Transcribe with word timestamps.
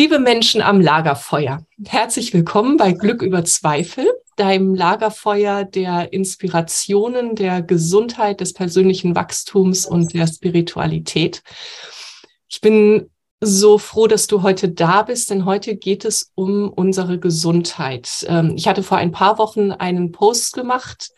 Liebe 0.00 0.18
Menschen 0.18 0.62
am 0.62 0.80
Lagerfeuer, 0.80 1.66
herzlich 1.84 2.32
willkommen 2.32 2.78
bei 2.78 2.92
Glück 2.92 3.20
über 3.20 3.44
Zweifel, 3.44 4.06
deinem 4.34 4.74
Lagerfeuer 4.74 5.64
der 5.64 6.14
Inspirationen, 6.14 7.34
der 7.34 7.60
Gesundheit, 7.60 8.40
des 8.40 8.54
persönlichen 8.54 9.14
Wachstums 9.14 9.84
und 9.84 10.14
der 10.14 10.26
Spiritualität. 10.26 11.42
Ich 12.48 12.62
bin 12.62 13.10
so 13.40 13.76
froh, 13.76 14.06
dass 14.06 14.26
du 14.26 14.40
heute 14.40 14.70
da 14.70 15.02
bist, 15.02 15.28
denn 15.28 15.44
heute 15.44 15.76
geht 15.76 16.06
es 16.06 16.32
um 16.34 16.70
unsere 16.70 17.18
Gesundheit. 17.18 18.24
Ähm, 18.26 18.54
ich 18.56 18.68
hatte 18.68 18.82
vor 18.82 18.96
ein 18.96 19.12
paar 19.12 19.36
Wochen 19.36 19.70
einen 19.70 20.12
Post 20.12 20.54
gemacht 20.54 21.10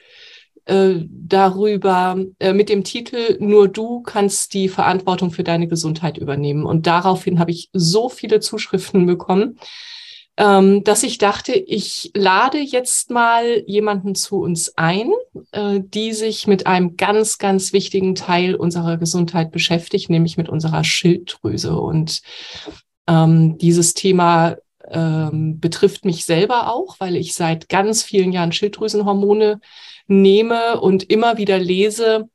äh, 0.64 1.00
darüber 1.08 2.16
äh, 2.38 2.52
mit 2.52 2.68
dem 2.68 2.84
Titel 2.84 3.36
Nur 3.40 3.68
du 3.68 4.02
kannst 4.02 4.54
die 4.54 4.68
Verantwortung 4.68 5.30
für 5.30 5.44
deine 5.44 5.68
Gesundheit 5.68 6.18
übernehmen. 6.18 6.64
Und 6.64 6.86
daraufhin 6.86 7.38
habe 7.38 7.50
ich 7.50 7.68
so 7.72 8.08
viele 8.08 8.40
Zuschriften 8.40 9.06
bekommen, 9.06 9.58
ähm, 10.36 10.82
dass 10.84 11.02
ich 11.02 11.18
dachte, 11.18 11.52
ich 11.52 12.10
lade 12.14 12.58
jetzt 12.58 13.10
mal 13.10 13.62
jemanden 13.66 14.14
zu 14.14 14.40
uns 14.40 14.76
ein, 14.76 15.10
äh, 15.52 15.80
die 15.82 16.12
sich 16.12 16.46
mit 16.46 16.66
einem 16.66 16.96
ganz, 16.96 17.38
ganz 17.38 17.72
wichtigen 17.72 18.14
Teil 18.14 18.54
unserer 18.54 18.96
Gesundheit 18.96 19.50
beschäftigt, 19.50 20.10
nämlich 20.10 20.36
mit 20.36 20.48
unserer 20.48 20.84
Schilddrüse. 20.84 21.76
Und 21.76 22.22
ähm, 23.06 23.58
dieses 23.58 23.94
Thema 23.94 24.56
ähm, 24.92 25.58
betrifft 25.60 26.04
mich 26.04 26.24
selber 26.24 26.72
auch, 26.72 26.96
weil 26.98 27.16
ich 27.16 27.34
seit 27.34 27.68
ganz 27.68 28.02
vielen 28.02 28.32
Jahren 28.32 28.52
Schilddrüsenhormone 28.52 29.60
nehme 30.06 30.80
und 30.80 31.10
immer 31.10 31.38
wieder 31.38 31.58
lese, 31.58 32.28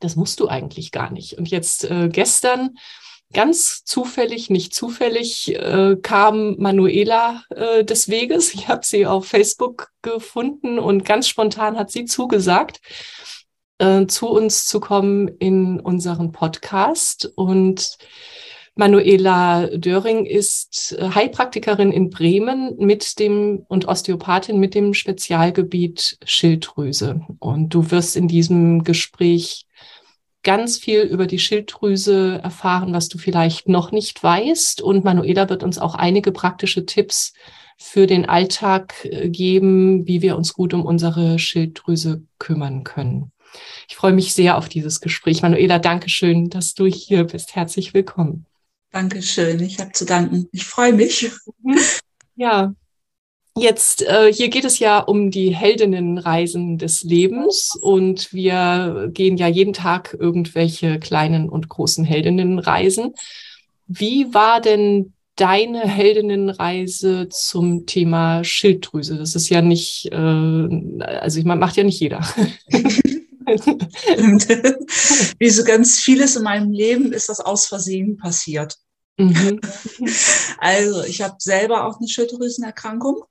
das 0.00 0.16
musst 0.16 0.40
du 0.40 0.48
eigentlich 0.48 0.90
gar 0.92 1.10
nicht. 1.10 1.38
Und 1.38 1.48
jetzt 1.48 1.84
äh, 1.84 2.08
gestern 2.08 2.76
ganz 3.32 3.84
zufällig, 3.84 4.50
nicht 4.50 4.74
zufällig, 4.74 5.54
äh, 5.54 5.96
kam 6.02 6.56
Manuela 6.58 7.44
äh, 7.50 7.84
des 7.84 8.08
Weges. 8.08 8.54
Ich 8.54 8.68
habe 8.68 8.84
sie 8.84 9.06
auf 9.06 9.26
Facebook 9.26 9.88
gefunden 10.02 10.78
und 10.78 11.04
ganz 11.04 11.28
spontan 11.28 11.78
hat 11.78 11.90
sie 11.90 12.04
zugesagt, 12.04 12.80
äh, 13.78 14.06
zu 14.06 14.28
uns 14.28 14.66
zu 14.66 14.80
kommen 14.80 15.28
in 15.28 15.80
unseren 15.80 16.32
Podcast. 16.32 17.30
Und 17.34 17.96
Manuela 18.74 19.66
Döring 19.76 20.24
ist 20.24 20.96
äh, 20.98 21.10
Heilpraktikerin 21.10 21.92
in 21.92 22.08
Bremen 22.08 22.74
mit 22.78 23.18
dem 23.18 23.64
und 23.68 23.86
Osteopathin 23.86 24.58
mit 24.58 24.74
dem 24.74 24.94
Spezialgebiet 24.94 26.18
Schilddrüse. 26.24 27.20
Und 27.38 27.74
du 27.74 27.90
wirst 27.90 28.16
in 28.16 28.28
diesem 28.28 28.82
Gespräch 28.82 29.66
ganz 30.42 30.78
viel 30.78 31.02
über 31.02 31.26
die 31.26 31.38
Schilddrüse 31.38 32.40
erfahren, 32.42 32.94
was 32.94 33.08
du 33.08 33.18
vielleicht 33.18 33.68
noch 33.68 33.92
nicht 33.92 34.22
weißt. 34.22 34.80
Und 34.80 35.04
Manuela 35.04 35.50
wird 35.50 35.62
uns 35.62 35.78
auch 35.78 35.94
einige 35.94 36.32
praktische 36.32 36.86
Tipps 36.86 37.34
für 37.76 38.06
den 38.06 38.26
Alltag 38.26 38.94
äh, 39.04 39.28
geben, 39.28 40.06
wie 40.06 40.22
wir 40.22 40.34
uns 40.34 40.54
gut 40.54 40.72
um 40.72 40.86
unsere 40.86 41.38
Schilddrüse 41.38 42.22
kümmern 42.38 42.84
können. 42.84 43.32
Ich 43.86 43.96
freue 43.96 44.14
mich 44.14 44.32
sehr 44.32 44.56
auf 44.56 44.70
dieses 44.70 45.02
Gespräch. 45.02 45.42
Manuela, 45.42 45.78
danke 45.78 46.08
schön, 46.08 46.48
dass 46.48 46.72
du 46.72 46.86
hier 46.86 47.24
bist. 47.24 47.54
Herzlich 47.54 47.92
willkommen. 47.92 48.46
Dankeschön, 48.92 49.60
ich 49.60 49.80
habe 49.80 49.92
zu 49.92 50.04
danken. 50.04 50.48
Ich 50.52 50.64
freue 50.64 50.92
mich. 50.92 51.30
Ja, 52.36 52.74
jetzt 53.56 54.02
äh, 54.02 54.30
hier 54.32 54.48
geht 54.48 54.64
es 54.64 54.78
ja 54.78 54.98
um 54.98 55.30
die 55.30 55.54
Heldinnenreisen 55.54 56.76
des 56.76 57.02
Lebens 57.02 57.72
und 57.80 58.32
wir 58.32 59.10
gehen 59.12 59.38
ja 59.38 59.48
jeden 59.48 59.72
Tag 59.72 60.16
irgendwelche 60.18 60.98
kleinen 60.98 61.48
und 61.48 61.70
großen 61.70 62.04
Heldinnenreisen. 62.04 63.14
Wie 63.86 64.32
war 64.34 64.60
denn 64.60 65.14
deine 65.36 65.80
Heldinnenreise 65.80 67.28
zum 67.30 67.86
Thema 67.86 68.44
Schilddrüse? 68.44 69.16
Das 69.16 69.34
ist 69.34 69.48
ja 69.48 69.62
nicht, 69.62 70.10
äh, 70.12 70.16
also 70.16 71.38
ich 71.38 71.46
meine, 71.46 71.60
macht 71.60 71.76
ja 71.76 71.84
nicht 71.84 72.00
jeder. 72.00 72.20
Wie 75.38 75.50
so 75.50 75.64
ganz 75.64 75.98
vieles 76.00 76.36
in 76.36 76.42
meinem 76.42 76.70
Leben 76.70 77.12
ist 77.12 77.28
das 77.28 77.40
aus 77.40 77.66
Versehen 77.66 78.16
passiert. 78.16 78.76
Mhm. 79.18 79.60
Also 80.58 81.02
ich 81.02 81.20
habe 81.22 81.34
selber 81.38 81.86
auch 81.86 81.98
eine 81.98 82.08
Schilddrüsenerkrankung 82.08 83.24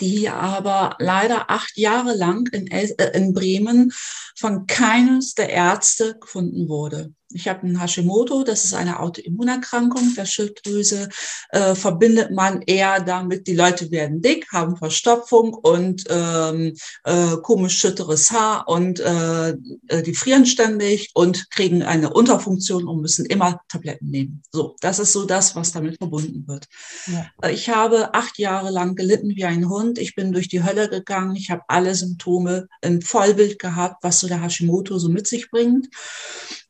die 0.00 0.28
aber 0.28 0.96
leider 0.98 1.50
acht 1.50 1.76
Jahre 1.76 2.14
lang 2.14 2.48
in, 2.52 2.66
El 2.70 2.94
äh, 2.98 3.16
in 3.16 3.32
Bremen 3.32 3.92
von 4.36 4.66
keines 4.66 5.34
der 5.34 5.50
Ärzte 5.50 6.18
gefunden 6.18 6.68
wurde. 6.68 7.12
Ich 7.34 7.48
habe 7.48 7.66
ein 7.66 7.80
Hashimoto, 7.80 8.44
das 8.44 8.64
ist 8.64 8.74
eine 8.74 9.00
Autoimmunerkrankung 9.00 10.14
der 10.14 10.26
Schilddrüse. 10.26 11.08
Äh, 11.50 11.74
verbindet 11.74 12.30
man 12.30 12.62
eher 12.62 13.00
damit, 13.00 13.46
die 13.46 13.54
Leute 13.54 13.90
werden 13.90 14.20
dick, 14.22 14.46
haben 14.52 14.76
Verstopfung 14.76 15.54
und 15.54 16.04
ähm, 16.08 16.74
äh, 17.04 17.36
komisch 17.42 17.78
schütteres 17.78 18.30
Haar 18.30 18.68
und 18.68 19.00
äh, 19.00 19.50
äh, 19.50 20.02
die 20.04 20.14
frieren 20.14 20.46
ständig 20.46 21.10
und 21.14 21.50
kriegen 21.50 21.82
eine 21.82 22.12
Unterfunktion 22.12 22.86
und 22.86 23.00
müssen 23.00 23.26
immer 23.26 23.60
Tabletten 23.68 24.08
nehmen. 24.10 24.42
So, 24.50 24.76
das 24.80 24.98
ist 24.98 25.12
so 25.12 25.24
das, 25.24 25.56
was 25.56 25.72
damit 25.72 25.96
verbunden 25.98 26.46
wird. 26.46 26.66
Ja. 27.06 27.26
Äh, 27.42 27.52
ich 27.52 27.68
habe 27.68 28.14
acht 28.14 28.38
Jahre 28.38 28.70
lang 28.70 28.94
gelitten 28.94 29.30
wie 29.30 29.44
ein 29.44 29.68
Hund. 29.68 29.98
Ich 29.98 30.14
bin 30.14 30.32
durch 30.32 30.48
die 30.48 30.62
Hölle 30.62 30.88
gegangen. 30.88 31.36
Ich 31.36 31.50
habe 31.50 31.62
alle 31.68 31.94
Symptome 31.94 32.68
im 32.80 33.02
Vollbild 33.02 33.58
gehabt, 33.58 34.02
was 34.02 34.20
so 34.20 34.28
der 34.28 34.42
Hashimoto 34.42 34.98
so 34.98 35.08
mit 35.08 35.26
sich 35.26 35.50
bringt. 35.50 35.88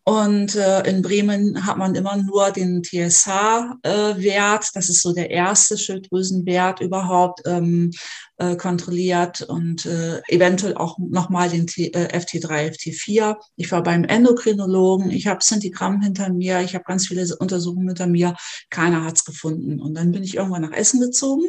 Und 0.04 0.56
äh, 0.56 0.82
in 0.88 1.00
Bremen 1.00 1.64
hat 1.64 1.78
man 1.78 1.94
immer 1.94 2.16
nur 2.16 2.50
den 2.50 2.82
TSH-Wert. 2.82 4.64
Äh, 4.64 4.69
das 4.75 4.88
ist 4.88 5.02
so 5.02 5.12
der 5.12 5.31
erste 5.31 5.78
Schilddrüsenwert 5.78 6.81
überhaupt. 6.81 7.43
Ähm, 7.46 7.93
äh, 8.42 8.56
kontrolliert 8.56 9.42
und 9.42 9.86
äh, 9.86 10.20
eventuell 10.26 10.74
auch 10.74 10.98
nochmal 10.98 11.48
den 11.48 11.66
T, 11.66 11.92
äh, 11.92 12.08
FT3, 12.18 12.72
FT4. 12.72 13.36
Ich 13.56 13.70
war 13.70 13.82
beim 13.82 14.04
Endokrinologen, 14.04 15.10
ich 15.10 15.28
habe 15.28 15.40
Centigramm 15.40 16.02
hinter 16.02 16.32
mir, 16.32 16.60
ich 16.60 16.74
habe 16.74 16.84
ganz 16.84 17.06
viele 17.06 17.24
Untersuchungen 17.38 17.88
hinter 17.88 18.06
mir, 18.06 18.34
keiner 18.68 19.04
hat's 19.04 19.24
gefunden. 19.24 19.80
Und 19.80 19.94
dann 19.94 20.10
bin 20.10 20.24
ich 20.24 20.36
irgendwann 20.36 20.62
nach 20.62 20.72
Essen 20.72 21.00
gezogen 21.00 21.44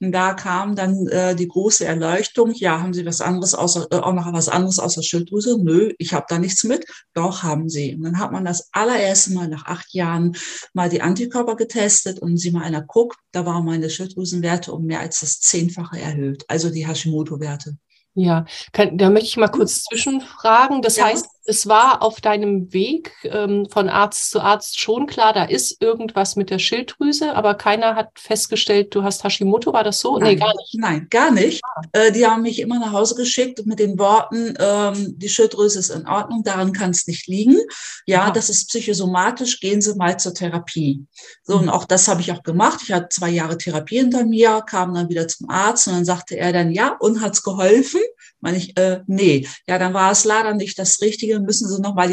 und 0.00 0.12
da 0.12 0.34
kam 0.34 0.74
dann 0.74 1.06
äh, 1.08 1.36
die 1.36 1.48
große 1.48 1.84
Erleuchtung, 1.84 2.52
ja, 2.54 2.80
haben 2.80 2.92
Sie 2.92 3.06
was 3.06 3.20
anderes 3.20 3.54
außer, 3.54 3.86
äh, 3.92 3.96
auch 3.96 4.12
noch 4.12 4.32
was 4.32 4.48
anderes 4.48 4.78
außer 4.78 5.02
Schilddrüse? 5.02 5.58
Nö, 5.62 5.92
ich 5.98 6.12
habe 6.12 6.26
da 6.28 6.38
nichts 6.38 6.64
mit. 6.64 6.84
Doch, 7.14 7.42
haben 7.42 7.68
Sie. 7.68 7.94
Und 7.94 8.02
dann 8.02 8.18
hat 8.18 8.32
man 8.32 8.44
das 8.44 8.68
allererste 8.72 9.32
Mal 9.32 9.48
nach 9.48 9.66
acht 9.66 9.94
Jahren 9.94 10.36
mal 10.72 10.88
die 10.88 11.02
Antikörper 11.02 11.56
getestet 11.56 12.18
und 12.18 12.36
sie 12.36 12.50
mal 12.50 12.62
einer 12.62 12.82
guckt, 12.82 13.16
da 13.32 13.46
waren 13.46 13.64
meine 13.64 13.90
Schilddrüsenwerte 13.90 14.72
um 14.72 14.84
mehr 14.84 15.00
als 15.00 15.20
das 15.20 15.40
Zehnfache 15.40 16.00
erhöht, 16.00 16.31
also 16.48 16.70
die 16.70 16.86
Hashimoto-Werte. 16.86 17.76
Ja, 18.14 18.44
kann, 18.72 18.98
da 18.98 19.08
möchte 19.08 19.28
ich 19.28 19.36
mal 19.36 19.48
kurz 19.48 19.84
zwischenfragen. 19.84 20.82
Das 20.82 20.96
ja. 20.96 21.06
heißt, 21.06 21.26
es 21.44 21.66
war 21.66 22.02
auf 22.02 22.20
deinem 22.20 22.72
Weg 22.72 23.12
ähm, 23.24 23.66
von 23.68 23.88
Arzt 23.88 24.30
zu 24.30 24.40
Arzt 24.40 24.78
schon 24.78 25.06
klar, 25.06 25.32
da 25.32 25.44
ist 25.44 25.82
irgendwas 25.82 26.36
mit 26.36 26.50
der 26.50 26.60
Schilddrüse, 26.60 27.34
aber 27.34 27.54
keiner 27.54 27.96
hat 27.96 28.10
festgestellt, 28.14 28.94
du 28.94 29.02
hast 29.02 29.24
Hashimoto. 29.24 29.72
War 29.72 29.82
das 29.82 29.98
so? 29.98 30.18
Nein, 30.18 30.34
nee, 30.34 30.36
gar 30.36 30.54
nicht. 30.56 30.74
Nein, 30.74 31.06
gar 31.10 31.30
nicht. 31.32 31.60
Ah. 31.64 31.82
Äh, 31.92 32.12
die 32.12 32.26
haben 32.26 32.42
mich 32.42 32.60
immer 32.60 32.78
nach 32.78 32.92
Hause 32.92 33.16
geschickt 33.16 33.66
mit 33.66 33.80
den 33.80 33.98
Worten, 33.98 34.54
ähm, 34.58 35.14
die 35.18 35.28
Schilddrüse 35.28 35.80
ist 35.80 35.90
in 35.90 36.06
Ordnung, 36.06 36.44
daran 36.44 36.72
kann 36.72 36.90
es 36.90 37.06
nicht 37.06 37.26
liegen. 37.26 37.58
Ja, 38.06 38.26
ah. 38.26 38.30
das 38.30 38.48
ist 38.48 38.68
psychosomatisch, 38.68 39.58
gehen 39.58 39.82
Sie 39.82 39.94
mal 39.96 40.18
zur 40.18 40.34
Therapie. 40.34 41.04
So, 41.42 41.56
mhm. 41.56 41.62
und 41.62 41.68
auch 41.70 41.86
das 41.86 42.06
habe 42.06 42.20
ich 42.20 42.30
auch 42.30 42.42
gemacht. 42.44 42.80
Ich 42.84 42.92
hatte 42.92 43.08
zwei 43.08 43.30
Jahre 43.30 43.58
Therapie 43.58 43.98
hinter 43.98 44.24
mir, 44.24 44.62
kam 44.62 44.94
dann 44.94 45.08
wieder 45.08 45.26
zum 45.26 45.50
Arzt 45.50 45.88
und 45.88 45.94
dann 45.94 46.04
sagte 46.04 46.36
er 46.36 46.52
dann, 46.52 46.70
ja, 46.70 46.96
und 47.00 47.20
hat's 47.20 47.42
geholfen? 47.42 48.00
Meine 48.42 48.58
ich, 48.58 48.76
äh, 48.76 49.00
nee, 49.06 49.48
ja, 49.66 49.78
dann 49.78 49.94
war 49.94 50.12
es 50.12 50.24
leider 50.24 50.52
nicht 50.52 50.78
das 50.78 51.00
Richtige, 51.00 51.40
müssen 51.40 51.68
Sie 51.68 51.80
nochmal 51.80 52.08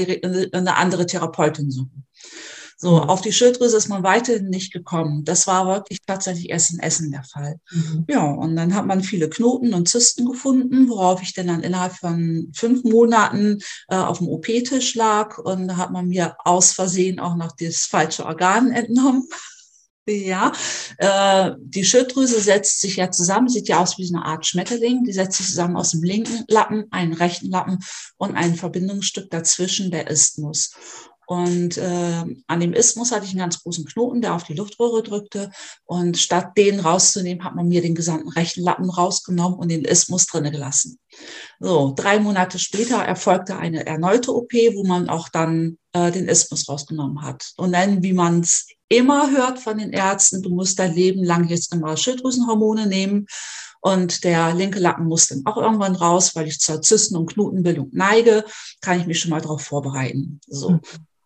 eine 0.53 0.77
andere 0.77 1.05
Therapeutin 1.05 1.71
suchen. 1.71 2.05
So, 2.81 2.91
mhm. 2.91 3.09
auf 3.09 3.19
die 3.19 3.33
Schilddrüse 3.33 3.75
ist 3.75 3.89
man 3.89 4.03
weiterhin 4.03 4.49
nicht 4.49 4.71
gekommen. 4.71 5.25
Das 5.25 5.47
war 5.47 5.67
wirklich 5.67 5.99
tatsächlich 6.07 6.49
erst 6.49 6.71
in 6.71 6.79
Essen 6.79 7.11
der 7.11 7.23
Fall. 7.23 7.59
Mhm. 7.71 8.05
Ja, 8.07 8.23
und 8.23 8.55
dann 8.55 8.73
hat 8.73 8.85
man 8.85 9.03
viele 9.03 9.29
Knoten 9.29 9.73
und 9.73 9.89
Zysten 9.89 10.25
gefunden, 10.25 10.87
worauf 10.87 11.21
ich 11.21 11.33
dann, 11.33 11.47
dann 11.47 11.61
innerhalb 11.61 11.93
von 11.93 12.49
fünf 12.55 12.85
Monaten 12.85 13.59
äh, 13.89 13.97
auf 13.97 14.19
dem 14.19 14.29
OP-Tisch 14.29 14.95
lag. 14.95 15.39
Und 15.39 15.67
da 15.67 15.75
hat 15.75 15.91
man 15.91 16.07
mir 16.07 16.37
aus 16.45 16.71
Versehen 16.71 17.19
auch 17.19 17.35
noch 17.35 17.51
das 17.51 17.81
falsche 17.81 18.25
Organ 18.25 18.71
entnommen. 18.71 19.27
Ja, 20.09 20.51
äh, 20.97 21.51
die 21.59 21.85
Schilddrüse 21.85 22.39
setzt 22.41 22.81
sich 22.81 22.95
ja 22.95 23.11
zusammen, 23.11 23.47
sieht 23.47 23.67
ja 23.67 23.79
aus 23.79 23.97
wie 23.97 24.09
eine 24.13 24.25
Art 24.25 24.45
Schmetterling. 24.45 25.03
Die 25.03 25.13
setzt 25.13 25.37
sich 25.37 25.47
zusammen 25.47 25.77
aus 25.77 25.91
dem 25.91 26.03
linken 26.03 26.45
Lappen, 26.47 26.85
einem 26.91 27.13
rechten 27.13 27.49
Lappen 27.49 27.79
und 28.17 28.35
ein 28.35 28.55
Verbindungsstück 28.55 29.29
dazwischen, 29.29 29.91
der 29.91 30.09
Isthmus. 30.09 30.71
Und 31.29 31.77
äh, 31.77 32.25
an 32.47 32.59
dem 32.59 32.73
Isthmus 32.73 33.11
hatte 33.11 33.25
ich 33.25 33.31
einen 33.31 33.41
ganz 33.41 33.61
großen 33.61 33.85
Knoten, 33.85 34.19
der 34.19 34.33
auf 34.33 34.45
die 34.45 34.55
Luftröhre 34.55 35.03
drückte. 35.03 35.51
Und 35.85 36.17
statt 36.17 36.57
den 36.57 36.79
rauszunehmen, 36.79 37.45
hat 37.45 37.53
man 37.53 37.67
mir 37.67 37.83
den 37.83 37.93
gesamten 37.93 38.29
rechten 38.29 38.63
Lappen 38.63 38.89
rausgenommen 38.89 39.59
und 39.59 39.69
den 39.69 39.85
Isthmus 39.85 40.25
drinnen 40.25 40.51
gelassen. 40.51 40.97
So, 41.59 41.93
drei 41.95 42.19
Monate 42.19 42.57
später 42.57 43.03
erfolgte 43.03 43.57
eine 43.57 43.85
erneute 43.85 44.33
OP, 44.35 44.51
wo 44.73 44.83
man 44.83 45.07
auch 45.07 45.29
dann 45.29 45.77
äh, 45.93 46.11
den 46.11 46.27
Isthmus 46.27 46.67
rausgenommen 46.67 47.21
hat. 47.21 47.51
Und 47.57 47.73
dann, 47.73 48.01
wie 48.01 48.13
man 48.13 48.39
es 48.39 48.65
immer 48.89 49.31
hört 49.31 49.59
von 49.59 49.77
den 49.77 49.91
Ärzten, 49.91 50.41
du 50.41 50.49
musst 50.49 50.79
dein 50.79 50.93
Leben 50.93 51.23
lang 51.23 51.47
jetzt 51.47 51.73
immer 51.73 51.95
Schilddrüsenhormone 51.95 52.87
nehmen. 52.87 53.27
Und 53.81 54.25
der 54.25 54.53
linke 54.53 54.79
Lappen 54.79 55.05
muss 55.05 55.27
dann 55.27 55.45
auch 55.45 55.55
irgendwann 55.55 55.95
raus, 55.95 56.35
weil 56.35 56.47
ich 56.47 56.59
zur 56.59 56.81
Zysten- 56.81 57.15
und 57.15 57.31
Knotenbildung 57.31 57.89
neige, 57.93 58.43
kann 58.81 58.99
ich 58.99 59.07
mich 59.07 59.19
schon 59.21 59.31
mal 59.31 59.39
darauf 59.39 59.61
vorbereiten. 59.61 60.41
So. 60.47 60.79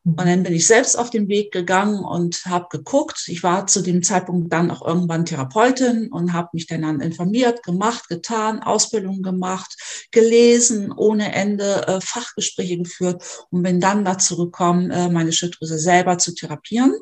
Und 0.06 0.18
dann 0.18 0.44
bin 0.44 0.54
ich 0.54 0.68
selbst 0.68 0.98
auf 0.98 1.10
den 1.10 1.30
Weg 1.30 1.54
gegangen 1.54 2.00
und 2.04 2.46
habe 2.46 2.68
geguckt. 2.70 3.24
Ich 3.28 3.42
war 3.42 3.68
zu 3.68 3.82
dem 3.82 4.04
Zeitpunkt 4.04 4.52
dann 4.52 4.70
auch 4.70 4.86
irgendwann 4.86 5.26
Therapeutin 5.26 6.12
und 6.12 6.34
habe 6.34 6.50
mich 6.52 6.68
dann, 6.68 7.00
informiert, 7.00 7.64
gemacht, 7.64 8.10
getan, 8.10 8.62
Ausbildungen 8.62 9.24
gemacht, 9.24 9.78
gelesen, 10.12 10.92
ohne 10.92 11.34
Ende 11.34 11.88
äh, 11.88 12.02
Fachgespräche 12.02 12.78
geführt 12.78 13.24
und 13.50 13.64
bin 13.64 13.80
dann 13.80 14.04
dazu 14.04 14.36
gekommen, 14.36 14.92
äh, 14.92 15.10
meine 15.10 15.32
Schilddrüse 15.32 15.80
selber 15.80 16.18
zu 16.18 16.36
therapieren 16.36 16.94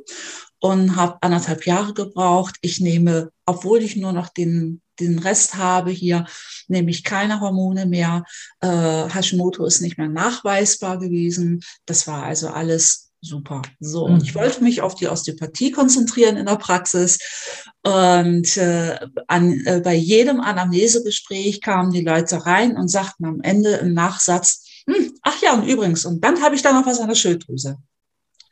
und 0.60 0.96
habe 0.96 1.18
anderthalb 1.22 1.66
Jahre 1.66 1.96
gebraucht. 1.96 2.58
Ich 2.62 2.80
nehme, 2.80 3.32
obwohl 3.48 3.82
ich 3.82 3.96
nur 3.96 4.14
noch 4.14 4.30
den 4.30 4.82
den 5.02 5.20
Rest 5.20 5.56
habe 5.56 5.92
hier, 5.92 6.26
nehme 6.68 6.90
ich 6.90 7.04
keine 7.04 7.40
Hormone 7.40 7.86
mehr. 7.86 8.24
Äh, 8.62 8.68
Hashimoto 8.68 9.66
ist 9.66 9.82
nicht 9.82 9.98
mehr 9.98 10.10
nachweisbar 10.10 10.98
gewesen. 11.00 11.62
Das 11.86 12.08
war 12.08 12.24
also 12.24 12.50
alles 12.50 13.12
super. 13.22 13.62
So, 13.80 14.06
und 14.06 14.24
ich 14.24 14.34
mhm. 14.34 14.40
wollte 14.40 14.64
mich 14.64 14.82
auf 14.82 14.96
die 14.96 15.08
Osteopathie 15.08 15.72
konzentrieren 15.72 16.38
in 16.38 16.48
der 16.48 16.56
Praxis. 16.56 17.20
Und 17.84 18.58
äh, 18.58 19.00
an, 19.28 19.62
äh, 19.66 19.82
bei 19.84 19.96
jedem 19.96 20.40
Anamnesegespräch 20.40 21.62
kamen 21.62 21.92
die 21.92 22.04
Leute 22.04 22.46
rein 22.46 22.76
und 22.78 22.88
sagten 22.90 23.26
am 23.26 23.42
Ende 23.42 23.74
im 23.76 23.94
Nachsatz, 23.94 24.66
hm, 24.88 25.14
ach 25.22 25.42
ja, 25.42 25.54
und 25.54 25.68
übrigens, 25.68 26.06
und 26.06 26.24
dann 26.24 26.42
habe 26.42 26.56
ich 26.56 26.62
da 26.62 26.74
noch 26.74 26.86
was 26.86 27.00
an 27.00 27.08
der 27.08 27.16
Schilddrüse. 27.16 27.78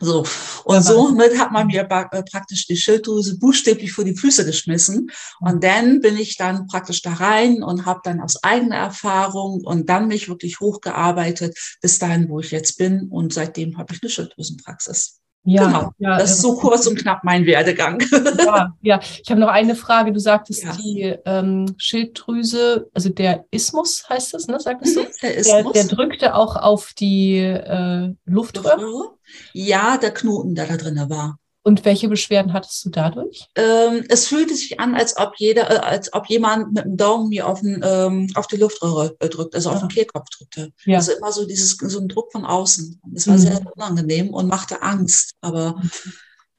So. 0.01 0.25
Und 0.63 0.81
somit 0.81 1.38
hat 1.38 1.51
man 1.51 1.68
mir 1.68 1.81
äh, 1.81 2.24
praktisch 2.24 2.68
die 2.68 2.78
Schilddrüse 2.78 3.38
buchstäblich 3.38 3.92
vor 3.92 4.06
die 4.06 4.16
Füße 4.16 4.46
geschmissen. 4.46 5.12
Und 5.42 5.63
dann 5.63 6.00
bin 6.00 6.18
ich 6.18 6.38
dann 6.38 6.68
praktisch 6.68 7.01
da 7.01 7.13
rein 7.13 7.63
und 7.63 7.86
habe 7.86 8.00
dann 8.04 8.22
aus 8.22 8.42
eigener 8.44 8.78
Erfahrung 8.78 9.62
und 9.62 9.90
dann 9.90 10.07
mich 10.07 10.30
wirklich 10.30 10.60
hochgearbeitet 10.62 11.57
bis 11.81 12.00
dahin, 12.00 12.30
wo 12.30 12.40
ich 12.40 12.51
jetzt 12.51 12.78
bin. 12.78 13.10
Und 13.10 13.34
seitdem 13.34 13.78
habe 13.78 13.94
ich 13.94 14.01
eine 14.01 14.10
Schilddrüsenpraxis. 14.10 15.19
Ja, 15.44 15.66
genau. 15.66 15.92
Ja, 15.98 16.18
das 16.18 16.32
ist 16.32 16.42
so 16.42 16.56
kurz 16.56 16.86
und 16.86 16.98
knapp 16.98 17.24
mein 17.24 17.46
Werdegang. 17.46 18.04
Ja, 18.38 18.74
ja. 18.82 19.00
ich 19.24 19.30
habe 19.30 19.40
noch 19.40 19.48
eine 19.48 19.76
Frage. 19.76 20.12
Du 20.12 20.20
sagtest 20.20 20.64
ja. 20.64 20.72
die 20.74 21.16
ähm, 21.26 21.74
Schilddrüse, 21.78 22.90
also 22.94 23.10
der 23.10 23.46
Ismus 23.50 24.08
heißt 24.10 24.34
das, 24.34 24.48
ne? 24.48 24.60
Sagtest 24.60 24.98
du? 24.98 25.02
Mhm, 25.02 25.08
der 25.22 25.38
Ismus. 25.38 25.74
Der, 25.74 25.84
der 25.86 25.96
drückte 25.96 26.36
auch 26.36 26.56
auf 26.56 26.94
die 26.94 27.38
äh, 27.38 28.14
Luftröhre. 28.26 29.16
Ja, 29.54 29.98
der 29.98 30.14
Knoten, 30.14 30.56
der 30.56 30.68
da 30.68 30.78
drin 30.78 31.02
war. 31.08 31.40
Und 31.69 31.86
welche 31.86 32.10
Beschwerden 32.10 32.51
hattest 32.54 32.83
du 32.83 32.89
dadurch? 32.89 33.45
Ähm, 33.54 34.04
es 34.10 34.25
fühlte 34.25 34.56
sich 34.56 34.80
an, 34.80 34.95
als 34.95 35.16
ob 35.18 35.36
jeder, 35.38 35.69
äh, 35.69 35.77
als 35.77 36.12
ob 36.13 36.25
jemand 36.25 36.74
mit 36.74 36.83
dem 36.83 36.98
Daumen 36.98 37.30
mir 37.30 37.48
auf, 37.48 37.62
den, 37.62 37.80
ähm, 37.86 38.27
auf 38.33 38.48
die 38.48 38.56
Luftröhre 38.56 39.16
äh, 39.19 39.30
drückt, 39.30 39.54
also 39.54 39.69
ja. 39.69 39.75
auf 39.75 39.81
den 39.81 39.89
Kehlkopf 39.89 40.31
drückte. 40.31 40.74
Ja. 40.86 40.98
Also 40.98 41.12
immer 41.12 41.31
so 41.31 41.45
dieses, 41.45 41.77
so 41.77 42.00
ein 42.00 42.07
Druck 42.07 42.31
von 42.31 42.44
außen. 42.44 43.00
Das 43.13 43.27
war 43.27 43.36
mhm. 43.36 43.39
sehr 43.39 43.62
unangenehm 43.75 44.33
und 44.33 44.48
machte 44.48 44.81
Angst. 44.81 45.36
Aber 45.42 45.75
mhm. 45.75 45.92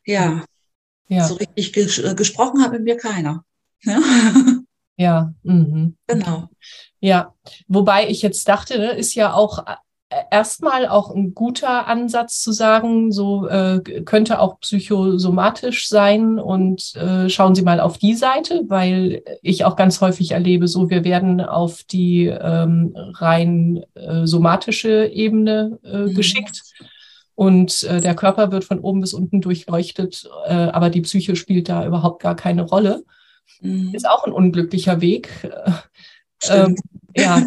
ja, 0.04 0.44
ja. 1.08 1.26
so 1.26 1.34
richtig 1.34 1.72
ges 1.72 1.98
äh, 1.98 2.14
gesprochen 2.14 2.62
hat 2.62 2.70
mit 2.70 2.84
mir 2.84 2.96
keiner. 2.96 3.44
Ja. 3.82 4.00
Ja, 4.96 5.34
mhm. 5.42 5.96
genau. 6.06 6.50
Ja, 7.00 7.34
wobei 7.66 8.08
ich 8.08 8.22
jetzt 8.22 8.46
dachte, 8.46 8.78
ne, 8.78 8.92
ist 8.92 9.14
ja 9.14 9.32
auch 9.32 9.64
erstmal 10.30 10.88
auch 10.88 11.14
ein 11.14 11.34
guter 11.34 11.86
Ansatz 11.86 12.42
zu 12.42 12.52
sagen, 12.52 13.12
so 13.12 13.46
äh, 13.46 13.80
könnte 14.04 14.40
auch 14.40 14.60
psychosomatisch 14.60 15.88
sein 15.88 16.38
und 16.38 16.94
äh, 16.96 17.28
schauen 17.28 17.54
Sie 17.54 17.62
mal 17.62 17.80
auf 17.80 17.98
die 17.98 18.14
Seite, 18.14 18.64
weil 18.68 19.22
ich 19.42 19.64
auch 19.64 19.76
ganz 19.76 20.00
häufig 20.00 20.32
erlebe, 20.32 20.66
so 20.66 20.90
wir 20.90 21.04
werden 21.04 21.40
auf 21.40 21.84
die 21.84 22.26
ähm, 22.26 22.94
rein 23.14 23.84
äh, 23.94 24.26
somatische 24.26 25.06
Ebene 25.06 25.78
äh, 25.84 25.98
mhm. 25.98 26.14
geschickt 26.14 26.62
und 27.34 27.84
äh, 27.84 28.00
der 28.00 28.14
Körper 28.14 28.52
wird 28.52 28.64
von 28.64 28.80
oben 28.80 29.00
bis 29.00 29.14
unten 29.14 29.40
durchleuchtet, 29.40 30.28
äh, 30.46 30.52
aber 30.52 30.90
die 30.90 31.02
Psyche 31.02 31.36
spielt 31.36 31.68
da 31.68 31.86
überhaupt 31.86 32.20
gar 32.20 32.36
keine 32.36 32.62
Rolle. 32.62 33.04
Mhm. 33.60 33.94
Ist 33.94 34.08
auch 34.08 34.24
ein 34.24 34.32
unglücklicher 34.32 35.00
Weg. 35.00 35.30
Ähm, 36.48 36.76
ja, 37.16 37.44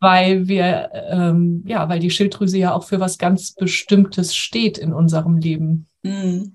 weil 0.00 0.48
wir, 0.48 0.90
ähm, 1.10 1.64
ja, 1.66 1.88
weil 1.88 2.00
die 2.00 2.10
Schilddrüse 2.10 2.58
ja 2.58 2.74
auch 2.74 2.84
für 2.84 3.00
was 3.00 3.18
ganz 3.18 3.52
Bestimmtes 3.52 4.34
steht 4.34 4.78
in 4.78 4.92
unserem 4.92 5.38
Leben. 5.38 5.88
Mhm. 6.02 6.54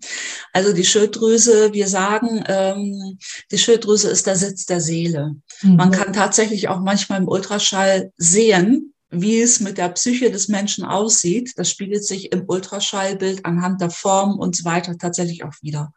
Also 0.54 0.74
die 0.74 0.84
Schilddrüse, 0.84 1.74
wir 1.74 1.88
sagen, 1.88 2.44
ähm, 2.48 3.18
die 3.52 3.58
Schilddrüse 3.58 4.10
ist 4.10 4.28
der 4.28 4.36
Sitz 4.36 4.66
der 4.66 4.82
Seele. 4.82 5.36
Mhm. 5.62 5.76
Man 5.76 5.92
kann 5.92 6.14
tatsächlich 6.14 6.68
auch 6.68 6.80
manchmal 6.80 7.22
im 7.22 7.28
Ultraschall 7.28 8.12
sehen, 8.18 8.94
wie 9.10 9.40
es 9.40 9.62
mit 9.62 9.78
der 9.78 9.90
Psyche 9.90 10.32
des 10.32 10.50
Menschen 10.50 10.84
aussieht. 10.84 11.54
Das 11.56 11.70
spiegelt 11.70 12.06
sich 12.06 12.34
im 12.34 12.44
Ultraschallbild 12.48 13.46
anhand 13.46 13.80
der 13.80 13.90
Form 13.90 14.38
und 14.38 14.56
so 14.56 14.66
weiter 14.66 14.98
tatsächlich 14.98 15.46
auch 15.46 15.54
wieder. 15.62 15.94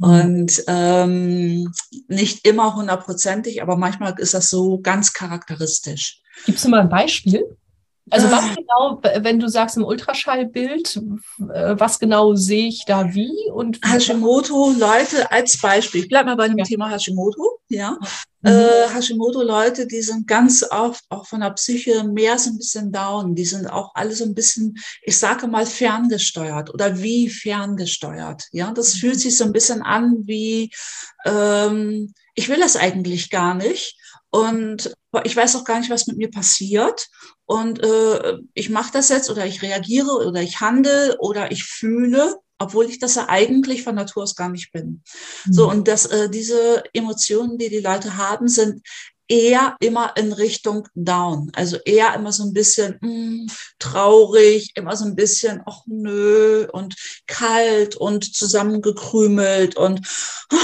Mhm. 0.00 0.08
Und 0.08 0.64
ähm, 0.66 1.72
nicht 2.08 2.46
immer 2.46 2.74
hundertprozentig, 2.74 3.62
aber 3.62 3.76
manchmal 3.76 4.14
ist 4.18 4.34
das 4.34 4.50
so 4.50 4.80
ganz 4.80 5.12
charakteristisch. 5.12 6.20
Gibst 6.46 6.64
du 6.64 6.70
mal 6.70 6.80
ein 6.80 6.88
Beispiel? 6.88 7.56
Also 8.10 8.30
was 8.30 8.44
ah. 8.44 8.54
genau, 8.56 9.24
wenn 9.24 9.38
du 9.38 9.48
sagst 9.48 9.76
im 9.76 9.84
Ultraschallbild, 9.84 10.96
äh, 10.96 11.74
was 11.78 11.98
genau 11.98 12.34
sehe 12.34 12.68
ich 12.68 12.84
da 12.86 13.14
wie? 13.14 13.50
Und 13.52 13.80
Hashimoto, 13.84 14.72
Leute, 14.78 15.30
als 15.30 15.60
Beispiel, 15.60 16.02
ich 16.02 16.08
bleibe 16.08 16.30
mal 16.30 16.36
bei 16.36 16.48
dem 16.48 16.58
ja. 16.58 16.64
Thema 16.64 16.90
Hashimoto. 16.90 17.60
ja. 17.68 17.98
Mhm. 18.42 18.50
Äh, 18.50 18.88
Hashimoto-Leute, 18.94 19.86
die 19.86 20.00
sind 20.00 20.26
ganz 20.26 20.64
oft 20.70 21.04
auch 21.10 21.26
von 21.26 21.40
der 21.40 21.50
Psyche 21.50 22.04
mehr 22.04 22.38
so 22.38 22.50
ein 22.50 22.56
bisschen 22.56 22.90
down. 22.90 23.34
Die 23.34 23.44
sind 23.44 23.66
auch 23.66 23.90
alle 23.94 24.14
so 24.14 24.24
ein 24.24 24.34
bisschen, 24.34 24.78
ich 25.02 25.18
sage 25.18 25.46
mal, 25.46 25.66
ferngesteuert 25.66 26.72
oder 26.72 27.00
wie 27.02 27.28
ferngesteuert. 27.28 28.44
Ja, 28.52 28.72
das 28.72 28.94
mhm. 28.94 28.98
fühlt 28.98 29.20
sich 29.20 29.36
so 29.36 29.44
ein 29.44 29.52
bisschen 29.52 29.82
an 29.82 30.22
wie, 30.24 30.72
ähm, 31.26 32.14
ich 32.34 32.48
will 32.48 32.58
das 32.58 32.76
eigentlich 32.76 33.30
gar 33.30 33.54
nicht. 33.54 33.98
Und 34.30 34.94
ich 35.24 35.36
weiß 35.36 35.56
auch 35.56 35.64
gar 35.64 35.78
nicht, 35.78 35.90
was 35.90 36.06
mit 36.06 36.16
mir 36.16 36.30
passiert. 36.30 37.08
Und 37.46 37.82
äh, 37.82 38.38
ich 38.54 38.70
mache 38.70 38.92
das 38.92 39.08
jetzt 39.08 39.30
oder 39.30 39.46
ich 39.46 39.62
reagiere 39.62 40.26
oder 40.26 40.42
ich 40.42 40.60
handle 40.60 41.16
oder 41.18 41.50
ich 41.50 41.64
fühle 41.64 42.36
obwohl 42.62 42.84
ich 42.90 42.98
das 42.98 43.14
ja 43.14 43.26
eigentlich 43.28 43.82
von 43.82 43.94
Natur 43.94 44.22
aus 44.22 44.36
gar 44.36 44.50
nicht 44.50 44.70
bin. 44.70 45.02
Mhm. 45.46 45.52
So, 45.52 45.68
und 45.68 45.88
dass 45.88 46.06
äh, 46.06 46.28
diese 46.28 46.84
Emotionen, 46.92 47.56
die 47.56 47.70
die 47.70 47.80
Leute 47.80 48.18
haben, 48.18 48.48
sind 48.48 48.82
eher 49.30 49.76
immer 49.80 50.14
in 50.16 50.32
Richtung 50.32 50.88
down. 50.94 51.50
Also 51.54 51.78
eher 51.84 52.12
immer 52.14 52.32
so 52.32 52.42
ein 52.42 52.52
bisschen 52.52 52.98
mh, 53.00 53.08
hm, 53.08 53.46
traurig, 53.78 54.72
immer 54.74 54.96
so 54.96 55.04
ein 55.04 55.14
bisschen, 55.14 55.62
ach 55.66 55.82
nö, 55.86 56.66
und 56.72 56.96
kalt 57.26 57.96
und 57.96 58.34
zusammengekrümelt 58.34 59.76
und 59.76 60.06
oh, 60.52 60.56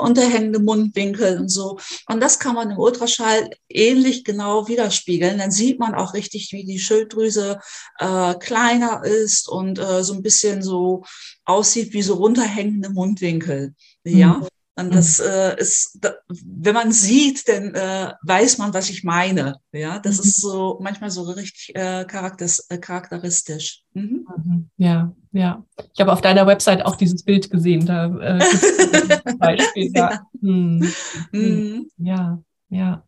unterhängende 0.00 0.58
Mundwinkel 0.58 1.38
und 1.38 1.48
so. 1.48 1.78
Und 2.08 2.20
das 2.20 2.38
kann 2.38 2.54
man 2.54 2.70
im 2.70 2.78
Ultraschall 2.78 3.50
ähnlich 3.68 4.24
genau 4.24 4.68
widerspiegeln. 4.68 5.38
Dann 5.38 5.50
sieht 5.50 5.78
man 5.78 5.94
auch 5.94 6.14
richtig, 6.14 6.52
wie 6.52 6.64
die 6.64 6.78
Schilddrüse 6.78 7.60
äh, 7.98 8.34
kleiner 8.34 9.04
ist 9.04 9.48
und 9.48 9.78
äh, 9.78 10.02
so 10.02 10.14
ein 10.14 10.22
bisschen 10.22 10.62
so 10.62 11.04
aussieht 11.44 11.92
wie 11.92 12.02
so 12.02 12.14
runterhängende 12.14 12.90
Mundwinkel. 12.90 13.74
Ja. 14.04 14.34
Mhm. 14.34 14.46
Und 14.74 14.86
mhm. 14.86 14.92
das 14.92 15.20
äh, 15.20 15.54
ist, 15.58 15.98
wenn 16.28 16.74
man 16.74 16.92
sieht, 16.92 17.46
dann 17.46 17.74
äh, 17.74 18.12
weiß 18.22 18.56
man, 18.56 18.72
was 18.72 18.88
ich 18.88 19.04
meine. 19.04 19.56
Ja, 19.70 19.98
das 19.98 20.16
mhm. 20.16 20.22
ist 20.22 20.40
so 20.40 20.78
manchmal 20.80 21.10
so 21.10 21.22
richtig 21.22 21.72
äh, 21.74 22.02
äh 22.02 22.78
charakteristisch. 22.78 23.82
Mhm. 23.92 24.26
mhm. 24.36 24.70
Ja, 24.78 25.12
ja. 25.32 25.64
Ich 25.92 26.00
habe 26.00 26.12
auf 26.12 26.22
deiner 26.22 26.46
Website 26.46 26.84
auch 26.86 26.96
dieses 26.96 27.22
Bild 27.22 27.50
gesehen. 27.50 27.84
Da 27.84 28.06
äh, 28.16 28.38
Beispiel. 29.38 29.90
ja. 29.94 30.10
Ja. 30.10 30.26
Mhm. 30.40 31.90
ja, 31.98 32.42
ja. 32.70 33.04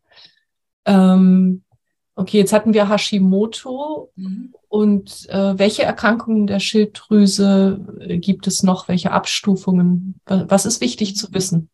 Ähm, 0.85 1.63
okay, 2.15 2.37
jetzt 2.37 2.53
hatten 2.53 2.73
wir 2.73 2.89
Hashimoto. 2.89 4.11
Mhm. 4.15 4.53
Und 4.67 5.29
äh, 5.29 5.57
welche 5.57 5.83
Erkrankungen 5.83 6.47
der 6.47 6.59
Schilddrüse 6.59 7.79
äh, 7.99 8.17
gibt 8.17 8.47
es 8.47 8.63
noch? 8.63 8.87
Welche 8.87 9.11
Abstufungen? 9.11 10.19
Was 10.25 10.65
ist 10.65 10.81
wichtig 10.81 11.15
zu 11.15 11.33
wissen? 11.33 11.69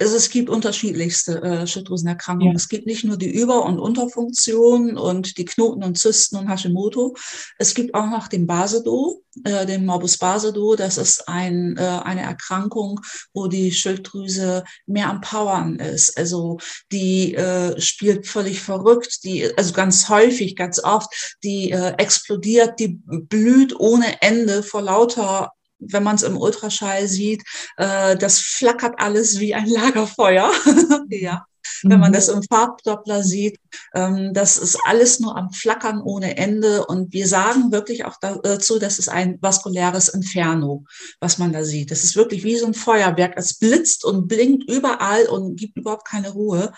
Also 0.00 0.16
es 0.16 0.30
gibt 0.30 0.48
unterschiedlichste 0.48 1.42
äh, 1.42 1.66
Schilddrüsenerkrankungen. 1.66 2.52
Ja. 2.52 2.56
Es 2.56 2.68
gibt 2.68 2.86
nicht 2.86 3.04
nur 3.04 3.16
die 3.16 3.30
Über- 3.30 3.64
und 3.64 3.80
Unterfunktion 3.80 4.96
und 4.96 5.36
die 5.38 5.44
Knoten 5.44 5.82
und 5.82 5.98
Zysten 5.98 6.36
und 6.36 6.48
Hashimoto. 6.48 7.16
Es 7.58 7.74
gibt 7.74 7.94
auch 7.94 8.08
noch 8.08 8.28
den 8.28 8.46
Basedo, 8.46 9.24
äh, 9.44 9.66
den 9.66 9.84
Morbus 9.84 10.16
Basedo. 10.16 10.76
Das 10.76 10.98
ist 10.98 11.28
ein, 11.28 11.76
äh, 11.76 11.82
eine 11.82 12.22
Erkrankung, 12.22 13.00
wo 13.34 13.48
die 13.48 13.72
Schilddrüse 13.72 14.62
mehr 14.86 15.10
am 15.10 15.20
Powern 15.20 15.76
ist. 15.80 16.16
Also 16.16 16.58
die 16.92 17.34
äh, 17.34 17.80
spielt 17.80 18.28
völlig 18.28 18.60
verrückt, 18.60 19.24
die, 19.24 19.52
also 19.56 19.72
ganz 19.72 20.08
häufig, 20.08 20.54
ganz 20.54 20.82
oft, 20.82 21.36
die 21.42 21.72
äh, 21.72 21.94
explodiert, 21.98 22.78
die 22.78 23.00
blüht 23.04 23.78
ohne 23.78 24.22
Ende 24.22 24.62
vor 24.62 24.82
lauter 24.82 25.52
wenn 25.78 26.02
man 26.02 26.16
es 26.16 26.22
im 26.22 26.36
Ultraschall 26.36 27.08
sieht, 27.08 27.42
äh, 27.76 28.16
das 28.16 28.40
flackert 28.40 28.94
alles 28.98 29.38
wie 29.38 29.54
ein 29.54 29.68
Lagerfeuer. 29.68 30.50
ja 31.10 31.46
wenn 31.82 32.00
man 32.00 32.10
mhm. 32.10 32.14
das 32.14 32.28
im 32.28 32.42
Farbdoppler 32.42 33.22
sieht. 33.22 33.58
Ähm, 33.94 34.32
das 34.34 34.58
ist 34.58 34.78
alles 34.84 35.20
nur 35.20 35.36
am 35.36 35.50
Flackern 35.52 36.00
ohne 36.02 36.36
Ende. 36.36 36.86
Und 36.86 37.12
wir 37.12 37.26
sagen 37.26 37.72
wirklich 37.72 38.04
auch 38.04 38.16
dazu, 38.20 38.78
das 38.78 38.98
ist 38.98 39.08
ein 39.08 39.38
vaskuläres 39.40 40.08
Inferno, 40.08 40.84
was 41.20 41.38
man 41.38 41.52
da 41.52 41.64
sieht. 41.64 41.90
Das 41.90 42.04
ist 42.04 42.16
wirklich 42.16 42.44
wie 42.44 42.56
so 42.56 42.66
ein 42.66 42.74
Feuerwerk. 42.74 43.34
Es 43.36 43.58
blitzt 43.58 44.04
und 44.04 44.28
blinkt 44.28 44.68
überall 44.70 45.26
und 45.26 45.56
gibt 45.56 45.76
überhaupt 45.76 46.06
keine 46.06 46.30
Ruhe. 46.30 46.72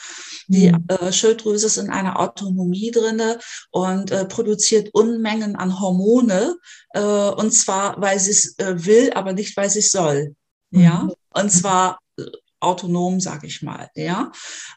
Die 0.48 0.70
mhm. 0.72 0.84
äh, 0.88 1.12
Schilddrüse 1.12 1.66
ist 1.66 1.76
in 1.76 1.90
einer 1.90 2.18
Autonomie 2.18 2.90
drinne 2.90 3.38
und 3.70 4.10
äh, 4.10 4.24
produziert 4.24 4.90
Unmengen 4.92 5.56
an 5.56 5.80
Hormone. 5.80 6.56
Äh, 6.94 7.00
und 7.00 7.52
zwar, 7.52 8.00
weil 8.00 8.18
sie 8.18 8.30
es 8.30 8.58
äh, 8.58 8.84
will, 8.84 9.12
aber 9.14 9.32
nicht, 9.32 9.56
weil 9.56 9.70
sie 9.70 9.80
es 9.80 9.90
soll. 9.90 10.34
Ja, 10.70 11.04
mhm. 11.04 11.12
und 11.34 11.50
zwar 11.50 11.98
autonom, 12.60 13.20
sage 13.20 13.46
ich 13.46 13.62
mal. 13.62 13.88
Ja, 13.94 14.30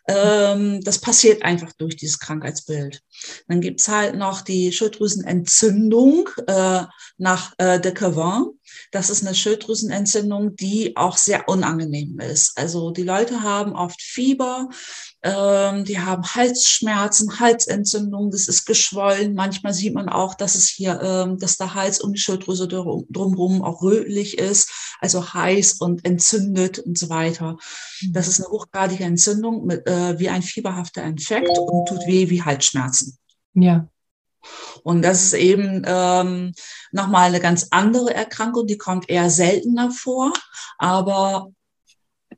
ähm, 0.08 0.82
das 0.84 1.00
passiert 1.00 1.44
einfach 1.44 1.72
durch 1.74 1.96
dieses 1.96 2.20
Krankheitsbild. 2.20 3.02
Dann 3.48 3.62
gibt's 3.62 3.88
halt 3.88 4.16
noch 4.16 4.42
die 4.42 4.72
Schilddrüsenentzündung 4.72 6.30
äh, 6.48 6.84
nach 7.18 7.54
äh, 7.58 7.80
de 7.80 7.92
Cavin. 7.94 8.46
Das 8.92 9.10
ist 9.10 9.26
eine 9.26 9.36
Schilddrüsenentzündung, 9.36 10.56
die 10.56 10.96
auch 10.96 11.18
sehr 11.18 11.48
unangenehm 11.50 12.20
ist. 12.20 12.58
Also 12.58 12.92
die 12.92 13.04
Leute 13.04 13.42
haben 13.42 13.74
oft 13.74 14.02
Fieber, 14.02 14.70
ähm, 15.24 15.86
die 15.86 16.00
haben 16.00 16.24
Halsschmerzen, 16.24 17.40
Halsentzündung, 17.40 18.32
das 18.32 18.48
ist 18.48 18.66
geschwollen. 18.66 19.36
Manchmal 19.36 19.74
sieht 19.74 19.94
man 19.94 20.10
auch, 20.10 20.36
dass 20.36 20.56
es 20.56 20.68
hier, 20.70 21.00
ähm, 21.02 21.40
dass 21.40 21.58
der 21.58 21.74
Hals 21.74 22.02
um 22.02 22.14
die 22.14 22.20
Schilddrüse 22.20 22.68
drumherum 22.68 23.62
auch 23.64 23.82
rötlich 23.82 24.38
ist, 24.38 24.70
also 25.00 25.34
heiß 25.34 25.74
und 25.74 26.06
entzündet 26.06 26.80
und 26.80 26.98
so 26.98 27.10
weiter. 27.10 27.58
Das 28.12 28.28
ist 28.28 28.40
eine 28.40 28.50
hochgradige 28.50 29.06
Entzündung 29.06 29.66
mit, 29.66 29.88
äh, 29.88 30.20
wie 30.20 30.30
ein 30.30 30.42
fieberhafter 30.42 31.04
Infekt 31.04 31.58
und 31.58 31.88
tut 31.88 32.06
weh 32.06 32.30
wie 32.30 32.44
Halsschmerzen. 32.44 33.18
Ja. 33.54 33.88
Und 34.84 35.02
das 35.02 35.24
ist 35.24 35.34
eben 35.34 35.84
ähm, 35.86 36.54
nochmal 36.92 37.30
eine 37.30 37.40
ganz 37.40 37.68
andere 37.72 38.14
Erkrankung, 38.14 38.68
die 38.68 38.78
kommt 38.78 39.10
eher 39.10 39.30
seltener 39.30 39.92
vor, 39.92 40.34
aber 40.78 41.52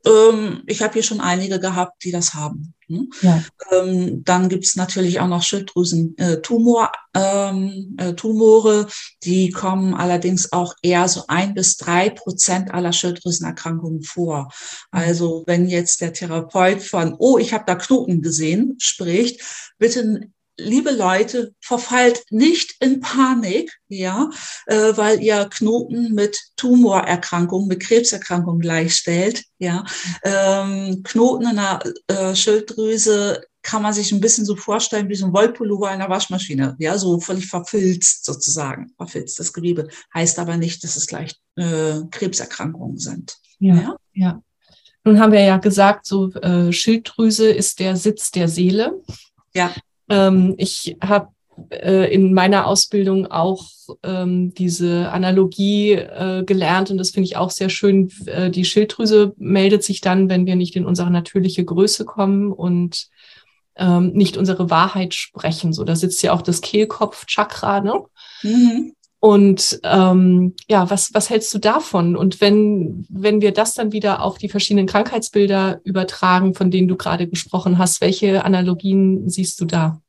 ähm, 0.04 0.62
ich 0.66 0.82
habe 0.82 0.94
hier 0.94 1.02
schon 1.02 1.20
einige 1.20 1.60
gehabt, 1.60 2.04
die 2.04 2.12
das 2.12 2.34
haben. 2.34 2.74
Hm? 2.88 3.10
Ja. 3.20 3.42
Ähm, 3.72 4.22
dann 4.24 4.48
gibt 4.48 4.64
es 4.64 4.76
natürlich 4.76 5.18
auch 5.18 5.26
noch 5.26 5.42
Schilddrüsen-Tumor, 5.42 6.92
äh, 7.14 7.48
ähm, 7.48 7.96
äh, 7.98 8.12
Tumore, 8.14 8.86
die 9.24 9.50
kommen 9.50 9.94
allerdings 9.94 10.52
auch 10.52 10.74
eher 10.82 11.08
so 11.08 11.24
ein 11.26 11.54
bis 11.54 11.76
drei 11.76 12.10
Prozent 12.10 12.72
aller 12.72 12.92
Schilddrüsenerkrankungen 12.92 14.02
vor. 14.02 14.50
Also 14.92 15.42
wenn 15.46 15.66
jetzt 15.66 16.00
der 16.00 16.12
Therapeut 16.12 16.82
von, 16.82 17.16
oh, 17.18 17.38
ich 17.38 17.52
habe 17.52 17.64
da 17.66 17.74
Knoten 17.74 18.22
gesehen, 18.22 18.76
spricht, 18.78 19.40
bitte 19.78 20.30
liebe 20.58 20.90
Leute, 20.90 21.54
verfallt 21.60 22.22
nicht 22.30 22.74
in 22.80 23.00
Panik, 23.00 23.72
ja, 23.88 24.30
äh, 24.66 24.96
weil 24.96 25.22
ihr 25.22 25.48
Knoten 25.50 26.14
mit 26.14 26.38
Tumorerkrankung, 26.56 27.66
mit 27.66 27.80
Krebserkrankung 27.80 28.58
gleichstellt, 28.58 29.44
ja. 29.58 29.84
Ähm, 30.24 31.02
Knoten 31.04 31.50
in 31.50 31.56
der 31.56 31.80
äh, 32.08 32.34
Schilddrüse 32.34 33.42
kann 33.62 33.82
man 33.82 33.92
sich 33.92 34.12
ein 34.12 34.20
bisschen 34.20 34.44
so 34.44 34.54
vorstellen 34.54 35.08
wie 35.08 35.16
so 35.16 35.26
ein 35.26 35.32
Wollpullover 35.32 35.92
in 35.92 35.98
der 35.98 36.08
Waschmaschine, 36.08 36.76
ja, 36.78 36.96
so 36.98 37.20
völlig 37.20 37.46
verfilzt 37.46 38.24
sozusagen, 38.24 38.92
verfilztes 38.96 39.52
Gewebe. 39.52 39.88
Heißt 40.14 40.38
aber 40.38 40.56
nicht, 40.56 40.84
dass 40.84 40.96
es 40.96 41.06
gleich 41.06 41.34
äh, 41.56 42.00
Krebserkrankungen 42.10 42.98
sind. 42.98 43.36
ja. 43.58 43.74
ja? 43.74 43.96
ja. 44.12 44.42
Nun 45.06 45.20
haben 45.20 45.30
wir 45.30 45.40
ja 45.40 45.58
gesagt, 45.58 46.04
so 46.04 46.32
äh, 46.32 46.72
Schilddrüse 46.72 47.48
ist 47.48 47.78
der 47.78 47.94
Sitz 47.94 48.32
der 48.32 48.48
Seele. 48.48 49.00
Ja. 49.54 49.72
Ähm, 50.08 50.54
ich 50.58 50.96
habe 51.02 51.28
äh, 51.70 52.12
in 52.12 52.34
meiner 52.34 52.66
Ausbildung 52.66 53.26
auch 53.26 53.66
ähm, 54.02 54.52
diese 54.54 55.10
Analogie 55.10 55.92
äh, 55.92 56.44
gelernt 56.44 56.90
und 56.90 56.98
das 56.98 57.10
finde 57.10 57.26
ich 57.26 57.36
auch 57.36 57.50
sehr 57.50 57.70
schön. 57.70 58.10
Äh, 58.26 58.50
die 58.50 58.64
Schilddrüse 58.64 59.34
meldet 59.38 59.82
sich 59.82 60.00
dann, 60.00 60.28
wenn 60.28 60.46
wir 60.46 60.56
nicht 60.56 60.76
in 60.76 60.84
unsere 60.84 61.10
natürliche 61.10 61.64
Größe 61.64 62.04
kommen 62.04 62.52
und 62.52 63.08
ähm, 63.76 64.12
nicht 64.12 64.36
unsere 64.36 64.70
Wahrheit 64.70 65.14
sprechen. 65.14 65.72
So, 65.72 65.84
da 65.84 65.96
sitzt 65.96 66.22
ja 66.22 66.32
auch 66.32 66.42
das 66.42 66.60
Kehlkopf-Chakra, 66.60 67.80
ne? 67.80 68.02
Mhm. 68.42 68.92
Und 69.18 69.80
ähm, 69.82 70.54
ja, 70.68 70.90
was, 70.90 71.12
was 71.14 71.30
hältst 71.30 71.52
du 71.54 71.58
davon? 71.58 72.16
Und 72.16 72.40
wenn, 72.40 73.06
wenn 73.08 73.40
wir 73.40 73.52
das 73.52 73.74
dann 73.74 73.92
wieder 73.92 74.22
auf 74.22 74.38
die 74.38 74.48
verschiedenen 74.48 74.86
Krankheitsbilder 74.86 75.80
übertragen, 75.84 76.54
von 76.54 76.70
denen 76.70 76.88
du 76.88 76.96
gerade 76.96 77.26
gesprochen 77.26 77.78
hast, 77.78 78.00
welche 78.00 78.44
Analogien 78.44 79.28
siehst 79.28 79.60
du 79.60 79.64
da? 79.64 80.00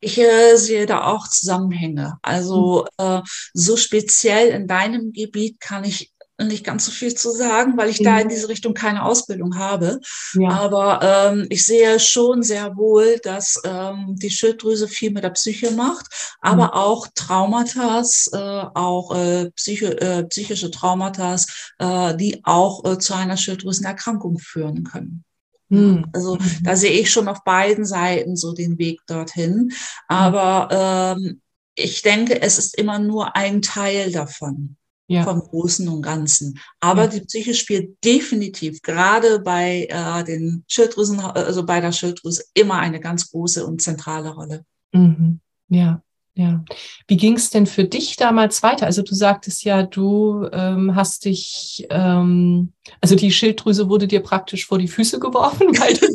Ich 0.00 0.18
äh, 0.18 0.56
sehe 0.56 0.86
da 0.86 1.04
auch 1.04 1.28
Zusammenhänge. 1.28 2.18
Also 2.22 2.86
hm. 2.98 3.18
äh, 3.18 3.22
so 3.52 3.76
speziell 3.76 4.48
in 4.48 4.66
deinem 4.66 5.12
Gebiet 5.12 5.60
kann 5.60 5.84
ich 5.84 6.12
nicht 6.46 6.64
ganz 6.64 6.86
so 6.86 6.92
viel 6.92 7.14
zu 7.14 7.30
sagen, 7.32 7.76
weil 7.76 7.88
ich 7.88 8.00
mhm. 8.00 8.04
da 8.04 8.20
in 8.20 8.28
diese 8.28 8.48
Richtung 8.48 8.74
keine 8.74 9.04
Ausbildung 9.04 9.58
habe. 9.58 10.00
Ja. 10.34 10.50
Aber 10.50 11.00
ähm, 11.02 11.46
ich 11.50 11.66
sehe 11.66 11.98
schon 11.98 12.42
sehr 12.42 12.76
wohl, 12.76 13.18
dass 13.22 13.60
ähm, 13.64 14.14
die 14.16 14.30
Schilddrüse 14.30 14.88
viel 14.88 15.10
mit 15.10 15.24
der 15.24 15.30
Psyche 15.30 15.72
macht, 15.72 16.06
aber 16.40 16.66
mhm. 16.66 16.72
auch 16.72 17.06
Traumata, 17.14 18.02
äh, 18.32 18.66
auch 18.74 19.14
äh, 19.16 19.50
Psycho, 19.50 19.86
äh, 19.86 20.24
psychische 20.24 20.70
Traumata, 20.70 21.36
äh, 21.78 22.16
die 22.16 22.40
auch 22.44 22.84
äh, 22.84 22.98
zu 22.98 23.14
einer 23.14 23.36
Schilddrüsenerkrankung 23.36 24.38
führen 24.38 24.84
können. 24.84 25.24
Mhm. 25.68 26.06
Also 26.12 26.36
mhm. 26.36 26.58
da 26.62 26.76
sehe 26.76 26.92
ich 26.92 27.10
schon 27.10 27.28
auf 27.28 27.44
beiden 27.44 27.84
Seiten 27.84 28.36
so 28.36 28.52
den 28.52 28.78
Weg 28.78 29.00
dorthin. 29.06 29.72
Aber 30.06 31.16
ähm, 31.18 31.40
ich 31.74 32.02
denke, 32.02 32.40
es 32.40 32.58
ist 32.58 32.76
immer 32.76 32.98
nur 32.98 33.36
ein 33.36 33.60
Teil 33.62 34.10
davon. 34.10 34.77
Ja. 35.10 35.24
vom 35.24 35.40
Großen 35.40 35.88
und 35.88 36.02
Ganzen. 36.02 36.60
Aber 36.80 37.04
ja. 37.04 37.08
die 37.08 37.20
Psyche 37.22 37.54
spielt 37.54 38.04
definitiv 38.04 38.82
gerade 38.82 39.40
bei 39.40 39.88
äh, 39.88 40.22
den 40.24 40.64
Schilddrüsen, 40.68 41.18
also 41.20 41.64
bei 41.64 41.80
der 41.80 41.92
Schilddrüse 41.92 42.44
immer 42.52 42.74
eine 42.74 43.00
ganz 43.00 43.30
große 43.30 43.66
und 43.66 43.80
zentrale 43.80 44.34
Rolle. 44.34 44.64
Mhm. 44.92 45.40
Ja, 45.70 46.02
ja. 46.38 46.64
Wie 47.08 47.16
ging 47.16 47.34
es 47.34 47.50
denn 47.50 47.66
für 47.66 47.82
dich 47.82 48.14
damals 48.14 48.62
weiter? 48.62 48.86
Also 48.86 49.02
du 49.02 49.12
sagtest 49.12 49.64
ja, 49.64 49.82
du 49.82 50.48
ähm, 50.52 50.94
hast 50.94 51.24
dich, 51.24 51.84
ähm, 51.90 52.72
also 53.00 53.16
die 53.16 53.32
Schilddrüse 53.32 53.88
wurde 53.88 54.06
dir 54.06 54.20
praktisch 54.20 54.64
vor 54.64 54.78
die 54.78 54.86
Füße 54.86 55.18
geworfen, 55.18 55.66
weil 55.80 55.94
du 55.94 56.06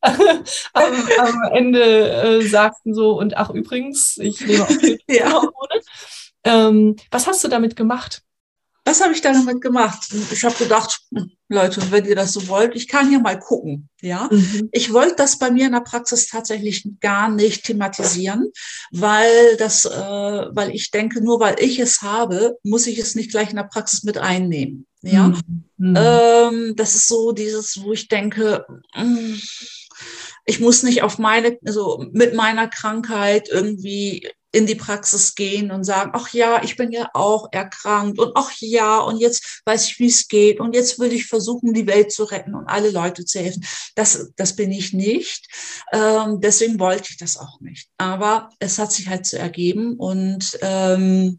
am, 0.00 0.92
am, 1.18 1.42
Ende 1.54 2.10
äh, 2.10 2.46
sagten 2.46 2.94
so, 2.94 3.18
und 3.18 3.36
ach 3.36 3.50
übrigens, 3.50 4.16
ich 4.18 4.46
nehme 4.46 4.62
auch 4.62 4.68
Schilddrüsenhormone. 4.80 5.00
Ja. 5.08 5.82
Ähm, 6.46 6.96
was 7.10 7.26
hast 7.26 7.42
du 7.44 7.48
damit 7.48 7.76
gemacht? 7.76 8.22
Was 8.84 9.00
habe 9.00 9.12
ich 9.12 9.20
damit 9.20 9.60
gemacht? 9.60 10.14
Ich 10.30 10.44
habe 10.44 10.54
gedacht, 10.54 11.00
Leute, 11.48 11.90
wenn 11.90 12.04
ihr 12.04 12.14
das 12.14 12.32
so 12.32 12.46
wollt, 12.46 12.76
ich 12.76 12.86
kann 12.86 13.08
hier 13.08 13.18
mal 13.18 13.36
gucken. 13.36 13.88
Ja, 14.00 14.28
mhm. 14.30 14.68
ich 14.70 14.92
wollte 14.92 15.16
das 15.16 15.40
bei 15.40 15.50
mir 15.50 15.66
in 15.66 15.72
der 15.72 15.80
Praxis 15.80 16.28
tatsächlich 16.28 16.88
gar 17.00 17.28
nicht 17.28 17.64
thematisieren, 17.64 18.52
weil 18.92 19.56
das, 19.56 19.86
äh, 19.86 19.90
weil 19.90 20.70
ich 20.70 20.92
denke, 20.92 21.20
nur 21.20 21.40
weil 21.40 21.56
ich 21.58 21.80
es 21.80 22.02
habe, 22.02 22.58
muss 22.62 22.86
ich 22.86 22.98
es 23.00 23.16
nicht 23.16 23.32
gleich 23.32 23.50
in 23.50 23.56
der 23.56 23.64
Praxis 23.64 24.04
mit 24.04 24.18
einnehmen. 24.18 24.86
Ja, 25.02 25.32
mhm. 25.78 25.94
ähm, 25.96 26.76
das 26.76 26.94
ist 26.94 27.08
so 27.08 27.32
dieses, 27.32 27.82
wo 27.82 27.92
ich 27.92 28.06
denke. 28.06 28.66
Mh, 28.94 29.02
hm, 29.02 29.40
ich 30.44 30.60
muss 30.60 30.84
nicht 30.84 31.02
auf 31.02 31.18
meine, 31.18 31.58
also 31.66 32.04
mit 32.12 32.34
meiner 32.34 32.68
Krankheit 32.68 33.48
irgendwie 33.50 34.28
in 34.56 34.64
die 34.64 34.74
Praxis 34.74 35.34
gehen 35.34 35.70
und 35.70 35.84
sagen, 35.84 36.12
ach 36.14 36.32
ja, 36.32 36.62
ich 36.64 36.76
bin 36.76 36.90
ja 36.90 37.10
auch 37.12 37.48
erkrankt 37.52 38.18
und 38.18 38.32
ach 38.36 38.50
ja, 38.58 39.00
und 39.00 39.18
jetzt 39.18 39.60
weiß 39.66 39.86
ich, 39.88 39.98
wie 39.98 40.06
es 40.06 40.28
geht 40.28 40.60
und 40.60 40.74
jetzt 40.74 40.98
will 40.98 41.12
ich 41.12 41.26
versuchen, 41.26 41.74
die 41.74 41.86
Welt 41.86 42.10
zu 42.10 42.24
retten 42.24 42.54
und 42.54 42.66
alle 42.66 42.90
Leute 42.90 43.26
zu 43.26 43.38
helfen. 43.38 43.66
Das, 43.96 44.32
das 44.36 44.56
bin 44.56 44.72
ich 44.72 44.94
nicht. 44.94 45.46
Ähm, 45.92 46.40
deswegen 46.40 46.80
wollte 46.80 47.08
ich 47.10 47.18
das 47.18 47.36
auch 47.36 47.60
nicht. 47.60 47.90
Aber 47.98 48.48
es 48.58 48.78
hat 48.78 48.92
sich 48.92 49.08
halt 49.08 49.26
so 49.26 49.36
ergeben 49.36 49.96
und 49.96 50.58
ähm, 50.62 51.38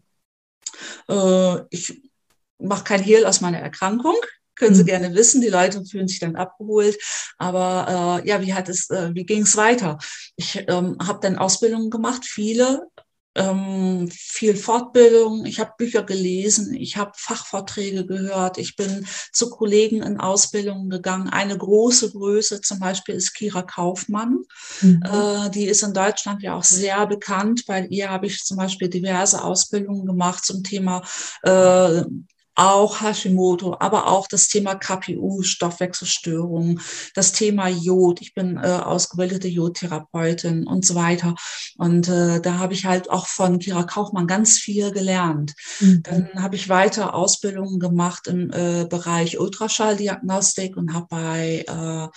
äh, 1.08 1.56
ich 1.70 2.00
mache 2.60 2.84
kein 2.84 3.02
Hehl 3.02 3.26
aus 3.26 3.40
meiner 3.40 3.58
Erkrankung 3.58 4.14
können 4.58 4.74
Sie 4.74 4.82
mhm. 4.82 4.86
gerne 4.86 5.14
wissen. 5.14 5.40
Die 5.40 5.48
Leute 5.48 5.84
fühlen 5.84 6.08
sich 6.08 6.18
dann 6.18 6.36
abgeholt. 6.36 6.98
Aber 7.38 8.22
äh, 8.24 8.28
ja, 8.28 8.42
wie 8.42 8.52
hat 8.52 8.68
es, 8.68 8.90
äh, 8.90 9.14
wie 9.14 9.24
ging 9.24 9.42
es 9.42 9.56
weiter? 9.56 9.98
Ich 10.36 10.64
ähm, 10.68 10.96
habe 11.00 11.20
dann 11.22 11.38
Ausbildungen 11.38 11.90
gemacht, 11.90 12.24
viele, 12.24 12.88
ähm, 13.34 14.08
viel 14.10 14.56
Fortbildung. 14.56 15.46
Ich 15.46 15.60
habe 15.60 15.72
Bücher 15.78 16.02
gelesen, 16.02 16.74
ich 16.74 16.96
habe 16.96 17.12
Fachvorträge 17.14 18.06
gehört, 18.06 18.58
ich 18.58 18.76
bin 18.76 19.06
zu 19.32 19.50
Kollegen 19.50 20.02
in 20.02 20.18
Ausbildungen 20.18 20.90
gegangen. 20.90 21.28
Eine 21.28 21.56
große 21.56 22.12
Größe 22.12 22.60
zum 22.60 22.80
Beispiel 22.80 23.14
ist 23.14 23.34
Kira 23.34 23.62
Kaufmann. 23.62 24.44
Mhm. 24.80 25.02
Äh, 25.04 25.50
die 25.50 25.66
ist 25.66 25.82
in 25.82 25.94
Deutschland 25.94 26.42
ja 26.42 26.54
auch 26.54 26.64
sehr 26.64 27.06
bekannt. 27.06 27.64
Bei 27.66 27.86
ihr 27.86 28.10
habe 28.10 28.26
ich 28.26 28.44
zum 28.44 28.56
Beispiel 28.56 28.88
diverse 28.88 29.42
Ausbildungen 29.42 30.06
gemacht 30.06 30.44
zum 30.44 30.62
Thema 30.64 31.02
äh, 31.42 32.02
auch 32.58 33.00
Hashimoto, 33.00 33.76
aber 33.78 34.08
auch 34.08 34.26
das 34.26 34.48
Thema 34.48 34.74
KPU, 34.74 35.42
Stoffwechselstörungen, 35.42 36.80
das 37.14 37.32
Thema 37.32 37.68
Jod. 37.68 38.20
Ich 38.20 38.34
bin 38.34 38.56
äh, 38.56 38.66
ausgebildete 38.66 39.46
Jodtherapeutin 39.46 40.66
und 40.66 40.84
so 40.84 40.96
weiter. 40.96 41.36
Und 41.76 42.08
äh, 42.08 42.40
da 42.40 42.58
habe 42.58 42.74
ich 42.74 42.84
halt 42.84 43.10
auch 43.10 43.28
von 43.28 43.60
Kira 43.60 43.84
Kaufmann 43.84 44.26
ganz 44.26 44.58
viel 44.58 44.90
gelernt. 44.90 45.54
Mhm. 45.78 46.02
Dann 46.02 46.30
habe 46.42 46.56
ich 46.56 46.68
weiter 46.68 47.14
Ausbildungen 47.14 47.78
gemacht 47.78 48.26
im 48.26 48.50
äh, 48.50 48.86
Bereich 48.88 49.38
Ultraschalldiagnostik 49.38 50.76
und 50.76 50.92
habe 50.94 51.06
bei 51.10 51.64
äh, 51.68 52.08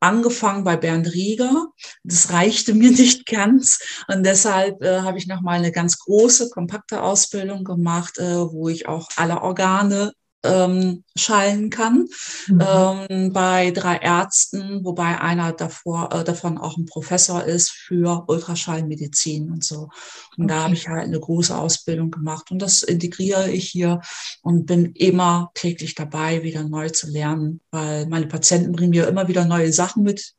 angefangen 0.00 0.64
bei 0.64 0.76
Bernd 0.76 1.12
Rieger. 1.12 1.68
Das 2.04 2.32
reichte 2.32 2.74
mir 2.74 2.90
nicht 2.90 3.26
ganz 3.26 3.80
und 4.08 4.24
deshalb 4.24 4.82
äh, 4.82 5.00
habe 5.00 5.18
ich 5.18 5.26
nochmal 5.26 5.58
eine 5.58 5.72
ganz 5.72 5.98
große, 5.98 6.50
kompakte 6.50 7.02
Ausbildung 7.02 7.64
gemacht, 7.64 8.18
äh, 8.18 8.36
wo 8.36 8.68
ich 8.68 8.88
auch 8.88 9.08
alle 9.16 9.42
Organe 9.42 10.12
ähm, 10.46 11.04
schallen 11.16 11.70
kann 11.70 12.08
mhm. 12.46 12.62
ähm, 12.66 13.32
bei 13.32 13.70
drei 13.70 13.96
Ärzten, 13.96 14.84
wobei 14.84 15.20
einer 15.20 15.52
davor, 15.52 16.12
äh, 16.12 16.24
davon 16.24 16.58
auch 16.58 16.76
ein 16.76 16.86
Professor 16.86 17.44
ist 17.44 17.70
für 17.70 18.24
Ultraschallmedizin 18.28 19.50
und 19.50 19.64
so. 19.64 19.88
Und 20.36 20.44
okay. 20.44 20.46
da 20.48 20.62
habe 20.64 20.74
ich 20.74 20.88
halt 20.88 21.04
eine 21.04 21.20
große 21.20 21.56
Ausbildung 21.56 22.10
gemacht 22.10 22.50
und 22.50 22.60
das 22.60 22.82
integriere 22.82 23.50
ich 23.50 23.68
hier 23.68 24.00
und 24.42 24.66
bin 24.66 24.92
immer 24.92 25.50
täglich 25.54 25.94
dabei, 25.94 26.42
wieder 26.42 26.62
neu 26.62 26.90
zu 26.90 27.10
lernen, 27.10 27.60
weil 27.70 28.06
meine 28.06 28.26
Patienten 28.26 28.72
bringen 28.72 28.90
mir 28.90 29.08
immer 29.08 29.28
wieder 29.28 29.44
neue 29.44 29.72
Sachen 29.72 30.02
mit 30.02 30.34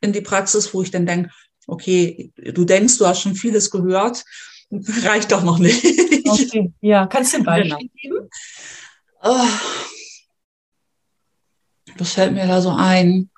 in 0.00 0.12
die 0.12 0.20
Praxis, 0.20 0.74
wo 0.74 0.82
ich 0.82 0.90
dann 0.90 1.06
denke, 1.06 1.30
okay, 1.66 2.32
du 2.36 2.64
denkst, 2.64 2.98
du 2.98 3.06
hast 3.06 3.20
schon 3.22 3.34
vieles 3.34 3.70
gehört, 3.70 4.24
reicht 4.70 5.32
doch 5.32 5.42
noch 5.42 5.58
nicht. 5.58 5.84
Okay. 6.24 6.72
Ja, 6.80 7.06
kannst 7.06 7.32
du 7.32 7.38
ein 7.38 7.44
Beispiel 7.44 7.70
genau. 7.70 7.92
geben? 7.94 8.30
Oh, 9.24 9.48
was 11.98 12.12
fällt 12.14 12.32
mir 12.32 12.46
da 12.46 12.60
so 12.60 12.70
ein? 12.70 13.30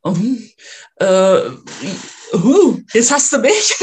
Um, 0.00 0.50
äh, 1.00 1.40
uh, 2.32 2.78
jetzt 2.94 3.10
hast 3.10 3.32
du 3.32 3.38
mich. 3.38 3.74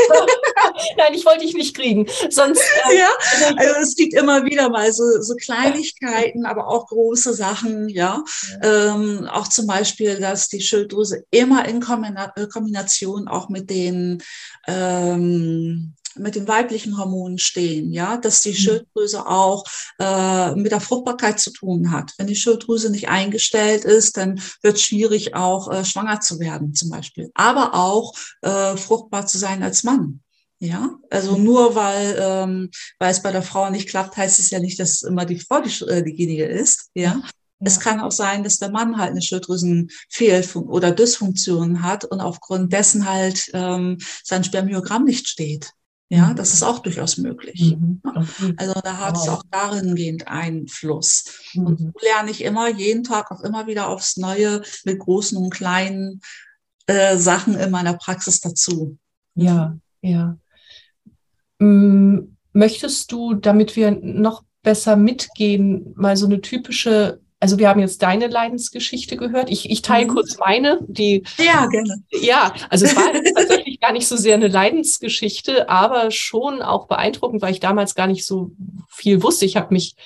Nein, 0.98 1.13
ich 1.13 1.26
wollte 1.26 1.46
dich 1.46 1.54
nicht 1.54 1.76
kriegen. 1.76 2.08
Sonst. 2.30 2.63
Äh, 2.89 2.98
ja, 2.98 3.10
also 3.58 3.76
es 3.82 3.96
gibt 3.96 4.13
immer 4.13 4.46
wieder 4.46 4.69
mal 4.69 4.91
so, 4.91 5.22
so 5.22 5.36
Kleinigkeiten, 5.36 6.46
aber 6.46 6.67
auch 6.67 6.88
große 6.88 7.34
Sachen, 7.34 7.89
ja. 7.89 8.24
ja. 8.63 8.93
Ähm, 8.96 9.28
auch 9.32 9.50
zum 9.50 9.67
Beispiel, 9.67 10.19
dass 10.19 10.48
die 10.48 10.62
Schilddrüse 10.62 11.26
immer 11.30 11.67
in 11.67 11.80
Kombination 11.82 13.28
auch 13.28 13.50
mit 13.50 13.69
den 13.69 14.24
ähm, 14.67 15.93
mit 16.15 16.36
den 16.36 16.47
weiblichen 16.47 16.97
Hormonen 16.97 17.38
stehen, 17.38 17.91
ja, 17.91 18.17
dass 18.17 18.41
die 18.41 18.52
mhm. 18.52 18.56
Schilddrüse 18.56 19.26
auch 19.28 19.63
äh, 19.99 20.56
mit 20.56 20.71
der 20.71 20.82
Fruchtbarkeit 20.82 21.39
zu 21.39 21.52
tun 21.52 21.91
hat. 21.91 22.13
Wenn 22.17 22.28
die 22.28 22.36
Schilddrüse 22.36 22.89
nicht 22.89 23.10
eingestellt 23.10 23.86
ist, 23.86 24.17
dann 24.17 24.41
wird 24.62 24.76
es 24.76 24.84
schwierig, 24.84 25.36
auch 25.36 25.71
äh, 25.71 25.86
schwanger 25.86 26.19
zu 26.19 26.39
werden, 26.39 26.73
zum 26.73 26.89
Beispiel. 26.89 27.32
Aber 27.34 27.73
auch 27.76 28.13
äh, 28.41 28.78
fruchtbar 28.78 29.26
zu 29.26 29.38
sein 29.38 29.63
als 29.63 29.84
Mann. 29.84 30.21
Ja, 30.60 30.97
also 31.10 31.38
mhm. 31.38 31.43
nur 31.43 31.76
weil, 31.76 32.17
ähm, 32.17 32.69
weil 32.97 33.12
es 33.12 33.21
bei 33.21 33.32
der 33.34 33.43
Frau 33.43 33.69
nicht 33.69 33.89
klappt, 33.89 34.15
heißt 34.15 34.39
es 34.39 34.49
ja 34.49 34.60
nicht, 34.60 34.80
dass 34.80 35.02
immer 35.02 35.26
die 35.26 35.39
Frau 35.39 35.60
die, 35.60 35.84
äh, 35.86 36.04
diejenige 36.04 36.45
ist. 36.45 36.89
Ja, 36.93 37.21
es 37.65 37.80
kann 37.80 37.99
auch 37.99 38.12
sein, 38.12 38.43
dass 38.43 38.60
der 38.60 38.71
Mann 38.71 38.97
halt 38.97 39.12
eine 39.12 39.21
Schilddrüsenfehl- 39.21 40.56
oder 40.56 40.91
Dysfunktion 40.91 41.82
hat 41.82 42.06
und 42.06 42.19
aufgrund 42.19 42.73
dessen 42.73 43.10
halt 43.10 43.49
ähm, 43.54 43.97
sein 44.23 44.43
Spermiogramm 44.43 45.06
nicht 45.06 45.28
steht. 45.28 45.71
Ja, 46.13 46.28
mhm. 46.28 46.36
das 46.36 46.54
ist 46.54 46.62
auch 46.62 46.80
durchaus 46.80 47.17
möglich. 47.17 47.76
Mhm. 47.76 47.99
Also 48.58 48.73
da 48.84 48.99
hat 48.99 49.17
es 49.17 49.28
auch 49.28 49.41
dahingehend 49.49 50.28
Einfluss. 50.28 51.39
Mhm. 51.54 51.65
Und 51.65 51.80
so 51.80 51.91
lerne 52.04 52.30
ich 52.30 52.43
immer, 52.43 52.69
jeden 52.69 53.04
Tag 53.04 53.32
auch 53.32 53.41
immer 53.41 53.65
wieder 53.65 53.88
aufs 53.88 54.17
Neue 54.17 54.62
mit 54.86 54.99
großen 54.99 55.36
und 55.38 55.49
kleinen 55.49 56.21
äh, 56.86 57.17
Sachen 57.17 57.56
in 57.56 57.71
meiner 57.71 57.95
Praxis 57.95 58.41
dazu. 58.41 58.99
Ja, 59.34 59.76
ja. 60.02 60.38
Möchtest 61.60 63.12
du, 63.12 63.34
damit 63.34 63.76
wir 63.76 63.89
noch 63.91 64.43
besser 64.62 64.95
mitgehen, 64.95 65.93
mal 65.95 66.15
so 66.15 66.28
eine 66.28 66.41
typische 66.41 67.21
also 67.43 67.60
wir 67.60 67.67
haben 67.67 67.82
jetzt 67.82 68.01
deine 68.01 68.27
Leidensgeschichte 68.27 69.17
gehört. 69.17 69.49
Ich, 69.49 69.69
ich 69.69 69.82
teile 69.82 70.06
mhm. 70.06 70.12
kurz 70.12 70.38
meine, 70.38 70.79
die. 70.88 71.23
Ja, 71.38 71.67
gerne. 71.67 72.01
Ja, 72.10 72.53
also 72.69 72.86
es 72.86 72.95
war 72.95 73.12
tatsächlich 73.36 73.82
gar 73.82 73.91
nicht 73.91 74.08
so 74.08 74.15
sehr 74.15 74.36
eine 74.36 74.47
Leidensgeschichte, 74.47 75.67
aber 75.67 76.10
schon 76.10 76.62
auch 76.62 76.88
beeindruckend, 76.88 77.41
weil 77.41 77.51
ich 77.51 77.60
damals 77.60 77.95
gar 77.95 78.08
nicht 78.08 78.25
so 78.25 78.51
viel 78.88 79.23
wusste. 79.23 79.43
Ich 79.43 79.58
habe 79.58 79.73
mich, 79.73 79.97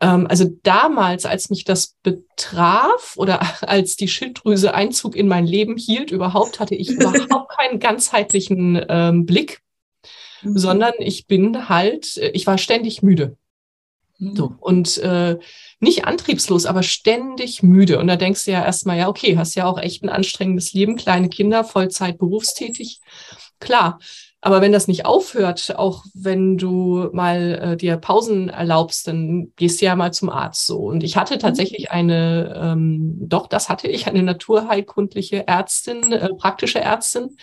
ähm, 0.00 0.26
also 0.28 0.46
damals, 0.64 1.26
als 1.26 1.48
mich 1.48 1.62
das 1.62 1.94
betraf 2.02 3.14
oder 3.14 3.40
als 3.60 3.94
die 3.94 4.08
Schilddrüse 4.08 4.74
Einzug 4.74 5.14
in 5.14 5.28
mein 5.28 5.46
Leben 5.46 5.76
hielt, 5.76 6.10
überhaupt 6.10 6.58
hatte 6.58 6.74
ich 6.74 6.90
überhaupt 6.90 7.52
keinen 7.56 7.78
ganzheitlichen 7.78 8.84
ähm, 8.88 9.26
Blick, 9.26 9.60
mhm. 10.42 10.58
sondern 10.58 10.94
ich 10.98 11.28
bin 11.28 11.68
halt, 11.68 12.16
ich 12.16 12.48
war 12.48 12.58
ständig 12.58 13.00
müde. 13.00 13.36
So, 14.18 14.48
mhm. 14.50 14.56
und 14.58 14.98
äh, 14.98 15.38
nicht 15.80 16.04
antriebslos, 16.04 16.66
aber 16.66 16.82
ständig 16.82 17.62
müde. 17.62 17.98
Und 18.00 18.08
da 18.08 18.16
denkst 18.16 18.44
du 18.44 18.50
ja 18.50 18.64
erstmal, 18.64 18.98
ja, 18.98 19.08
okay, 19.08 19.36
hast 19.36 19.54
ja 19.54 19.64
auch 19.66 19.78
echt 19.78 20.02
ein 20.02 20.08
anstrengendes 20.08 20.72
Leben, 20.72 20.96
kleine 20.96 21.28
Kinder, 21.28 21.62
Vollzeit 21.64 22.18
berufstätig. 22.18 23.00
Klar, 23.60 23.98
Aber 24.40 24.60
wenn 24.60 24.70
das 24.72 24.86
nicht 24.86 25.04
aufhört, 25.04 25.74
auch 25.76 26.04
wenn 26.14 26.58
du 26.58 27.08
mal 27.12 27.72
äh, 27.72 27.76
dir 27.76 27.96
Pausen 27.96 28.48
erlaubst, 28.48 29.08
dann 29.08 29.52
gehst 29.56 29.80
du 29.80 29.86
ja 29.86 29.96
mal 29.96 30.12
zum 30.12 30.30
Arzt 30.30 30.66
so. 30.66 30.78
Und 30.78 31.02
ich 31.02 31.16
hatte 31.16 31.38
tatsächlich 31.38 31.90
eine, 31.90 32.54
ähm, 32.56 33.16
doch, 33.18 33.48
das 33.48 33.68
hatte 33.68 33.88
ich, 33.88 34.06
eine 34.06 34.22
naturheilkundliche 34.22 35.46
Ärztin, 35.48 36.12
äh, 36.12 36.28
praktische 36.34 36.80
Ärztin, 36.80 37.36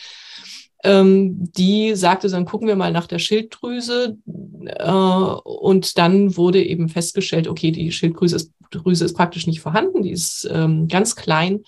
ähm, 0.85 1.51
die 1.53 1.95
sagte, 1.95 2.29
dann 2.29 2.45
gucken 2.45 2.67
wir 2.67 2.75
mal 2.75 2.91
nach 2.91 3.07
der 3.07 3.19
Schilddrüse. 3.19 4.17
Äh, 4.65 4.91
und 4.91 5.97
dann 5.97 6.37
wurde 6.37 6.63
eben 6.63 6.89
festgestellt, 6.89 7.47
okay, 7.47 7.71
die 7.71 7.91
Schilddrüse 7.91 8.35
ist, 8.35 8.51
Drüse 8.69 9.05
ist 9.05 9.15
praktisch 9.15 9.47
nicht 9.47 9.61
vorhanden, 9.61 10.03
die 10.03 10.11
ist 10.11 10.47
ähm, 10.51 10.87
ganz 10.87 11.15
klein. 11.15 11.63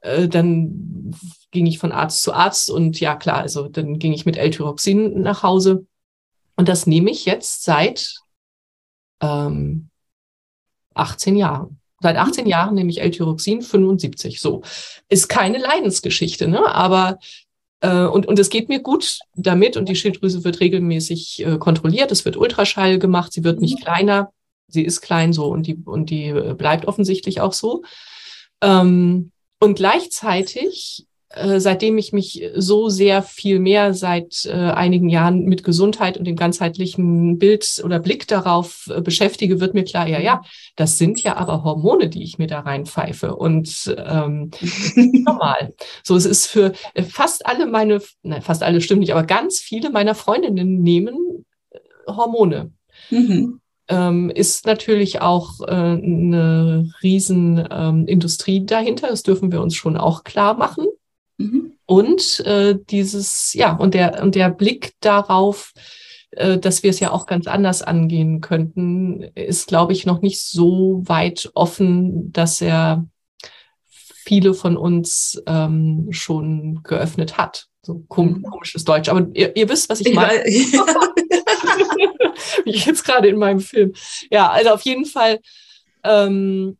Äh, 0.00 0.28
dann 0.28 1.14
ging 1.50 1.66
ich 1.66 1.78
von 1.78 1.92
Arzt 1.92 2.22
zu 2.22 2.32
Arzt 2.32 2.70
und 2.70 3.00
ja 3.00 3.16
klar, 3.16 3.38
also 3.38 3.68
dann 3.68 3.98
ging 3.98 4.12
ich 4.12 4.26
mit 4.26 4.36
L-Tyroxin 4.36 5.20
nach 5.20 5.42
Hause. 5.42 5.86
Und 6.54 6.68
das 6.68 6.86
nehme 6.86 7.10
ich 7.10 7.26
jetzt 7.26 7.64
seit 7.64 8.14
ähm, 9.20 9.88
18 10.94 11.36
Jahren. 11.36 11.80
Seit 12.00 12.16
18 12.16 12.46
Jahren 12.46 12.74
nehme 12.74 12.90
ich 12.90 13.00
L-Tyroxin 13.00 13.62
75. 13.62 14.40
So. 14.40 14.62
Ist 15.08 15.28
keine 15.28 15.58
Leidensgeschichte, 15.58 16.46
ne? 16.46 16.64
Aber 16.74 17.18
und, 17.82 18.26
und 18.26 18.38
es 18.38 18.50
geht 18.50 18.68
mir 18.68 18.80
gut 18.80 19.18
damit 19.34 19.76
und 19.76 19.88
die 19.88 19.96
Schilddrüse 19.96 20.44
wird 20.44 20.60
regelmäßig 20.60 21.44
äh, 21.44 21.58
kontrolliert. 21.58 22.10
Es 22.10 22.24
wird 22.24 22.36
Ultraschall 22.36 22.98
gemacht, 22.98 23.32
sie 23.32 23.44
wird 23.44 23.60
nicht 23.60 23.78
mhm. 23.78 23.84
kleiner. 23.84 24.32
Sie 24.68 24.82
ist 24.82 25.00
klein 25.00 25.32
so 25.32 25.46
und 25.46 25.66
die, 25.66 25.76
und 25.84 26.10
die 26.10 26.28
äh, 26.28 26.54
bleibt 26.54 26.86
offensichtlich 26.86 27.40
auch 27.40 27.52
so. 27.52 27.82
Ähm, 28.62 29.30
und 29.60 29.76
gleichzeitig, 29.76 31.06
äh, 31.36 31.60
seitdem 31.60 31.98
ich 31.98 32.12
mich 32.12 32.50
so 32.54 32.88
sehr 32.88 33.22
viel 33.22 33.58
mehr 33.58 33.94
seit 33.94 34.44
äh, 34.46 34.52
einigen 34.52 35.08
Jahren 35.08 35.44
mit 35.44 35.64
Gesundheit 35.64 36.18
und 36.18 36.24
dem 36.24 36.36
ganzheitlichen 36.36 37.38
Bild 37.38 37.82
oder 37.84 37.98
Blick 38.00 38.26
darauf 38.26 38.90
äh, 38.94 39.00
beschäftige, 39.00 39.60
wird 39.60 39.74
mir 39.74 39.84
klar, 39.84 40.08
ja, 40.08 40.18
ja, 40.18 40.42
das 40.76 40.98
sind 40.98 41.22
ja 41.22 41.36
aber 41.36 41.62
Hormone, 41.62 42.08
die 42.08 42.22
ich 42.22 42.38
mir 42.38 42.46
da 42.46 42.60
reinpfeife. 42.60 43.36
Und 43.36 43.94
ähm, 43.98 44.50
normal. 44.94 45.74
So, 46.02 46.16
es 46.16 46.26
ist 46.26 46.46
für 46.46 46.72
fast 47.08 47.46
alle 47.46 47.66
meine, 47.66 48.00
nein, 48.22 48.42
fast 48.42 48.62
alle 48.62 48.80
stimmt 48.80 49.00
nicht, 49.00 49.12
aber 49.12 49.24
ganz 49.24 49.60
viele 49.60 49.90
meiner 49.90 50.14
Freundinnen 50.14 50.82
nehmen 50.82 51.44
Hormone. 52.06 52.72
Mhm 53.10 53.60
ähm, 53.88 54.30
ist 54.30 54.66
natürlich 54.66 55.20
auch 55.20 55.60
äh, 55.60 55.70
eine 55.70 56.90
Riesenindustrie 57.02 58.58
ähm, 58.58 58.66
dahinter. 58.66 59.08
Das 59.08 59.22
dürfen 59.22 59.52
wir 59.52 59.60
uns 59.60 59.74
schon 59.74 59.96
auch 59.96 60.24
klar 60.24 60.54
machen. 60.54 60.86
Mhm. 61.38 61.72
Und 61.86 62.40
äh, 62.40 62.76
dieses, 62.90 63.52
ja, 63.54 63.76
und 63.76 63.94
der, 63.94 64.22
und 64.22 64.34
der 64.34 64.50
Blick 64.50 64.92
darauf, 65.00 65.72
äh, 66.30 66.58
dass 66.58 66.82
wir 66.82 66.90
es 66.90 67.00
ja 67.00 67.12
auch 67.12 67.26
ganz 67.26 67.46
anders 67.46 67.82
angehen 67.82 68.40
könnten, 68.40 69.22
ist, 69.34 69.68
glaube 69.68 69.92
ich, 69.92 70.06
noch 70.06 70.20
nicht 70.20 70.42
so 70.42 71.02
weit 71.04 71.50
offen, 71.54 72.32
dass 72.32 72.60
er 72.60 73.06
viele 74.26 74.54
von 74.54 74.76
uns 74.76 75.40
ähm, 75.46 76.08
schon 76.10 76.82
geöffnet 76.82 77.38
hat. 77.38 77.68
So 77.82 78.04
mhm. 78.16 78.42
komisches 78.42 78.84
Deutsch. 78.84 79.08
Aber 79.08 79.28
ihr, 79.34 79.54
ihr 79.54 79.68
wisst, 79.68 79.88
was 79.88 80.00
ich 80.00 80.12
meine. 80.12 80.42
Ja. 80.48 80.84
Jetzt 82.64 83.04
gerade 83.04 83.28
in 83.28 83.38
meinem 83.38 83.60
Film. 83.60 83.92
Ja, 84.30 84.50
also 84.50 84.70
auf 84.70 84.82
jeden 84.82 85.04
Fall. 85.04 85.38
Ähm, 86.02 86.76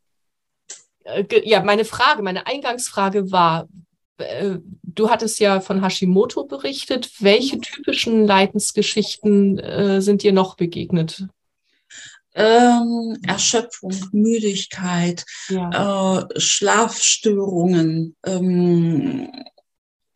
äh, 1.04 1.24
ja, 1.44 1.62
meine 1.62 1.84
Frage, 1.84 2.22
meine 2.22 2.46
Eingangsfrage 2.48 3.30
war, 3.30 3.68
du 4.82 5.10
hattest 5.10 5.40
ja 5.40 5.60
von 5.60 5.82
Hashimoto 5.82 6.44
berichtet. 6.44 7.10
Welche 7.20 7.60
typischen 7.60 8.26
Leidensgeschichten 8.26 9.58
äh, 9.58 10.00
sind 10.00 10.22
dir 10.22 10.32
noch 10.32 10.56
begegnet? 10.56 11.26
Ähm, 12.34 13.18
Erschöpfung, 13.26 13.94
Müdigkeit, 14.12 15.24
ja. 15.48 16.20
äh, 16.20 16.40
Schlafstörungen, 16.40 18.14
ähm, 18.26 19.30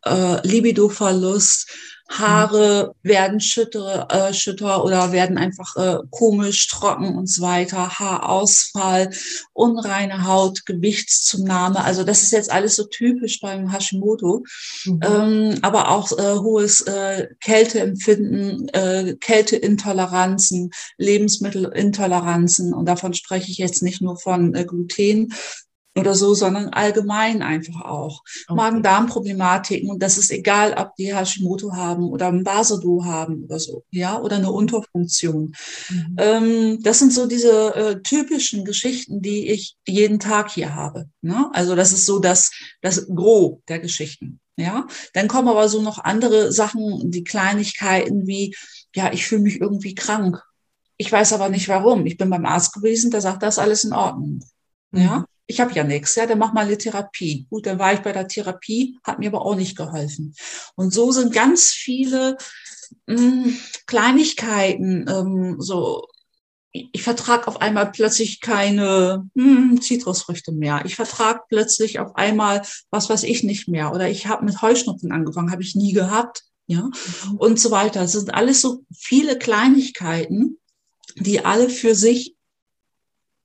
äh, 0.05 0.47
Libidoverlust, 0.47 1.71
Haare 2.11 2.93
werden 3.03 3.39
schütter, 3.39 4.07
äh, 4.11 4.33
schütter 4.33 4.83
oder 4.83 5.11
werden 5.11 5.37
einfach 5.37 5.75
äh, 5.77 5.97
komisch, 6.09 6.67
trocken 6.67 7.17
und 7.17 7.27
so 7.27 7.41
weiter, 7.41 7.99
Haarausfall, 7.99 9.11
unreine 9.53 10.25
Haut, 10.27 10.65
Gewichtszunahme. 10.65 11.83
Also 11.83 12.03
das 12.03 12.21
ist 12.21 12.31
jetzt 12.31 12.51
alles 12.51 12.75
so 12.75 12.83
typisch 12.83 13.39
beim 13.39 13.71
Hashimoto. 13.71 14.43
Mhm. 14.85 14.99
Ähm, 15.03 15.59
aber 15.61 15.89
auch 15.89 16.11
äh, 16.11 16.39
hohes 16.39 16.81
äh, 16.81 17.27
Kälteempfinden, 17.39 18.67
äh, 18.69 19.15
Kälteintoleranzen, 19.19 20.71
Lebensmittelintoleranzen. 20.97 22.73
Und 22.73 22.85
davon 22.85 23.13
spreche 23.13 23.49
ich 23.51 23.57
jetzt 23.57 23.83
nicht 23.83 24.01
nur 24.01 24.17
von 24.17 24.53
äh, 24.53 24.65
Gluten, 24.65 25.33
oder 25.97 26.15
so, 26.15 26.33
sondern 26.33 26.69
allgemein 26.69 27.41
einfach 27.41 27.81
auch. 27.81 28.23
Okay. 28.47 28.55
Magen-Darm-Problematiken 28.55 29.89
und 29.89 30.01
das 30.01 30.17
ist 30.17 30.31
egal, 30.31 30.73
ob 30.77 30.95
die 30.95 31.13
Hashimoto 31.13 31.73
haben 31.73 32.09
oder 32.09 32.27
ein 32.27 32.43
Basedo 32.43 33.03
haben 33.03 33.43
oder 33.43 33.59
so, 33.59 33.83
ja, 33.91 34.19
oder 34.19 34.37
eine 34.37 34.51
Unterfunktion. 34.51 35.53
Mhm. 35.89 36.15
Ähm, 36.17 36.83
das 36.83 36.99
sind 36.99 37.13
so 37.13 37.27
diese 37.27 37.75
äh, 37.75 38.01
typischen 38.01 38.63
Geschichten, 38.63 39.21
die 39.21 39.49
ich 39.49 39.75
jeden 39.85 40.19
Tag 40.19 40.51
hier 40.51 40.75
habe. 40.75 41.09
Ne? 41.21 41.49
Also 41.53 41.75
das 41.75 41.91
ist 41.91 42.05
so 42.05 42.19
das, 42.19 42.51
das 42.81 43.07
Gros 43.07 43.59
der 43.67 43.79
Geschichten. 43.79 44.39
Ja, 44.57 44.85
dann 45.13 45.27
kommen 45.27 45.47
aber 45.47 45.67
so 45.69 45.81
noch 45.81 45.97
andere 45.97 46.51
Sachen, 46.51 47.09
die 47.09 47.23
Kleinigkeiten 47.23 48.27
wie, 48.27 48.55
ja, 48.93 49.11
ich 49.11 49.25
fühle 49.25 49.41
mich 49.41 49.59
irgendwie 49.59 49.95
krank. 49.95 50.41
Ich 50.97 51.11
weiß 51.11 51.33
aber 51.33 51.49
nicht 51.49 51.67
warum. 51.67 52.05
Ich 52.05 52.17
bin 52.17 52.29
beim 52.29 52.45
Arzt 52.45 52.73
gewesen, 52.73 53.09
der 53.11 53.21
sagt, 53.21 53.41
das 53.41 53.55
ist 53.55 53.59
alles 53.59 53.83
in 53.85 53.93
Ordnung. 53.93 54.43
Ja, 54.93 55.19
mhm 55.19 55.25
ich 55.51 55.59
habe 55.59 55.73
ja 55.73 55.83
nichts, 55.83 56.15
ja, 56.15 56.25
dann 56.25 56.39
mach 56.39 56.53
mal 56.53 56.65
eine 56.65 56.77
Therapie. 56.77 57.45
Gut, 57.49 57.65
dann 57.65 57.77
war 57.77 57.93
ich 57.93 57.99
bei 57.99 58.13
der 58.13 58.27
Therapie, 58.27 58.97
hat 59.03 59.19
mir 59.19 59.27
aber 59.27 59.45
auch 59.45 59.55
nicht 59.55 59.75
geholfen. 59.75 60.33
Und 60.75 60.93
so 60.93 61.11
sind 61.11 61.33
ganz 61.33 61.71
viele 61.71 62.37
mh, 63.05 63.17
hm, 63.17 63.57
Kleinigkeiten, 63.85 65.05
ähm, 65.09 65.55
so 65.59 66.07
ich 66.73 67.03
vertrage 67.03 67.49
auf 67.49 67.59
einmal 67.59 67.91
plötzlich 67.91 68.39
keine 68.39 69.29
hm, 69.35 69.81
Zitrusfrüchte 69.81 70.53
mehr. 70.53 70.83
Ich 70.85 70.95
vertrage 70.95 71.41
plötzlich 71.49 71.99
auf 71.99 72.15
einmal 72.15 72.61
was 72.89 73.09
weiß 73.09 73.23
ich 73.23 73.43
nicht 73.43 73.67
mehr. 73.67 73.91
Oder 73.93 74.09
ich 74.09 74.27
habe 74.27 74.45
mit 74.45 74.61
Heuschnupfen 74.61 75.11
angefangen, 75.11 75.51
habe 75.51 75.63
ich 75.63 75.75
nie 75.75 75.91
gehabt. 75.91 76.43
Ja, 76.67 76.83
mhm. 76.83 77.35
und 77.35 77.59
so 77.59 77.71
weiter. 77.71 77.99
Das 77.99 78.13
sind 78.13 78.33
alles 78.33 78.61
so 78.61 78.85
viele 78.95 79.37
Kleinigkeiten, 79.37 80.59
die 81.17 81.43
alle 81.43 81.69
für 81.69 81.95
sich 81.95 82.37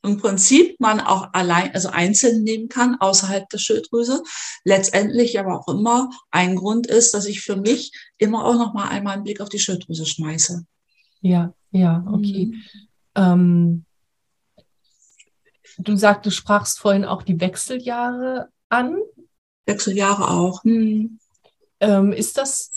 im 0.06 0.18
Prinzip 0.18 0.78
man 0.80 1.00
auch 1.00 1.32
allein, 1.32 1.74
also 1.74 1.88
einzeln 1.88 2.42
nehmen 2.42 2.68
kann, 2.68 2.96
außerhalb 3.00 3.48
der 3.48 3.58
Schilddrüse. 3.58 4.22
Letztendlich 4.64 5.38
aber 5.38 5.58
auch 5.58 5.68
immer 5.68 6.10
ein 6.30 6.56
Grund 6.56 6.86
ist, 6.86 7.12
dass 7.14 7.26
ich 7.26 7.40
für 7.42 7.56
mich 7.56 7.92
immer 8.18 8.44
auch 8.44 8.54
noch 8.54 8.72
mal 8.74 8.88
einmal 8.88 9.14
einen 9.14 9.24
Blick 9.24 9.40
auf 9.40 9.48
die 9.48 9.58
Schilddrüse 9.58 10.06
schmeiße. 10.06 10.64
Ja, 11.20 11.52
ja, 11.70 12.04
okay. 12.10 12.46
Mhm. 12.46 12.62
Ähm, 13.14 13.84
du 15.78 15.96
sagst, 15.96 16.26
du 16.26 16.30
sprachst 16.30 16.78
vorhin 16.78 17.04
auch 17.04 17.22
die 17.22 17.40
Wechseljahre 17.40 18.48
an. 18.68 18.98
Wechseljahre 19.66 20.30
auch. 20.30 20.62
Mhm. 20.64 21.18
Ähm, 21.80 22.12
ist 22.12 22.38
das 22.38 22.70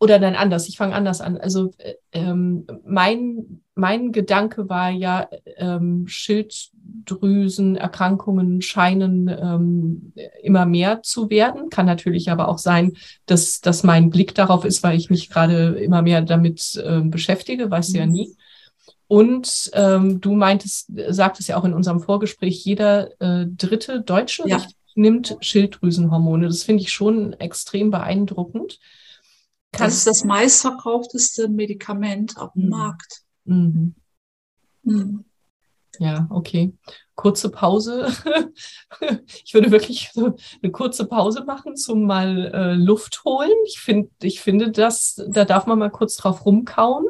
oder 0.00 0.18
nein, 0.18 0.36
anders, 0.36 0.68
ich 0.68 0.76
fange 0.76 0.94
anders 0.94 1.22
an. 1.22 1.38
Also 1.38 1.70
äh, 1.78 1.94
ähm, 2.12 2.66
mein, 2.84 3.62
mein 3.74 4.12
Gedanke 4.12 4.68
war 4.68 4.90
ja, 4.90 5.30
ähm, 5.56 6.06
Schilddrüsenerkrankungen 6.06 8.60
scheinen 8.60 9.28
ähm, 9.28 10.12
immer 10.42 10.66
mehr 10.66 11.02
zu 11.02 11.30
werden. 11.30 11.70
Kann 11.70 11.86
natürlich 11.86 12.30
aber 12.30 12.48
auch 12.48 12.58
sein, 12.58 12.92
dass, 13.26 13.62
dass 13.62 13.82
mein 13.82 14.10
Blick 14.10 14.34
darauf 14.34 14.66
ist, 14.66 14.82
weil 14.82 14.98
ich 14.98 15.08
mich 15.08 15.30
gerade 15.30 15.78
immer 15.78 16.02
mehr 16.02 16.20
damit 16.20 16.78
äh, 16.84 17.00
beschäftige, 17.00 17.70
weiß 17.70 17.90
mhm. 17.90 17.96
ja 17.96 18.06
nie. 18.06 18.36
Und 19.08 19.70
ähm, 19.74 20.20
du 20.20 20.34
meintest, 20.34 20.92
sagtest 21.08 21.48
ja 21.48 21.56
auch 21.58 21.64
in 21.64 21.74
unserem 21.74 21.98
Vorgespräch, 22.00 22.64
jeder 22.64 23.10
äh, 23.20 23.46
dritte 23.46 24.00
Deutsche 24.00 24.44
ja. 24.46 24.62
nimmt 24.94 25.36
Schilddrüsenhormone. 25.40 26.46
Das 26.46 26.62
finde 26.62 26.82
ich 26.82 26.92
schon 26.92 27.32
extrem 27.34 27.90
beeindruckend. 27.90 28.78
Das 29.72 29.94
ist 29.94 30.06
das 30.06 30.24
meistverkaufteste 30.24 31.48
Medikament 31.48 32.36
auf 32.36 32.52
dem 32.52 32.64
mhm. 32.64 32.68
Markt. 32.68 33.22
Mhm. 33.44 33.94
Mhm. 34.82 35.24
Ja, 35.98 36.26
okay. 36.30 36.72
Kurze 37.14 37.50
Pause. 37.50 38.08
ich 39.44 39.54
würde 39.54 39.70
wirklich 39.70 40.10
so 40.12 40.36
eine 40.62 40.72
kurze 40.72 41.06
Pause 41.06 41.44
machen 41.44 41.76
zum 41.76 42.04
mal 42.04 42.50
äh, 42.54 42.74
Luft 42.74 43.24
holen. 43.24 43.52
Ich 43.66 43.80
finde, 43.80 44.10
ich 44.22 44.40
finde, 44.40 44.70
das, 44.70 45.22
da 45.28 45.44
darf 45.44 45.66
man 45.66 45.78
mal 45.78 45.90
kurz 45.90 46.16
drauf 46.16 46.44
rumkauen. 46.44 47.06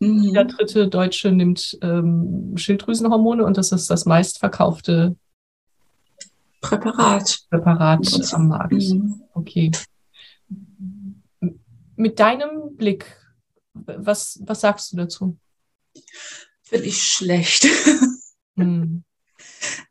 Mhm. 0.00 0.22
Jeder 0.22 0.44
dritte 0.44 0.88
Deutsche 0.88 1.30
nimmt 1.32 1.78
ähm, 1.82 2.56
Schilddrüsenhormone 2.56 3.44
und 3.44 3.56
das 3.56 3.72
ist 3.72 3.90
das 3.90 4.04
meistverkaufte 4.04 5.16
Präparat. 6.60 7.40
Präparat 7.50 8.32
am 8.32 8.48
Markt. 8.48 8.72
Mhm. 8.72 9.22
Okay 9.34 9.70
mit 11.96 12.18
deinem 12.18 12.76
Blick, 12.76 13.16
was, 13.72 14.38
was 14.42 14.60
sagst 14.60 14.92
du 14.92 14.96
dazu? 14.96 15.38
Finde 16.62 16.86
ich 16.86 17.02
schlecht. 17.02 17.66
Hm. 18.56 19.02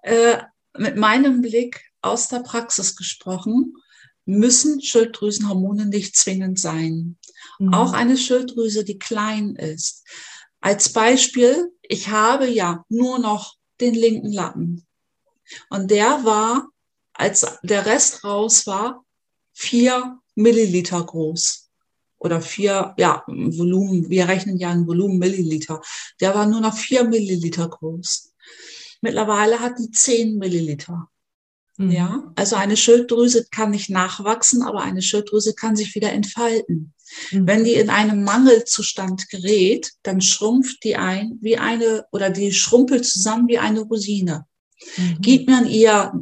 äh, 0.04 0.38
mit 0.78 0.96
meinem 0.96 1.42
Blick 1.42 1.92
aus 2.02 2.30
der 2.30 2.40
Praxis 2.40 2.96
gesprochen, 2.96 3.76
müssen 4.26 4.82
Schilddrüsenhormone 4.82 5.86
nicht 5.88 6.16
zwingend 6.16 6.60
sein. 6.60 7.18
Mhm. 7.60 7.74
Auch 7.74 7.94
eine 7.94 8.18
Schilddrüse, 8.18 8.86
die 8.86 9.00
klein 9.00 9.56
ist. 9.56 10.06
Als 10.62 10.94
Beispiel, 10.94 11.74
ich 11.82 12.08
habe 12.08 12.48
ja 12.48 12.86
nur 12.90 13.20
noch 13.20 13.56
den 13.82 13.96
linken 13.96 14.32
Lappen. 14.32 14.88
Und 15.70 15.92
der 15.92 16.24
war, 16.24 16.70
als 17.14 17.46
der 17.64 17.86
Rest 17.86 18.24
raus 18.24 18.66
war, 18.66 19.04
vier 19.52 20.20
Milliliter 20.36 21.04
groß. 21.04 21.63
Oder 22.24 22.42
vier, 22.42 22.94
ja, 22.98 23.24
Volumen, 23.28 24.10
wir 24.10 24.28
rechnen 24.30 24.58
ja 24.58 24.70
ein 24.70 24.88
Volumen 24.88 25.20
Milliliter. 25.20 25.82
Der 26.22 26.34
war 26.34 26.46
nur 26.46 26.62
noch 26.62 26.76
vier 26.76 27.04
Milliliter 27.04 27.68
groß. 27.68 28.34
Mittlerweile 29.02 29.60
hat 29.60 29.74
die 29.78 29.92
zehn 29.92 30.38
Milliliter. 30.38 31.10
Mhm. 31.78 31.92
Ja, 31.92 32.32
also 32.36 32.56
eine 32.56 32.78
Schilddrüse 32.78 33.48
kann 33.52 33.72
nicht 33.72 33.90
nachwachsen, 33.90 34.62
aber 34.62 34.84
eine 34.84 35.02
Schilddrüse 35.02 35.54
kann 35.54 35.76
sich 35.76 35.96
wieder 35.96 36.14
entfalten. 36.14 36.94
Mhm. 37.32 37.48
Wenn 37.48 37.64
die 37.66 37.74
in 37.74 37.90
einem 37.90 38.24
Mangelzustand 38.24 39.28
gerät, 39.30 39.92
dann 40.04 40.22
schrumpft 40.22 40.84
die 40.86 40.96
ein 40.96 41.40
wie 41.42 41.58
eine 41.58 42.06
oder 42.14 42.30
die 42.30 42.54
schrumpelt 42.54 43.06
zusammen 43.06 43.50
wie 43.50 43.60
eine 43.60 43.82
Rosine. 43.82 44.46
Mhm. 44.98 45.18
Gibt 45.20 45.50
man 45.50 45.68
ihr 45.68 46.14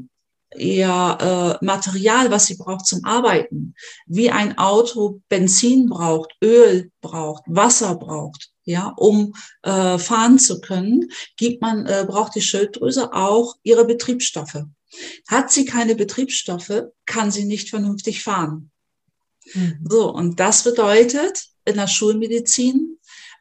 ihr 0.58 1.58
äh, 1.62 1.66
Material, 1.66 2.32
was 2.32 2.48
sie 2.48 2.58
braucht 2.58 2.86
zum 2.86 3.06
Arbeiten, 3.06 3.74
wie 4.06 4.30
ein 4.30 4.58
Auto 4.58 5.22
Benzin 5.30 5.88
braucht, 5.88 6.36
Öl 6.44 6.92
braucht, 7.02 7.44
Wasser 7.48 7.96
braucht, 7.96 8.50
ja, 8.64 8.94
um 8.98 9.34
äh, 9.64 9.98
fahren 9.98 10.40
zu 10.40 10.62
können, 10.62 11.10
gibt 11.38 11.62
man 11.62 11.86
äh, 11.86 12.06
braucht 12.08 12.36
die 12.36 12.42
Schilddrüse 12.42 13.14
auch 13.14 13.56
ihre 13.64 13.86
Betriebsstoffe. 13.86 14.64
Hat 15.28 15.52
sie 15.52 15.66
keine 15.66 15.96
Betriebsstoffe, 15.96 16.84
kann 17.06 17.32
sie 17.32 17.46
nicht 17.46 17.70
vernünftig 17.70 18.24
fahren. 18.24 18.72
Mhm. 19.54 19.86
So, 19.90 20.14
und 20.14 20.40
das 20.40 20.64
bedeutet 20.64 21.46
in 21.66 21.76
der 21.76 21.88
Schulmedizin, 21.88 22.98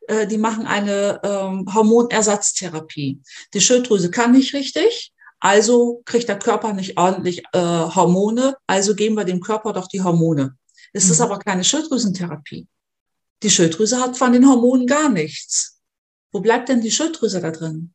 äh, 0.07 0.27
die 0.27 0.39
machen 0.39 0.67
eine 0.67 1.21
ähm, 1.25 1.73
Hormonersatztherapie. 1.73 3.21
Die 3.53 3.61
Schilddrüse 3.61 4.11
kann 4.11 4.33
nicht 4.33 4.55
richtig, 4.55 5.13
also 5.41 6.03
kriegt 6.05 6.29
der 6.29 6.39
Körper 6.39 6.73
nicht 6.73 6.99
ordentlich 6.99 7.43
äh, 7.53 7.59
Hormone, 7.59 8.57
also 8.67 8.95
geben 8.95 9.17
wir 9.17 9.25
dem 9.25 9.41
Körper 9.41 9.73
doch 9.73 9.89
die 9.89 10.03
Hormone. 10.03 10.57
Es 10.93 11.07
mhm. 11.07 11.13
ist 11.13 11.21
aber 11.21 11.39
keine 11.39 11.65
Schilddrüsentherapie. 11.65 12.69
Die 13.43 13.51
Schilddrüse 13.51 13.99
hat 13.99 14.17
von 14.17 14.33
den 14.33 14.47
Hormonen 14.47 14.87
gar 14.87 15.09
nichts. 15.09 15.81
Wo 16.31 16.41
bleibt 16.41 16.69
denn 16.69 16.83
die 16.83 16.91
Schilddrüse 16.91 17.41
da 17.41 17.51
drin? 17.51 17.93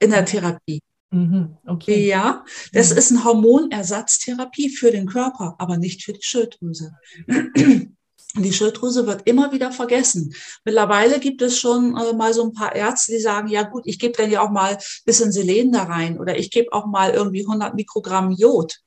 In 0.00 0.10
der 0.10 0.24
Therapie. 0.24 0.80
Mhm, 1.10 1.56
okay. 1.66 2.06
Ja, 2.06 2.44
das 2.72 2.90
mhm. 2.90 2.98
ist 2.98 3.10
eine 3.12 3.24
Hormonersatztherapie 3.24 4.70
für 4.70 4.90
den 4.90 5.06
Körper, 5.06 5.56
aber 5.58 5.76
nicht 5.76 6.02
für 6.02 6.12
die 6.12 6.22
Schilddrüse. 6.22 6.92
Die 8.34 8.52
Schilddrüse 8.52 9.06
wird 9.06 9.26
immer 9.26 9.52
wieder 9.52 9.72
vergessen. 9.72 10.34
Mittlerweile 10.64 11.18
gibt 11.18 11.40
es 11.40 11.58
schon 11.58 11.96
äh, 11.96 12.12
mal 12.12 12.34
so 12.34 12.44
ein 12.44 12.52
paar 12.52 12.74
Ärzte, 12.74 13.12
die 13.12 13.20
sagen, 13.20 13.48
ja 13.48 13.62
gut, 13.62 13.84
ich 13.86 13.98
gebe 13.98 14.16
dann 14.16 14.30
ja 14.30 14.42
auch 14.42 14.50
mal 14.50 14.74
ein 14.74 14.82
bisschen 15.06 15.32
Selen 15.32 15.72
da 15.72 15.84
rein 15.84 16.18
oder 16.18 16.38
ich 16.38 16.50
gebe 16.50 16.72
auch 16.72 16.86
mal 16.86 17.12
irgendwie 17.12 17.42
100 17.42 17.74
Mikrogramm 17.74 18.32
Jod. 18.32 18.80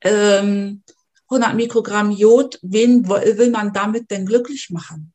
Ähm, 0.00 0.82
100 1.28 1.54
Mikrogramm 1.54 2.12
Jod, 2.12 2.58
wen 2.62 3.08
will 3.08 3.50
man 3.50 3.72
damit 3.72 4.10
denn 4.10 4.26
glücklich 4.26 4.70
machen? 4.70 5.12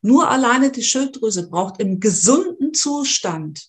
Nur 0.00 0.30
alleine 0.30 0.70
die 0.70 0.82
Schilddrüse 0.82 1.48
braucht 1.48 1.80
im 1.80 1.98
gesunden 1.98 2.72
Zustand 2.72 3.68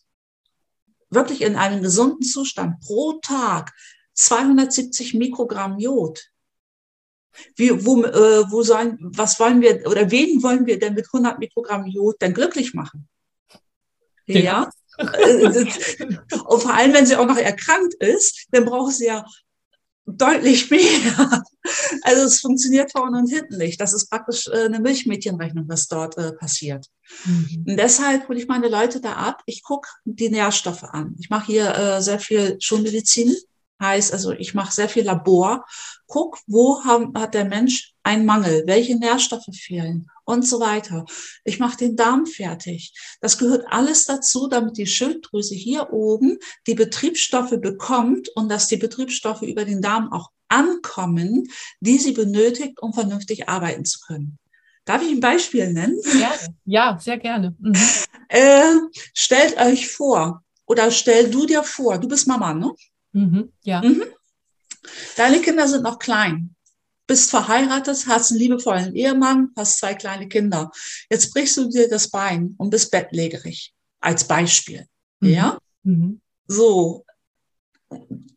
wirklich 1.09 1.41
in 1.41 1.55
einem 1.55 1.81
gesunden 1.81 2.23
Zustand 2.23 2.79
pro 2.81 3.13
Tag 3.21 3.73
270 4.13 5.13
Mikrogramm 5.13 5.79
Jod. 5.79 6.29
Wie, 7.55 7.85
wo, 7.85 8.03
äh, 8.03 8.51
wo 8.51 8.63
sollen, 8.63 8.97
was 8.99 9.39
wollen 9.39 9.61
wir 9.61 9.85
oder 9.87 10.09
wen 10.11 10.41
wollen 10.43 10.65
wir 10.65 10.79
denn 10.79 10.93
mit 10.93 11.05
100 11.05 11.39
Mikrogramm 11.39 11.85
Jod 11.85 12.21
denn 12.21 12.33
glücklich 12.33 12.73
machen? 12.73 13.07
Ja. 14.25 14.39
ja. 14.39 14.69
Und 14.97 16.61
vor 16.61 16.73
allem, 16.73 16.93
wenn 16.93 17.05
sie 17.05 17.15
auch 17.15 17.27
noch 17.27 17.37
erkrankt 17.37 17.93
ist, 17.95 18.47
dann 18.51 18.65
braucht 18.65 18.93
sie 18.93 19.05
ja 19.05 19.25
deutlich 20.07 20.71
mehr. 20.71 21.43
Also 22.03 22.23
es 22.23 22.39
funktioniert 22.39 22.91
vorne 22.93 23.17
und 23.19 23.27
hinten 23.27 23.57
nicht. 23.57 23.81
Das 23.81 23.93
ist 23.93 24.09
praktisch 24.09 24.47
äh, 24.47 24.65
eine 24.65 24.79
Milchmädchenrechnung, 24.79 25.65
was 25.67 25.87
dort 25.87 26.17
äh, 26.17 26.31
passiert. 26.31 26.87
Mhm. 27.25 27.65
Und 27.67 27.77
deshalb 27.77 28.27
hole 28.29 28.39
ich 28.39 28.47
meine 28.47 28.69
Leute 28.69 29.01
da 29.01 29.13
ab. 29.13 29.43
Ich 29.45 29.63
gucke 29.63 29.89
die 30.05 30.29
Nährstoffe 30.29 30.83
an. 30.83 31.15
Ich 31.19 31.29
mache 31.29 31.47
hier 31.47 31.75
äh, 31.75 32.01
sehr 32.01 32.19
viel 32.19 32.55
Schulmedizin 32.61 33.35
Heißt 33.79 34.11
also, 34.13 34.31
ich 34.31 34.53
mache 34.53 34.73
sehr 34.73 34.89
viel 34.89 35.03
Labor, 35.03 35.65
guck, 36.07 36.39
wo 36.47 36.83
haben, 36.83 37.13
hat 37.17 37.33
der 37.33 37.45
Mensch 37.45 37.93
einen 38.03 38.25
Mangel, 38.25 38.63
welche 38.65 38.97
Nährstoffe 38.97 39.45
fehlen 39.53 40.09
und 40.25 40.47
so 40.47 40.59
weiter. 40.59 41.05
Ich 41.43 41.59
mache 41.59 41.77
den 41.77 41.95
Darm 41.95 42.25
fertig. 42.25 42.93
Das 43.21 43.37
gehört 43.37 43.65
alles 43.69 44.05
dazu, 44.05 44.47
damit 44.47 44.77
die 44.77 44.87
Schilddrüse 44.87 45.55
hier 45.55 45.91
oben 45.91 46.39
die 46.65 46.75
Betriebsstoffe 46.75 47.55
bekommt 47.61 48.29
und 48.29 48.49
dass 48.49 48.67
die 48.67 48.77
Betriebsstoffe 48.77 49.43
über 49.43 49.65
den 49.65 49.81
Darm 49.81 50.11
auch 50.11 50.31
ankommen, 50.49 51.47
die 51.79 51.97
sie 51.97 52.13
benötigt, 52.13 52.81
um 52.81 52.93
vernünftig 52.93 53.47
arbeiten 53.47 53.85
zu 53.85 53.99
können. 53.99 54.39
Darf 54.85 55.01
ich 55.01 55.11
ein 55.11 55.19
Beispiel 55.19 55.71
nennen? 55.73 55.99
Ja, 56.19 56.31
ja 56.65 56.99
sehr 56.99 57.17
gerne. 57.17 57.55
Mhm. 57.59 57.75
Äh, 58.29 58.75
stellt 59.13 59.57
euch 59.57 59.91
vor, 59.91 60.43
oder 60.65 60.91
stell 60.91 61.29
du 61.29 61.45
dir 61.45 61.63
vor, 61.63 61.97
du 61.97 62.07
bist 62.07 62.27
Mama, 62.27 62.53
ne? 62.53 62.71
Mhm, 63.17 63.51
ja. 63.63 63.81
Mhm. 63.81 64.03
Deine 65.15 65.41
Kinder 65.41 65.67
sind 65.67 65.83
noch 65.83 65.97
klein. 65.97 66.55
Bist 67.07 67.29
verheiratet, 67.29 68.05
hast 68.07 68.31
einen 68.31 68.39
liebevollen 68.39 68.95
Ehemann, 68.95 69.49
hast 69.55 69.79
zwei 69.79 69.95
kleine 69.95 70.27
Kinder. 70.27 70.71
Jetzt 71.09 71.33
brichst 71.33 71.57
du 71.57 71.69
dir 71.69 71.89
das 71.89 72.09
Bein 72.09 72.53
und 72.57 72.69
bist 72.69 72.91
bettlägerig. 72.91 73.73
Als 73.99 74.27
Beispiel. 74.27 74.85
Mhm. 75.21 75.29
Ja? 75.29 75.57
Mhm. 75.83 76.21
So. 76.47 77.05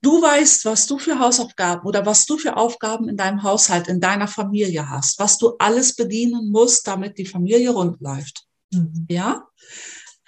Du 0.01 0.23
weißt, 0.23 0.65
was 0.65 0.87
du 0.87 0.99
für 0.99 1.19
Hausaufgaben 1.19 1.87
oder 1.87 2.07
was 2.07 2.25
du 2.25 2.39
für 2.39 2.57
Aufgaben 2.57 3.09
in 3.09 3.17
deinem 3.17 3.43
Haushalt, 3.43 3.89
in 3.89 4.01
deiner 4.01 4.29
Familie 4.29 4.89
hast, 4.89 5.19
was 5.19 5.37
du 5.37 5.57
alles 5.59 5.95
bedienen 5.95 6.51
musst, 6.51 6.87
damit 6.87 7.19
die 7.19 7.27
Familie 7.27 7.71
rund 7.71 8.01
läuft. 8.01 8.47
Mhm. 8.73 9.07
Ja? 9.11 9.47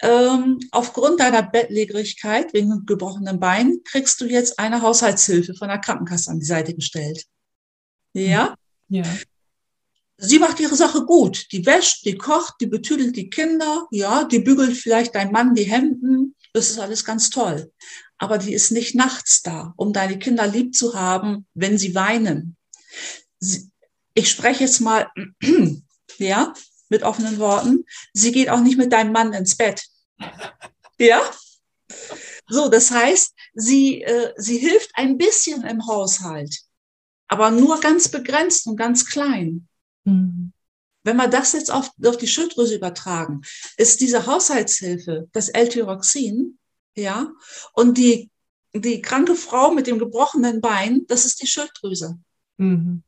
Ähm, 0.03 0.59
aufgrund 0.71 1.21
deiner 1.21 1.43
Bettlägerigkeit 1.43 2.53
wegen 2.53 2.85
gebrochenen 2.85 3.39
Beinen 3.39 3.83
kriegst 3.85 4.19
du 4.19 4.25
jetzt 4.25 4.59
eine 4.59 4.81
Haushaltshilfe 4.81 5.53
von 5.55 5.69
der 5.69 5.79
Krankenkasse 5.79 6.29
an 6.29 6.39
die 6.39 6.45
Seite 6.45 6.75
gestellt. 6.75 7.25
Ja? 8.13 8.55
Ja. 8.89 9.05
Sie 10.17 10.39
macht 10.39 10.59
ihre 10.59 10.75
Sache 10.75 11.05
gut. 11.05 11.47
Die 11.53 11.65
wäscht, 11.65 12.05
die 12.05 12.17
kocht, 12.17 12.55
die 12.59 12.67
betüdelt 12.67 13.15
die 13.15 13.29
Kinder, 13.29 13.87
ja, 13.91 14.25
die 14.25 14.39
bügelt 14.39 14.75
vielleicht 14.77 15.15
dein 15.15 15.31
Mann 15.31 15.55
die 15.55 15.63
Hemden. 15.63 16.35
Das 16.51 16.69
ist 16.69 16.79
alles 16.79 17.05
ganz 17.05 17.29
toll. 17.29 17.71
Aber 18.17 18.37
die 18.37 18.53
ist 18.53 18.71
nicht 18.71 18.95
nachts 18.95 19.41
da, 19.41 19.73
um 19.77 19.93
deine 19.93 20.19
Kinder 20.19 20.45
lieb 20.45 20.75
zu 20.75 20.93
haben, 20.95 21.47
wenn 21.53 21.77
sie 21.77 21.95
weinen. 21.95 22.57
Ich 24.13 24.29
spreche 24.29 24.65
jetzt 24.65 24.81
mal, 24.81 25.09
ja, 26.17 26.53
mit 26.89 27.03
offenen 27.03 27.39
Worten. 27.39 27.85
Sie 28.13 28.31
geht 28.31 28.49
auch 28.49 28.59
nicht 28.59 28.77
mit 28.77 28.91
deinem 28.91 29.13
Mann 29.13 29.33
ins 29.33 29.55
Bett. 29.55 29.83
Ja? 30.99 31.21
So, 32.47 32.69
das 32.69 32.91
heißt, 32.91 33.33
sie, 33.53 34.01
äh, 34.03 34.33
sie 34.37 34.57
hilft 34.57 34.91
ein 34.95 35.17
bisschen 35.17 35.63
im 35.63 35.85
Haushalt, 35.87 36.59
aber 37.27 37.51
nur 37.51 37.79
ganz 37.79 38.09
begrenzt 38.09 38.67
und 38.67 38.75
ganz 38.75 39.05
klein. 39.05 39.67
Mhm. 40.03 40.53
Wenn 41.03 41.17
wir 41.17 41.27
das 41.27 41.53
jetzt 41.53 41.71
auf, 41.71 41.91
auf 42.05 42.17
die 42.17 42.27
Schilddrüse 42.27 42.75
übertragen, 42.75 43.41
ist 43.77 44.01
diese 44.01 44.25
Haushaltshilfe 44.25 45.27
das 45.33 45.49
L-Tyroxin, 45.49 46.57
ja, 46.95 47.31
und 47.73 47.97
die, 47.97 48.29
die 48.73 49.01
kranke 49.01 49.35
Frau 49.35 49.71
mit 49.71 49.87
dem 49.87 49.99
gebrochenen 49.99 50.61
Bein, 50.61 51.05
das 51.07 51.25
ist 51.25 51.41
die 51.41 51.47
Schilddrüse. 51.47 52.17
Mhm. 52.57 53.03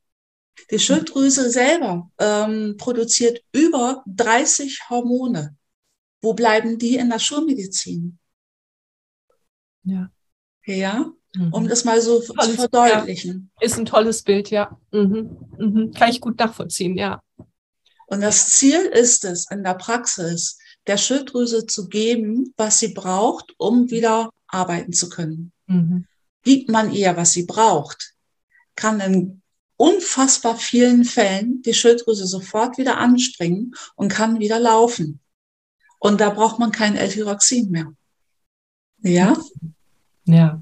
Die 0.72 0.80
Schilddrüse 0.80 1.50
selber 1.50 2.10
ähm, 2.18 2.76
produziert 2.78 3.42
über 3.52 4.04
30 4.08 4.90
Hormone. 4.90 5.56
Wo 6.26 6.34
bleiben 6.34 6.80
die 6.80 6.96
in 6.96 7.12
der 7.12 7.20
Schulmedizin? 7.20 8.18
Ja. 9.84 10.10
Ja, 10.66 11.14
mhm. 11.36 11.54
um 11.54 11.68
das 11.68 11.86
mal 11.86 12.02
so 12.02 12.20
tolles, 12.20 12.56
zu 12.56 12.68
verdeutlichen. 12.68 13.52
Ja. 13.62 13.68
Ist 13.68 13.78
ein 13.78 13.86
tolles 13.86 14.24
Bild, 14.24 14.50
ja. 14.50 14.76
Mhm. 14.92 15.38
Mhm. 15.60 15.92
Kann 15.94 16.10
ich 16.10 16.20
gut 16.20 16.40
nachvollziehen, 16.40 16.98
ja. 16.98 17.22
Und 18.08 18.22
das 18.22 18.50
Ziel 18.50 18.82
ist 18.88 19.24
es, 19.24 19.46
in 19.52 19.64
der 19.64 19.76
Praxis 19.76 20.58
der 20.88 20.98
Schilddrüse 20.98 21.68
zu 21.68 21.90
geben, 21.90 22.56
was 22.58 22.80
sie 22.80 22.96
braucht, 22.96 23.54
um 23.60 23.92
wieder 23.92 24.32
arbeiten 24.48 24.94
zu 24.94 25.10
können. 25.10 25.52
Mhm. 25.68 26.08
Gibt 26.42 26.72
man 26.72 26.92
ihr, 26.92 27.16
was 27.16 27.34
sie 27.34 27.46
braucht, 27.46 28.16
kann 28.76 29.00
ein 29.00 29.44
unfassbar 29.78 30.58
vielen 30.58 31.06
Fällen 31.06 31.62
die 31.62 31.76
Schilddrüse 31.76 32.26
sofort 32.26 32.80
wieder 32.80 32.98
anspringen 32.98 33.76
und 33.96 34.10
kann 34.10 34.40
wieder 34.40 34.60
laufen. 34.60 35.20
Und 36.06 36.22
da 36.22 36.30
braucht 36.30 36.60
man 36.60 36.72
kein 36.72 36.96
L-Tyroxin 36.96 37.72
mehr. 37.72 37.92
Ja? 39.02 39.36
Ja, 40.26 40.62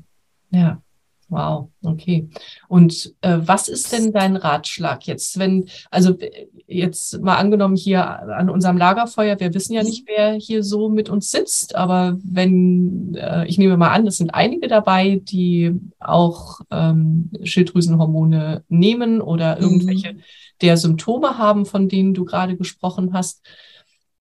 ja. 0.52 0.82
Wow, 1.28 1.70
okay. 1.84 2.30
Und 2.70 3.14
äh, 3.20 3.40
was 3.42 3.68
ist 3.68 3.92
denn 3.92 4.14
dein 4.14 4.38
Ratschlag 4.38 5.06
jetzt, 5.06 5.38
wenn, 5.40 5.68
also 5.92 6.18
jetzt 6.66 7.20
mal 7.22 7.36
angenommen 7.36 7.76
hier 7.76 8.08
an 8.08 8.50
unserem 8.50 8.78
Lagerfeuer, 8.78 9.38
wir 9.38 9.54
wissen 9.54 9.74
ja 9.74 9.82
mhm. 9.82 9.90
nicht, 9.90 10.08
wer 10.08 10.34
hier 10.36 10.64
so 10.64 10.88
mit 10.88 11.10
uns 11.10 11.30
sitzt, 11.30 11.76
aber 11.76 12.18
wenn, 12.24 13.16
äh, 13.16 13.46
ich 13.46 13.58
nehme 13.58 13.76
mal 13.76 13.92
an, 13.92 14.08
es 14.08 14.18
sind 14.18 14.34
einige 14.34 14.70
dabei, 14.70 15.20
die 15.24 15.74
auch 16.00 16.62
ähm, 16.72 17.32
Schilddrüsenhormone 17.44 18.64
nehmen 18.70 19.20
oder 19.20 19.58
mhm. 19.58 19.62
irgendwelche 19.64 20.14
mhm. 20.14 20.22
der 20.62 20.78
Symptome 20.78 21.38
haben, 21.38 21.66
von 21.66 21.90
denen 21.90 22.14
du 22.14 22.24
gerade 22.24 22.56
gesprochen 22.56 23.12
hast. 23.12 23.42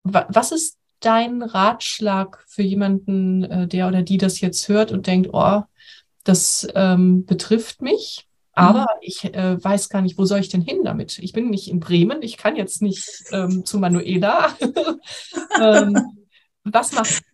Was 0.05 0.53
ist 0.53 0.79
dein 1.01 1.43
Ratschlag 1.43 2.45
für 2.47 2.63
jemanden, 2.63 3.45
äh, 3.45 3.69
der 3.69 3.89
oder 3.89 4.03
die 4.03 4.19
das 4.19 4.41
jetzt 4.41 4.69
hört 4.69 4.93
und 4.93 5.07
denkt, 5.07 5.31
oh, 5.33 5.63
das 6.25 6.67
ähm, 6.75 7.27
betrifft 7.27 7.83
mich, 7.83 8.27
aber 8.53 8.83
mhm. 8.83 9.01
ich 9.01 9.25
äh, 9.25 9.63
weiß 9.63 9.89
gar 9.89 10.01
nicht, 10.01 10.17
wo 10.17 10.25
soll 10.25 10.41
ich 10.41 10.49
denn 10.49 10.63
hin 10.63 10.83
damit? 10.85 11.19
Ich 11.19 11.33
bin 11.33 11.51
nicht 11.51 11.69
in 11.69 11.81
Bremen, 11.81 12.23
ich 12.23 12.37
kann 12.37 12.57
jetzt 12.57 12.83
nicht 12.83 13.07
ähm, 13.33 13.65
zu 13.65 13.79
Manuela. 13.79 14.57
ähm, 15.61 16.27
was 16.65 16.93
machst 16.93 17.21
du? 17.21 17.25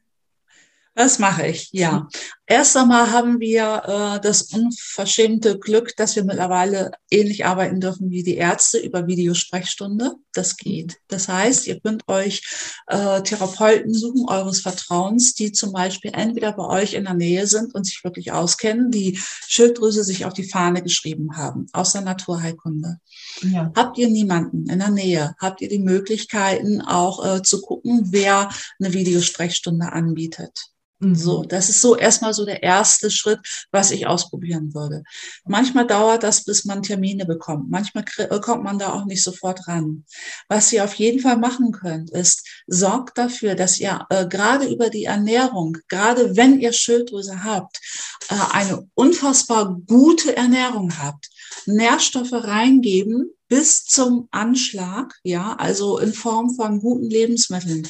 Das 0.94 1.18
mache 1.18 1.46
ich, 1.46 1.70
ja. 1.72 2.08
Erst 2.50 2.76
einmal 2.76 3.12
haben 3.12 3.38
wir 3.38 3.82
äh, 3.86 4.20
das 4.20 4.52
unverschämte 4.52 5.60
Glück, 5.60 5.94
dass 5.96 6.16
wir 6.16 6.24
mittlerweile 6.24 6.90
ähnlich 7.08 7.46
arbeiten 7.46 7.80
dürfen 7.80 8.10
wie 8.10 8.24
die 8.24 8.34
Ärzte 8.34 8.78
über 8.78 9.06
Videosprechstunde. 9.06 10.16
Das 10.32 10.56
geht. 10.56 10.96
Das 11.06 11.28
heißt, 11.28 11.68
ihr 11.68 11.78
könnt 11.78 12.08
euch 12.08 12.42
äh, 12.88 13.22
Therapeuten 13.22 13.94
suchen, 13.94 14.28
eures 14.28 14.62
Vertrauens, 14.62 15.34
die 15.34 15.52
zum 15.52 15.70
Beispiel 15.70 16.10
entweder 16.12 16.50
bei 16.50 16.64
euch 16.64 16.94
in 16.94 17.04
der 17.04 17.14
Nähe 17.14 17.46
sind 17.46 17.72
und 17.72 17.84
sich 17.86 18.02
wirklich 18.02 18.32
auskennen, 18.32 18.90
die 18.90 19.20
Schilddrüse 19.46 20.02
sich 20.02 20.24
auf 20.24 20.32
die 20.32 20.48
Fahne 20.48 20.82
geschrieben 20.82 21.36
haben, 21.36 21.66
aus 21.72 21.92
der 21.92 22.00
Naturheilkunde. 22.00 22.98
Ja. 23.42 23.70
Habt 23.76 23.96
ihr 23.96 24.08
niemanden 24.08 24.68
in 24.68 24.80
der 24.80 24.90
Nähe? 24.90 25.36
Habt 25.38 25.60
ihr 25.60 25.68
die 25.68 25.78
Möglichkeiten 25.78 26.80
auch 26.80 27.24
äh, 27.24 27.42
zu 27.42 27.60
gucken, 27.60 28.08
wer 28.10 28.48
eine 28.80 28.92
Videosprechstunde 28.92 29.92
anbietet? 29.92 30.70
So, 31.02 31.44
das 31.44 31.70
ist 31.70 31.80
so 31.80 31.96
erstmal 31.96 32.34
so 32.34 32.44
der 32.44 32.62
erste 32.62 33.10
Schritt, 33.10 33.40
was 33.70 33.90
ich 33.90 34.06
ausprobieren 34.06 34.74
würde. 34.74 35.02
Manchmal 35.46 35.86
dauert 35.86 36.22
das, 36.22 36.44
bis 36.44 36.66
man 36.66 36.82
Termine 36.82 37.24
bekommt. 37.24 37.70
Manchmal 37.70 38.04
äh, 38.18 38.38
kommt 38.40 38.64
man 38.64 38.78
da 38.78 38.92
auch 38.92 39.06
nicht 39.06 39.22
sofort 39.22 39.66
ran. 39.66 40.04
Was 40.48 40.70
ihr 40.74 40.84
auf 40.84 40.92
jeden 40.94 41.20
Fall 41.20 41.38
machen 41.38 41.72
könnt, 41.72 42.10
ist, 42.10 42.46
sorgt 42.66 43.16
dafür, 43.16 43.54
dass 43.54 43.80
ihr 43.80 44.04
äh, 44.10 44.26
gerade 44.26 44.66
über 44.66 44.90
die 44.90 45.04
Ernährung, 45.04 45.78
gerade 45.88 46.36
wenn 46.36 46.60
ihr 46.60 46.74
Schilddrüse 46.74 47.44
habt, 47.44 47.80
äh, 48.28 48.34
eine 48.52 48.86
unfassbar 48.92 49.78
gute 49.86 50.36
Ernährung 50.36 50.92
habt. 50.98 51.30
Nährstoffe 51.66 52.32
reingeben, 52.32 53.30
bis 53.50 53.84
zum 53.84 54.28
Anschlag, 54.30 55.18
ja, 55.24 55.54
also 55.58 55.98
in 55.98 56.12
Form 56.12 56.54
von 56.54 56.80
guten 56.80 57.10
Lebensmitteln, 57.10 57.86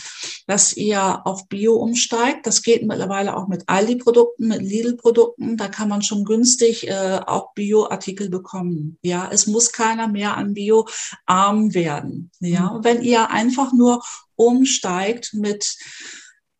dass 0.46 0.74
ihr 0.74 1.26
auf 1.26 1.48
Bio 1.48 1.76
umsteigt. 1.76 2.46
Das 2.46 2.62
geht 2.62 2.86
mittlerweile 2.86 3.36
auch 3.36 3.46
mit 3.46 3.64
Aldi-Produkten, 3.68 4.48
mit 4.48 4.62
Lidl-Produkten. 4.62 5.58
Da 5.58 5.68
kann 5.68 5.90
man 5.90 6.00
schon 6.00 6.24
günstig 6.24 6.88
äh, 6.88 7.20
auch 7.26 7.52
Bio-Artikel 7.52 8.30
bekommen. 8.30 8.96
Ja, 9.02 9.28
es 9.30 9.46
muss 9.46 9.70
keiner 9.70 10.08
mehr 10.08 10.36
an 10.36 10.54
Bio 10.54 10.88
arm 11.26 11.74
werden. 11.74 12.30
Ja, 12.40 12.72
mhm. 12.72 12.84
wenn 12.84 13.02
ihr 13.02 13.30
einfach 13.30 13.74
nur 13.74 14.02
umsteigt 14.36 15.34
mit 15.34 15.76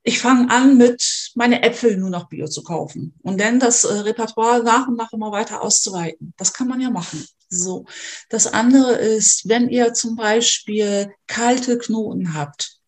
ich 0.03 0.19
fange 0.19 0.51
an, 0.51 0.79
mit 0.79 1.20
meine 1.37 1.63
Äpfel 1.63 1.97
nur 1.97 2.11
noch 2.11 2.29
Bio 2.29 2.47
zu 2.47 2.63
kaufen 2.63 3.15
und 3.23 3.41
dann 3.41 3.61
das 3.61 3.85
äh, 3.85 3.93
Repertoire 3.93 4.63
nach 4.63 4.89
und 4.89 4.97
nach 4.97 5.13
immer 5.13 5.33
weiter 5.33 5.63
auszuweiten. 5.63 6.35
Das 6.37 6.53
kann 6.53 6.69
man 6.69 6.81
ja 6.81 6.91
machen. 6.91 7.25
So. 7.49 7.85
Das 8.29 8.47
andere 8.47 8.93
ist, 8.93 9.49
wenn 9.49 9.69
ihr 9.69 9.93
zum 9.93 10.17
Beispiel 10.17 11.13
kalte 11.27 11.79
Knoten 11.79 12.35
habt, 12.35 12.81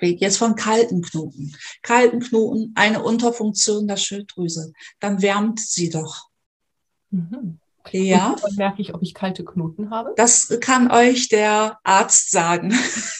jetzt 0.00 0.38
von 0.38 0.54
kalten 0.54 1.02
Knoten. 1.02 1.56
Kalten 1.82 2.20
Knoten, 2.20 2.72
eine 2.74 3.02
Unterfunktion 3.02 3.88
der 3.88 3.96
Schilddrüse, 3.96 4.72
dann 5.00 5.22
wärmt 5.22 5.60
sie 5.60 5.88
doch. 5.88 6.28
Mhm. 7.10 7.58
Ja. 7.92 8.30
Und 8.30 8.42
dann 8.42 8.54
merke 8.56 8.82
ich, 8.82 8.94
ob 8.94 9.02
ich 9.02 9.14
kalte 9.14 9.44
Knoten 9.44 9.90
habe? 9.90 10.12
Das 10.16 10.58
kann 10.60 10.90
euch 10.90 11.28
der 11.28 11.78
Arzt 11.84 12.30
sagen. 12.30 12.74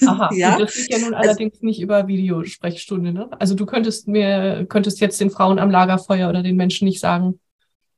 Aha, 0.07 0.31
ja. 0.35 0.59
das 0.59 0.74
geht 0.74 0.90
ja 0.90 0.98
nun 0.98 1.14
also 1.14 1.29
allerdings 1.29 1.62
nicht 1.62 1.81
über 1.81 2.07
Videosprechstunde. 2.07 3.12
Ne? 3.12 3.29
Also 3.38 3.55
du 3.55 3.66
könntest 3.66 4.09
mir, 4.09 4.66
könntest 4.68 5.00
jetzt 5.00 5.20
den 5.20 5.31
Frauen 5.31 5.59
am 5.59 5.70
Lagerfeuer 5.70 6.29
oder 6.29 6.42
den 6.42 6.57
Menschen 6.57 6.87
nicht 6.87 7.00
sagen, 7.00 7.38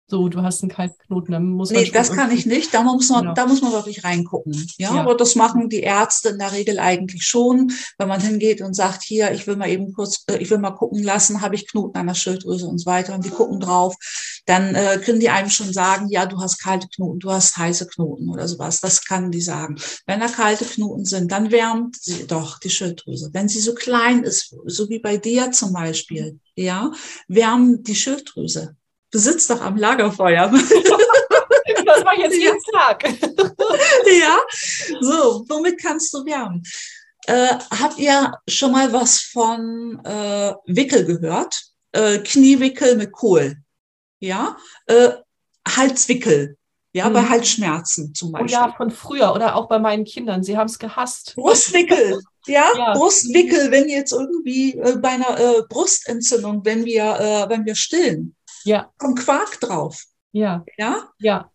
so, 0.09 0.29
du 0.29 0.43
hast 0.43 0.63
einen 0.63 0.71
Kaltknoten, 0.71 1.33
dann 1.33 1.49
muss 1.49 1.73
man. 1.73 1.83
Nee, 1.83 1.91
das 1.91 2.13
kann 2.13 2.31
ich 2.31 2.47
nicht. 2.47 2.73
Da 2.73 2.83
muss 2.83 3.09
man, 3.09 3.23
genau. 3.23 3.35
da 3.35 3.47
muss 3.47 3.61
man 3.61 3.73
wirklich 3.73 4.05
reingucken. 4.05 4.53
Ja? 4.79 4.95
ja, 4.95 5.01
aber 5.01 5.17
das 5.17 5.35
machen 5.35 5.69
die 5.69 5.81
Ärzte 5.81 6.29
in 6.29 6.39
der 6.39 6.53
Regel 6.53 6.79
eigentlich 6.79 7.25
schon, 7.25 7.73
wenn 7.99 8.07
man 8.07 8.21
hingeht 8.21 8.61
und 8.61 8.75
sagt, 8.75 9.03
hier, 9.03 9.33
ich 9.33 9.49
will 9.49 9.57
mal 9.57 9.69
eben 9.69 9.93
kurz, 9.93 10.25
äh, 10.31 10.37
ich 10.37 10.49
will 10.49 10.59
mal 10.59 10.71
gucken 10.71 11.03
lassen, 11.03 11.41
habe 11.41 11.57
ich 11.57 11.69
Knoten 11.69 11.99
an 11.99 12.07
der 12.07 12.15
Schilddrüse 12.15 12.69
und 12.69 12.79
so 12.79 12.87
weiter. 12.87 13.17
Und 13.17 13.25
die 13.25 13.31
gucken 13.31 13.59
drauf. 13.59 13.97
Dann 14.47 14.75
äh, 14.75 15.01
können 15.05 15.21
die 15.21 15.29
einem 15.29 15.51
schon 15.51 15.73
sagen, 15.73 16.09
ja, 16.09 16.27
du 16.27 16.41
hast 16.41 16.59
kalte 16.59 16.89
Knoten, 16.89 17.21
du 17.21 17.31
hast 17.31 17.57
heiße 17.57 17.87
Knoten 17.89 18.29
oder 18.29 18.49
sowas. 18.49 18.81
Das 18.81 19.05
kann 19.05 19.31
die 19.31 19.41
sagen. 19.41 19.77
Wenn 20.07 20.21
da 20.21 20.29
kalte 20.29 20.65
Knoten 20.65 21.05
sind, 21.05 21.31
dann 21.31 21.51
wärmt 21.51 21.97
sie 21.97 22.27
doch 22.27 22.59
die 22.59 22.71
Schilddrüse. 22.71 23.31
Wenn 23.33 23.49
sie 23.49 23.61
so 23.61 23.75
klein 23.75 24.23
ist, 24.23 24.55
so 24.65 24.89
wie 24.89 25.01
bei 25.01 25.17
dir 25.17 25.51
zum 25.53 25.73
Beispiel, 25.73 26.39
ja, 26.55 26.91
wärmen 27.29 27.83
die 27.83 27.97
Schilddrüse. 27.97 28.77
Du 29.11 29.19
sitzt 29.19 29.51
doch 29.51 29.61
am 29.61 29.77
Lagerfeuer. 29.77 30.53
Das 31.85 32.05
mache 32.05 32.17
ich 32.17 32.23
jetzt 32.23 32.37
jeden 32.37 32.63
Tag. 32.73 33.05
ja, 34.21 34.39
so, 35.01 35.45
womit 35.49 35.81
kannst 35.81 36.13
du 36.15 36.25
wärmen? 36.25 36.63
Äh, 37.27 37.55
habt 37.81 37.99
ihr 37.99 38.33
schon 38.49 38.73
mal 38.73 38.93
was 38.93 39.21
von 39.21 40.01
äh, 40.05 40.55
Wickel 40.67 41.05
gehört? 41.05 41.61
Äh, 41.93 42.19
Kniewickel 42.19 42.97
mit 42.97 43.13
Kohl. 43.13 43.57
Ja, 44.27 44.57
äh, 44.87 45.11
Halswickel. 45.67 46.57
Ja, 46.93 47.11
mhm. 47.11 47.13
bei 47.13 47.29
Halsschmerzen 47.29 48.15
zum 48.15 48.33
Beispiel. 48.33 48.57
Oh 48.57 48.61
ja, 48.61 48.75
von 48.75 48.91
früher 48.91 49.35
oder 49.35 49.55
auch 49.55 49.69
bei 49.69 49.79
meinen 49.79 50.05
Kindern. 50.05 50.43
Sie 50.43 50.57
haben 50.57 50.67
es 50.67 50.79
gehasst. 50.79 51.35
Brustwickel. 51.37 52.21
Ja, 52.47 52.65
ja, 52.79 52.95
Brustwickel, 52.95 53.71
wenn 53.71 53.89
jetzt 53.89 54.13
irgendwie 54.13 54.79
äh, 54.79 54.97
bei 54.97 55.11
einer 55.11 55.39
äh, 55.39 55.63
Brustentzündung, 55.69 56.65
wenn 56.65 56.87
wir, 56.87 57.05
äh, 57.05 57.49
wenn 57.51 57.67
wir 57.67 57.75
stillen, 57.75 58.35
ja. 58.67 58.91
Kommt 58.99 59.21
Quark 59.21 59.61
drauf. 59.61 60.03
Ja. 60.33 60.65
Ja? 60.77 61.09
Ja. 61.21 61.53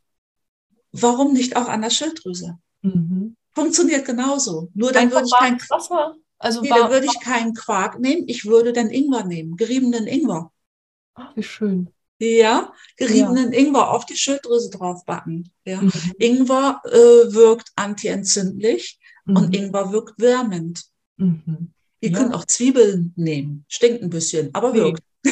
Warum 0.94 1.34
nicht 1.34 1.58
auch 1.58 1.68
an 1.68 1.82
der 1.82 1.90
Schilddrüse? 1.90 2.58
Mhm. 2.82 3.36
Funktioniert 3.54 4.06
genauso. 4.06 4.70
Nur 4.74 4.94
dann 4.94 5.12
würde 5.12 5.26
ich 5.26 5.34
kein 5.38 5.60
Wasser. 5.70 6.16
Also 6.40 6.62
nee, 6.62 6.70
dann 6.70 6.90
würde 6.90 7.06
ich 7.06 7.20
keinen 7.20 7.54
Quark 7.54 8.00
nehmen. 8.00 8.24
Ich 8.28 8.46
würde 8.46 8.72
dann 8.72 8.90
Ingwer 8.90 9.26
nehmen, 9.26 9.58
geriebenen 9.58 10.08
Ingwer. 10.08 10.52
Ach, 11.14 11.36
wie 11.36 11.44
schön. 11.44 11.94
Ja, 12.22 12.72
geriebenen 12.98 13.52
ja. 13.52 13.60
Ingwer 13.60 13.90
auf 13.90 14.06
die 14.06 14.16
Schilddrüse 14.16 14.70
draufbacken. 14.70 15.52
Ja. 15.66 15.82
Mhm. 15.82 15.92
Ingwer 16.20 16.80
äh, 16.86 17.34
wirkt 17.34 17.72
antientzündlich 17.76 19.00
mhm. 19.26 19.38
und 19.38 19.56
Ingwer 19.56 19.92
wirkt 19.92 20.22
wärmend. 20.22 20.84
Mhm. 21.18 21.74
Ihr 22.00 22.12
ja. 22.12 22.18
könnt 22.18 22.36
auch 22.36 22.46
Zwiebeln 22.46 23.14
nehmen. 23.16 23.66
Stinkt 23.68 24.04
ein 24.04 24.12
bisschen, 24.12 24.54
aber 24.54 24.74
wirkt. 24.74 25.02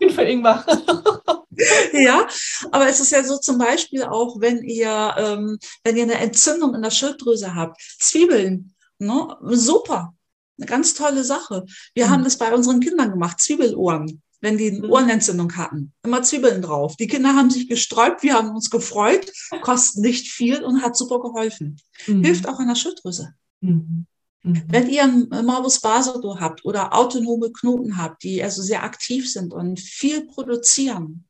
Ja. 0.00 0.12
für 0.14 0.22
Ingwer. 0.22 0.64
ja, 1.92 2.26
aber 2.70 2.88
es 2.88 3.00
ist 3.00 3.10
ja 3.10 3.24
so 3.24 3.36
zum 3.38 3.58
Beispiel 3.58 4.04
auch, 4.04 4.40
wenn 4.40 4.62
ihr, 4.62 5.14
ähm, 5.18 5.58
wenn 5.82 5.96
ihr 5.96 6.04
eine 6.04 6.20
Entzündung 6.20 6.74
in 6.74 6.82
der 6.82 6.90
Schilddrüse 6.90 7.54
habt, 7.54 7.80
Zwiebeln, 7.98 8.74
ne? 8.98 9.36
super, 9.42 10.14
eine 10.56 10.66
ganz 10.66 10.94
tolle 10.94 11.24
Sache. 11.24 11.66
Wir 11.94 12.06
mhm. 12.06 12.10
haben 12.10 12.24
das 12.24 12.38
bei 12.38 12.54
unseren 12.54 12.80
Kindern 12.80 13.10
gemacht, 13.10 13.40
Zwiebelohren 13.40 14.22
wenn 14.40 14.58
die 14.58 14.70
eine 14.70 14.78
mhm. 14.86 14.90
Ohrenentzündung 14.90 15.56
hatten. 15.56 15.92
Immer 16.04 16.22
Zwiebeln 16.22 16.62
drauf. 16.62 16.96
Die 16.96 17.06
Kinder 17.06 17.34
haben 17.34 17.50
sich 17.50 17.68
gesträubt, 17.68 18.22
wir 18.22 18.34
haben 18.34 18.50
uns 18.50 18.70
gefreut, 18.70 19.32
kostet 19.60 20.02
nicht 20.02 20.28
viel 20.28 20.62
und 20.64 20.82
hat 20.82 20.96
super 20.96 21.20
geholfen. 21.20 21.80
Mhm. 22.06 22.24
Hilft 22.24 22.48
auch 22.48 22.58
an 22.58 22.68
der 22.68 22.74
Schilddrüse. 22.74 23.34
Mhm. 23.60 24.06
Mhm. 24.42 24.62
Wenn 24.68 24.88
ihr 24.88 25.06
Morbus 25.06 25.80
Basedow 25.80 26.40
habt 26.40 26.64
oder 26.64 26.94
autonome 26.94 27.52
Knoten 27.52 27.96
habt, 27.98 28.22
die 28.22 28.42
also 28.42 28.62
sehr 28.62 28.82
aktiv 28.82 29.30
sind 29.30 29.52
und 29.52 29.78
viel 29.78 30.26
produzieren, 30.26 31.26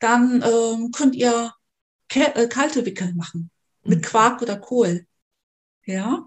dann 0.00 0.42
ähm, 0.42 0.90
könnt 0.92 1.16
ihr 1.16 1.52
äh, 2.14 2.46
kalte 2.46 2.86
Wickel 2.86 3.14
machen 3.14 3.50
mit 3.82 3.98
mhm. 3.98 4.02
Quark 4.02 4.42
oder 4.42 4.56
Kohl. 4.56 5.06
Ja, 5.84 6.26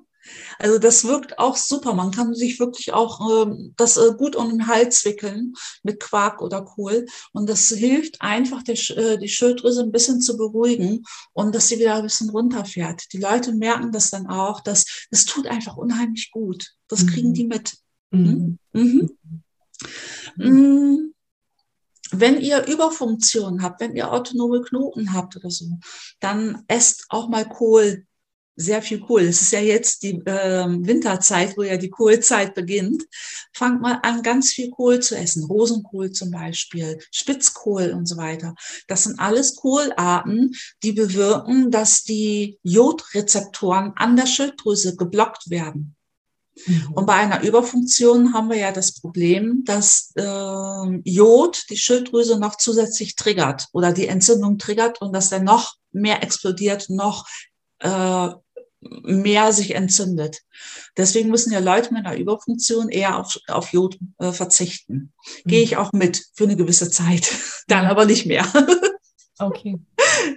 Also 0.60 0.80
das 0.80 1.06
wirkt 1.06 1.40
auch 1.40 1.56
super. 1.56 1.94
Man 1.94 2.12
kann 2.12 2.34
sich 2.34 2.60
wirklich 2.60 2.94
auch 2.94 3.48
äh, 3.48 3.72
das 3.76 3.98
äh, 3.98 4.14
gut 4.18 4.36
um 4.36 4.50
den 4.50 4.68
Hals 4.68 5.06
wickeln 5.06 5.54
mit 5.84 6.00
Quark 6.00 6.42
oder 6.42 6.64
Kohl. 6.64 7.06
Und 7.34 7.50
das 7.50 7.70
hilft 7.70 8.22
einfach, 8.22 8.64
der, 8.64 8.76
äh, 8.98 9.18
die 9.18 9.30
Schilddrüse 9.30 9.84
ein 9.84 9.92
bisschen 9.92 10.22
zu 10.22 10.38
beruhigen 10.38 11.04
und 11.34 11.54
dass 11.54 11.68
sie 11.68 11.80
wieder 11.80 11.96
ein 11.96 12.04
bisschen 12.04 12.30
runterfährt. 12.30 13.14
Die 13.14 13.20
Leute 13.20 13.54
merken 13.54 13.92
das 13.92 14.10
dann 14.10 14.28
auch, 14.28 14.62
dass 14.62 14.86
das 15.12 15.26
tut 15.26 15.48
einfach 15.48 15.78
unheimlich 15.78 16.32
gut. 16.32 16.74
Das 16.88 17.04
mhm. 17.04 17.08
kriegen 17.08 17.34
die 17.34 17.46
mit. 17.46 17.78
Mhm. 18.12 18.60
Mhm. 18.74 19.10
mhm. 20.36 20.46
mhm. 20.46 21.14
Wenn 22.12 22.40
ihr 22.40 22.66
Überfunktion 22.68 23.62
habt, 23.62 23.82
wenn 23.82 23.96
ihr 23.96 24.12
autonome 24.12 24.62
Knoten 24.62 25.14
habt 25.14 25.36
oder 25.36 25.50
so, 25.50 25.66
dann 26.22 26.64
esst 26.70 27.06
auch 27.10 27.28
mal 27.28 27.48
Kohl 27.48 28.06
sehr 28.58 28.82
viel 28.82 29.00
Kohl. 29.00 29.22
Es 29.22 29.42
ist 29.42 29.52
ja 29.52 29.60
jetzt 29.60 30.02
die 30.04 30.16
äh, 30.26 30.66
Winterzeit, 30.68 31.56
wo 31.56 31.64
ja 31.64 31.78
die 31.78 31.92
Kohlzeit 31.92 32.56
beginnt. 32.56 33.04
Fangt 33.54 33.82
mal 33.82 34.00
an, 34.02 34.24
ganz 34.24 34.52
viel 34.52 34.72
Kohl 34.72 35.00
zu 35.00 35.16
essen. 35.16 35.46
Rosenkohl 35.46 36.12
zum 36.12 36.32
Beispiel, 36.32 37.00
Spitzkohl 37.12 37.92
und 37.92 38.08
so 38.08 38.18
weiter. 38.18 38.56
Das 38.88 39.04
sind 39.04 39.20
alles 39.20 39.56
Kohlarten, 39.56 40.56
die 40.82 40.92
bewirken, 40.92 41.70
dass 41.70 42.04
die 42.04 42.58
Jodrezeptoren 42.64 43.94
an 43.96 44.16
der 44.16 44.26
Schilddrüse 44.26 44.96
geblockt 44.96 45.52
werden. 45.52 45.96
Mhm. 46.66 46.94
Und 46.94 47.06
bei 47.06 47.14
einer 47.14 47.44
Überfunktion 47.44 48.34
haben 48.34 48.50
wir 48.50 48.58
ja 48.58 48.72
das 48.72 48.94
Problem, 48.94 49.64
dass 49.66 50.12
äh, 50.16 51.02
Jod 51.04 51.64
die 51.70 51.78
Schilddrüse 51.78 52.40
noch 52.40 52.58
zusätzlich 52.58 53.16
triggert 53.16 53.68
oder 53.72 53.94
die 53.94 54.08
Entzündung 54.08 54.58
triggert 54.58 55.00
und 55.00 55.14
dass 55.14 55.30
der 55.30 55.42
noch 55.42 55.76
mehr 55.92 56.24
explodiert, 56.24 56.90
noch 56.90 57.28
äh, 57.80 58.30
mehr 59.04 59.52
sich 59.54 59.76
entzündet. 59.76 60.42
Deswegen 60.96 61.30
müssen 61.30 61.52
ja 61.52 61.60
Leute 61.60 61.94
mit 61.94 62.06
einer 62.06 62.18
Überfunktion 62.18 62.90
eher 62.90 63.20
auf, 63.20 63.38
auf 63.48 63.72
Jod 63.74 63.98
äh, 64.20 64.32
verzichten. 64.32 65.14
Mhm. 65.44 65.50
Gehe 65.50 65.64
ich 65.64 65.78
auch 65.78 65.92
mit 65.94 66.24
für 66.34 66.46
eine 66.46 66.56
gewisse 66.56 66.90
Zeit, 66.90 67.30
dann 67.68 67.86
aber 67.86 68.06
nicht 68.06 68.26
mehr. 68.26 68.46
Okay. 69.40 69.78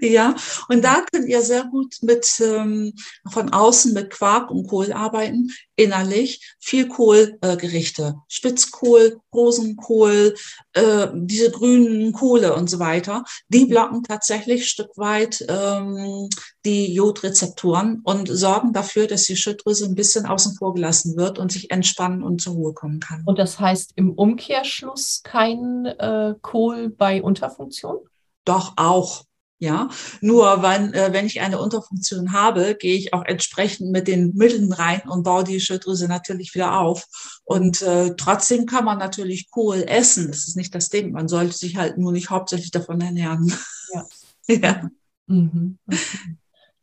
Ja, 0.00 0.34
und 0.68 0.82
da 0.84 1.04
könnt 1.10 1.28
ihr 1.28 1.42
sehr 1.42 1.64
gut 1.64 1.96
mit 2.02 2.26
ähm, 2.40 2.92
von 3.30 3.52
außen 3.52 3.92
mit 3.92 4.10
Quark 4.10 4.50
und 4.50 4.66
Kohl 4.66 4.92
arbeiten, 4.92 5.50
innerlich 5.76 6.54
viel 6.58 6.88
Kohlgerichte, 6.88 8.02
äh, 8.02 8.20
Spitzkohl, 8.28 9.20
Rosenkohl, 9.34 10.34
äh, 10.74 11.08
diese 11.14 11.50
grünen 11.50 12.12
Kohle 12.12 12.54
und 12.54 12.68
so 12.68 12.78
weiter. 12.78 13.24
Die 13.48 13.64
blocken 13.64 14.02
tatsächlich 14.02 14.68
Stück 14.68 14.96
weit 14.96 15.44
ähm, 15.48 16.28
die 16.64 16.92
Jodrezeptoren 16.92 18.00
und 18.04 18.28
sorgen 18.28 18.72
dafür, 18.72 19.06
dass 19.06 19.24
die 19.24 19.36
Schilddrüse 19.36 19.86
ein 19.86 19.94
bisschen 19.94 20.26
außen 20.26 20.56
vor 20.56 20.74
gelassen 20.74 21.16
wird 21.16 21.38
und 21.38 21.50
sich 21.52 21.70
entspannen 21.70 22.22
und 22.22 22.40
zur 22.42 22.54
Ruhe 22.54 22.74
kommen 22.74 23.00
kann. 23.00 23.22
Und 23.24 23.38
das 23.38 23.58
heißt 23.58 23.92
im 23.96 24.12
Umkehrschluss 24.12 25.22
kein 25.24 25.86
äh, 25.86 26.34
Kohl 26.42 26.90
bei 26.90 27.22
Unterfunktion? 27.22 27.98
Doch 28.44 28.74
auch. 28.76 29.24
Ja, 29.62 29.90
nur 30.22 30.62
wenn, 30.62 30.94
äh, 30.94 31.12
wenn 31.12 31.26
ich 31.26 31.42
eine 31.42 31.60
Unterfunktion 31.60 32.32
habe, 32.32 32.74
gehe 32.74 32.96
ich 32.96 33.12
auch 33.12 33.26
entsprechend 33.26 33.90
mit 33.90 34.08
den 34.08 34.34
Mitteln 34.34 34.72
rein 34.72 35.02
und 35.06 35.22
baue 35.22 35.44
die 35.44 35.60
Schilddrüse 35.60 36.08
natürlich 36.08 36.54
wieder 36.54 36.80
auf. 36.80 37.04
Und 37.44 37.82
äh, 37.82 38.14
trotzdem 38.16 38.64
kann 38.64 38.86
man 38.86 38.96
natürlich 38.96 39.50
Kohl 39.50 39.84
essen. 39.86 40.28
Das 40.28 40.48
ist 40.48 40.56
nicht 40.56 40.74
das 40.74 40.88
Ding. 40.88 41.12
Man 41.12 41.28
sollte 41.28 41.52
sich 41.52 41.76
halt 41.76 41.98
nur 41.98 42.10
nicht 42.10 42.30
hauptsächlich 42.30 42.70
davon 42.70 43.02
ernähren. 43.02 43.52
Ja. 43.92 44.06
ja. 44.48 44.90
Mhm. 45.26 45.78
Okay. 45.86 45.98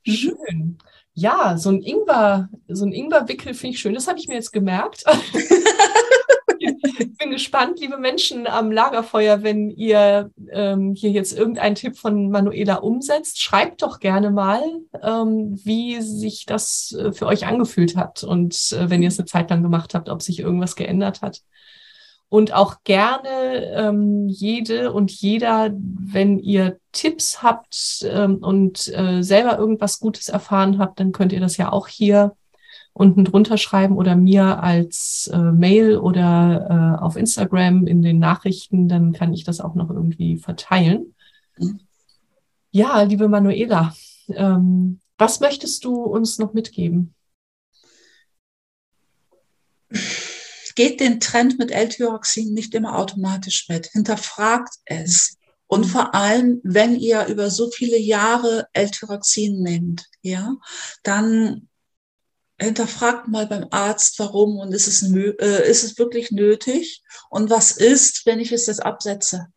Mhm. 0.06 0.14
Schön. 0.14 0.78
Ja, 1.14 1.58
so 1.58 1.70
ein 1.70 1.82
Ingwer, 1.82 2.48
so 2.68 2.86
ein 2.86 2.92
Ingwerwickel 2.92 3.56
finde 3.56 3.74
ich 3.74 3.82
schön. 3.82 3.96
Das 3.96 4.08
habe 4.08 4.20
ich 4.20 4.28
mir 4.28 4.36
jetzt 4.36 4.54
gemerkt. 4.54 5.04
ich 7.00 7.18
bin 7.18 7.32
gespannt, 7.32 7.80
liebe 7.80 7.98
Menschen 7.98 8.48
am 8.48 8.72
Lagerfeuer, 8.72 9.44
wenn 9.44 9.70
ihr 9.70 10.32
ähm, 10.52 10.94
hier 10.94 11.12
jetzt 11.12 11.38
irgendeinen 11.38 11.76
Tipp 11.76 11.98
von 11.98 12.30
Manuela 12.30 12.76
umsetzt, 12.76 13.42
schreibt 13.42 13.82
doch 13.82 14.00
gerne 14.00 14.32
mal, 14.32 14.62
ähm, 15.02 15.60
wie 15.64 16.02
sich 16.02 16.46
das 16.46 16.96
äh, 16.98 17.12
für 17.12 17.28
euch 17.28 17.46
angefühlt 17.46 17.96
hat 17.96 18.24
und 18.24 18.72
äh, 18.72 18.90
wenn 18.90 19.02
ihr 19.02 19.10
es 19.10 19.20
eine 19.20 19.26
Zeit 19.26 19.50
lang 19.50 19.64
gemacht 19.64 19.94
habt, 19.94 20.10
ob 20.10 20.22
sich 20.22 20.40
irgendwas 20.40 20.76
geändert 20.76 21.22
hat. 21.22 21.42
Und 22.30 22.54
auch 22.54 22.84
gerne 22.84 23.74
ähm, 23.74 24.28
jede 24.28 24.92
und 24.92 25.12
jeder, 25.12 25.72
wenn 25.74 26.40
ihr 26.40 26.78
Tipps 26.92 27.42
habt 27.42 28.06
ähm, 28.10 28.40
und 28.40 28.94
äh, 28.94 29.22
selber 29.22 29.58
irgendwas 29.58 30.02
Gutes 30.02 30.28
erfahren 30.28 30.78
habt, 30.78 31.00
dann 31.00 31.14
könnt 31.14 31.32
ihr 31.32 31.40
das 31.40 31.56
ja 31.56 31.72
auch 31.72 31.88
hier 31.88 32.36
unten 32.98 33.26
drunter 33.26 33.58
schreiben 33.58 33.96
oder 33.96 34.16
mir 34.16 34.64
als 34.64 35.30
äh, 35.32 35.38
Mail 35.38 35.98
oder 35.98 36.98
äh, 37.00 37.04
auf 37.04 37.16
Instagram 37.16 37.86
in 37.88 38.02
den 38.02 38.20
Nachrichten, 38.20 38.88
dann 38.88 39.14
kann 39.14 39.34
ich 39.34 39.44
das 39.44 39.62
auch 39.62 39.76
noch 39.76 39.90
irgendwie 39.90 40.38
verteilen. 40.38 41.14
Mhm. 41.58 41.80
Ja, 42.72 43.02
liebe 43.04 43.28
Manuela, 43.28 43.96
ähm, 44.30 45.00
was 45.18 45.40
möchtest 45.40 45.86
du 45.86 46.04
uns 46.04 46.38
noch 46.38 46.54
mitgeben? 46.54 47.14
Geht 50.76 51.00
den 51.00 51.20
Trend 51.20 51.58
mit 51.58 51.72
L-Tyroxin 51.72 52.54
nicht 52.54 52.76
immer 52.76 52.98
automatisch 52.98 53.68
mit. 53.70 53.88
Hinterfragt 53.88 54.76
es. 54.86 55.38
Und 55.66 55.86
vor 55.86 56.14
allem, 56.14 56.62
wenn 56.64 56.96
ihr 56.96 57.26
über 57.28 57.50
so 57.50 57.70
viele 57.72 57.98
Jahre 57.98 58.68
L-Tyroxin 58.74 59.62
nehmt, 59.64 60.06
ja, 60.22 60.56
dann 61.04 61.68
hinterfragt 62.60 63.28
mal 63.28 63.48
beim 63.48 63.68
Arzt, 63.72 64.18
warum 64.20 64.58
und 64.58 64.74
ist 64.74 64.88
es, 64.88 65.04
äh, 65.04 65.70
ist 65.70 65.84
es 65.84 65.98
wirklich 65.98 66.32
nötig 66.32 67.04
und 67.30 67.50
was 67.50 67.72
ist, 67.72 68.26
wenn 68.26 68.40
ich 68.40 68.52
es 68.52 68.66
jetzt 68.66 68.84
absetze? 68.84 69.48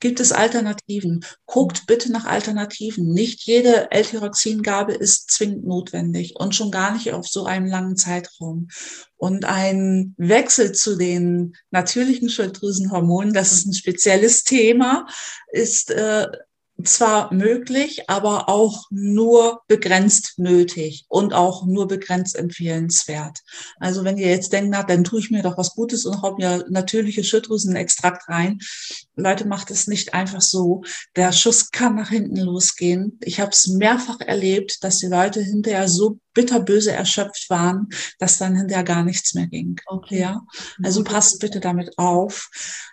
Gibt 0.00 0.18
es 0.18 0.32
Alternativen? 0.32 1.26
Guckt 1.44 1.86
bitte 1.86 2.10
nach 2.10 2.24
Alternativen. 2.24 3.12
Nicht 3.12 3.42
jede 3.42 3.90
L-Tyroxingabe 3.90 4.94
ist 4.94 5.30
zwingend 5.30 5.66
notwendig 5.66 6.36
und 6.36 6.54
schon 6.54 6.70
gar 6.70 6.94
nicht 6.94 7.12
auf 7.12 7.28
so 7.28 7.44
einem 7.44 7.66
langen 7.66 7.96
Zeitraum. 7.96 8.68
Und 9.16 9.44
ein 9.44 10.14
Wechsel 10.16 10.72
zu 10.72 10.96
den 10.96 11.54
natürlichen 11.70 12.30
Schilddrüsenhormonen, 12.30 13.34
das 13.34 13.52
ist 13.52 13.66
ein 13.66 13.74
spezielles 13.74 14.44
Thema, 14.44 15.06
ist 15.52 15.90
äh, 15.90 16.28
zwar 16.88 17.32
möglich, 17.32 18.08
aber 18.08 18.48
auch 18.48 18.86
nur 18.90 19.62
begrenzt 19.66 20.38
nötig 20.38 21.04
und 21.08 21.32
auch 21.32 21.66
nur 21.66 21.88
begrenzt 21.88 22.36
empfehlenswert. 22.36 23.40
Also 23.78 24.04
wenn 24.04 24.18
ihr 24.18 24.28
jetzt 24.28 24.52
denkt, 24.52 24.70
na, 24.70 24.82
dann 24.82 25.04
tue 25.04 25.20
ich 25.20 25.30
mir 25.30 25.42
doch 25.42 25.58
was 25.58 25.74
Gutes 25.74 26.04
und 26.04 26.22
hau 26.22 26.36
mir 26.36 26.64
natürliche 26.68 27.24
Schilddrüsenextrakt 27.24 28.28
rein. 28.28 28.58
Leute, 29.16 29.46
macht 29.46 29.70
es 29.70 29.86
nicht 29.86 30.14
einfach 30.14 30.40
so. 30.40 30.82
Der 31.16 31.32
Schuss 31.32 31.70
kann 31.70 31.96
nach 31.96 32.10
hinten 32.10 32.36
losgehen. 32.36 33.18
Ich 33.22 33.40
habe 33.40 33.50
es 33.50 33.66
mehrfach 33.68 34.20
erlebt, 34.20 34.82
dass 34.82 34.98
die 34.98 35.06
Leute 35.06 35.40
hinterher 35.40 35.88
so 35.88 36.18
bitterböse 36.40 36.92
erschöpft 36.92 37.50
waren, 37.50 37.88
dass 38.18 38.38
dann 38.38 38.56
hinterher 38.56 38.84
gar 38.84 39.04
nichts 39.04 39.34
mehr 39.34 39.46
ging. 39.46 39.78
Okay. 39.86 40.20
Ja? 40.20 40.42
Also 40.82 41.04
passt 41.04 41.38
bitte 41.40 41.60
damit 41.60 41.98
auf. 41.98 42.48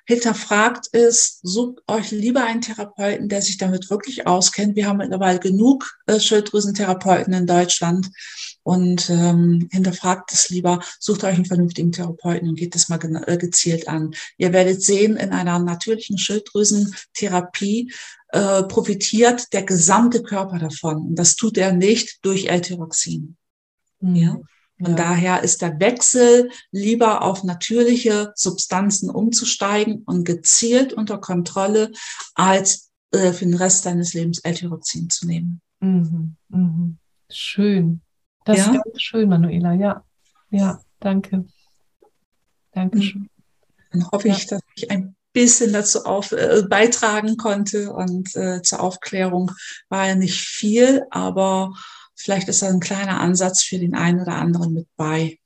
Hinterfragt 0.06 0.88
es, 0.92 1.40
sucht 1.44 1.80
euch 1.88 2.12
lieber 2.12 2.44
einen 2.44 2.62
Therapeuten, 2.62 3.30
der 3.30 3.42
sich 3.42 3.58
damit 3.58 3.90
wirklich 3.90 4.28
auskennt. 4.28 4.76
Wir 4.76 4.88
haben 4.88 4.98
mittlerweile 4.98 5.40
genug 5.40 5.98
äh, 6.08 6.20
Schilddrüsentherapeuten 6.20 7.34
in 7.34 7.48
Deutschland 7.48 8.10
und 8.64 9.10
ähm, 9.10 9.70
hinterfragt 9.72 10.34
es 10.34 10.50
lieber, 10.50 10.82
sucht 11.00 11.24
euch 11.24 11.36
einen 11.36 11.46
vernünftigen 11.46 11.94
Therapeuten 11.94 12.50
und 12.50 12.56
geht 12.56 12.76
das 12.76 12.90
mal 12.90 13.00
äh, 13.28 13.38
gezielt 13.38 13.88
an. 13.88 14.14
Ihr 14.38 14.52
werdet 14.52 14.84
sehen, 14.84 15.16
in 15.16 15.32
einer 15.32 15.60
natürlichen 15.60 16.18
Schilddrüsentherapie 16.18 17.94
äh, 18.30 18.64
profitiert 18.64 19.54
der 19.54 19.64
gesamte 19.64 20.24
Körper 20.24 20.60
davon. 20.60 20.98
Und 20.98 21.16
das 21.16 21.36
tut 21.36 21.58
er 21.58 21.74
nicht 21.74 22.20
durch 22.24 22.48
L-Tyroxin. 22.48 23.38
Mhm. 24.00 24.16
Ja? 24.16 24.38
Von 24.80 24.92
ja. 24.92 24.96
daher 24.96 25.44
ist 25.44 25.62
der 25.62 25.80
Wechsel 25.80 26.52
lieber 26.72 27.24
auf 27.24 27.44
natürliche 27.44 28.32
Substanzen 28.36 29.10
umzusteigen 29.10 30.04
und 30.06 30.24
gezielt 30.24 30.94
unter 30.94 31.18
Kontrolle, 31.18 31.92
als 32.36 32.92
äh, 33.12 33.34
für 33.34 33.46
den 33.46 33.56
Rest 33.56 33.86
deines 33.86 34.14
Lebens 34.14 34.40
L-Tyroxin 34.40 35.10
zu 35.10 35.26
nehmen. 35.26 35.62
Mhm. 35.80 36.36
Mhm. 36.50 36.98
Schön. 37.30 38.02
Das 38.46 38.58
ja? 38.58 38.66
ist 38.66 38.84
ganz 38.84 39.02
schön, 39.02 39.30
Manuela. 39.30 39.74
Ja, 39.74 40.04
ja, 40.52 40.80
danke. 41.00 41.46
Dankeschön. 42.72 43.30
Dann 43.92 44.12
hoffe 44.12 44.28
ja. 44.28 44.36
ich, 44.36 44.46
dass 44.46 44.62
ich 44.76 44.92
ein 44.92 45.17
bisschen 45.38 45.72
dazu 45.72 46.04
auf, 46.04 46.32
äh, 46.32 46.64
beitragen 46.68 47.38
konnte. 47.38 47.94
Und 47.94 48.36
äh, 48.36 48.64
zur 48.64 48.80
Aufklärung 48.80 49.52
war 49.88 50.08
ja 50.08 50.16
nicht 50.16 50.40
viel, 50.40 51.04
aber 51.12 51.74
vielleicht 52.16 52.48
ist 52.48 52.64
da 52.64 52.70
ein 52.70 52.80
kleiner 52.80 53.20
Ansatz 53.20 53.62
für 53.62 53.78
den 53.78 53.94
einen 53.94 54.20
oder 54.20 54.34
anderen 54.34 54.74
mit 54.74 54.88
bei. 54.98 55.38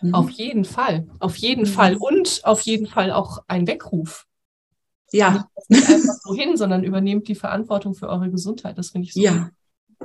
Mhm. 0.00 0.14
Auf 0.14 0.30
jeden 0.30 0.64
Fall, 0.64 1.06
auf 1.18 1.36
jeden 1.36 1.64
mhm. 1.64 1.72
Fall. 1.74 1.96
Und 1.96 2.40
auf 2.44 2.62
jeden 2.62 2.86
Fall 2.86 3.12
auch 3.12 3.42
ein 3.46 3.66
Weckruf. 3.66 4.24
Ja. 5.12 5.46
Nicht 5.68 5.90
einfach 5.90 6.14
so 6.24 6.34
hin, 6.34 6.56
sondern 6.56 6.82
übernehmt 6.82 7.28
die 7.28 7.34
Verantwortung 7.34 7.94
für 7.94 8.08
eure 8.08 8.30
Gesundheit. 8.30 8.78
Das 8.78 8.90
finde 8.90 9.08
ich 9.08 9.12
so. 9.12 9.20
Ja, 9.20 9.50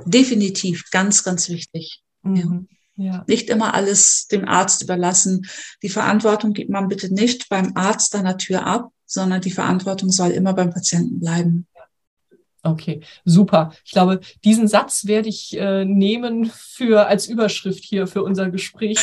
definitiv. 0.04 0.84
Ganz, 0.90 1.24
ganz 1.24 1.48
wichtig. 1.48 2.02
Mhm. 2.22 2.68
Ja. 2.96 3.24
Nicht 3.26 3.48
immer 3.48 3.72
alles 3.72 4.26
dem 4.26 4.46
Arzt 4.46 4.82
überlassen. 4.82 5.46
Die 5.82 5.88
Verantwortung 5.88 6.52
gibt 6.52 6.68
man 6.68 6.88
bitte 6.88 7.12
nicht 7.12 7.48
beim 7.48 7.72
Arzt 7.74 8.14
an 8.14 8.26
der 8.26 8.36
Tür 8.36 8.66
ab, 8.66 8.90
sondern 9.10 9.40
die 9.40 9.50
Verantwortung 9.50 10.10
soll 10.10 10.30
immer 10.30 10.54
beim 10.54 10.70
Patienten 10.70 11.18
bleiben. 11.18 11.66
Okay, 12.62 13.00
super. 13.24 13.72
Ich 13.84 13.90
glaube, 13.90 14.20
diesen 14.44 14.68
Satz 14.68 15.06
werde 15.06 15.28
ich 15.28 15.56
äh, 15.58 15.84
nehmen 15.84 16.44
für 16.46 17.06
als 17.06 17.26
Überschrift 17.26 17.82
hier 17.82 18.06
für 18.06 18.22
unser 18.22 18.50
Gespräch. 18.50 18.98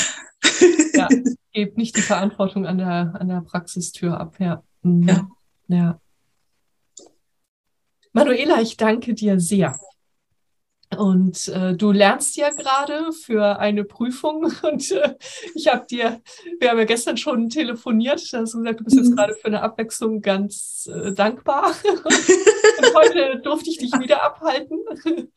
ja, 0.94 1.10
gebt 1.52 1.78
nicht 1.78 1.98
die 1.98 2.02
Verantwortung 2.02 2.66
an 2.66 2.78
der 2.78 3.16
an 3.20 3.28
der 3.28 3.42
Praxistür 3.42 4.20
ab. 4.20 4.36
Ja. 4.40 4.64
Mhm. 4.84 5.08
ja. 5.08 5.28
ja. 5.68 6.02
Manuela, 8.14 8.62
ich 8.62 8.78
danke 8.78 9.14
dir 9.14 9.40
sehr. 9.40 9.78
Und 10.98 11.48
äh, 11.50 11.76
du 11.76 11.92
lernst 11.92 12.36
ja 12.38 12.50
gerade 12.50 13.12
für 13.12 13.60
eine 13.60 13.84
Prüfung 13.84 14.52
und 14.64 14.92
äh, 14.92 15.16
ich 15.56 15.68
habe 15.68 15.86
dir, 15.86 16.22
wir 16.60 16.70
haben 16.70 16.80
ja 16.80 16.86
gestern 16.86 17.18
schon 17.18 17.50
telefoniert, 17.50 18.22
du 18.32 18.38
hast 18.38 18.54
gesagt, 18.54 18.80
du 18.80 18.84
bist 18.84 18.98
jetzt 18.98 19.10
mhm. 19.10 19.16
gerade 19.16 19.36
für 19.36 19.48
eine 19.48 19.62
Abwechslung 19.62 20.22
ganz 20.22 20.90
äh, 20.92 21.14
dankbar. 21.14 21.74
und 21.84 22.96
heute 22.96 23.40
durfte 23.44 23.70
ich 23.70 23.78
dich 23.78 23.92
wieder 23.94 24.24
abhalten. 24.24 24.80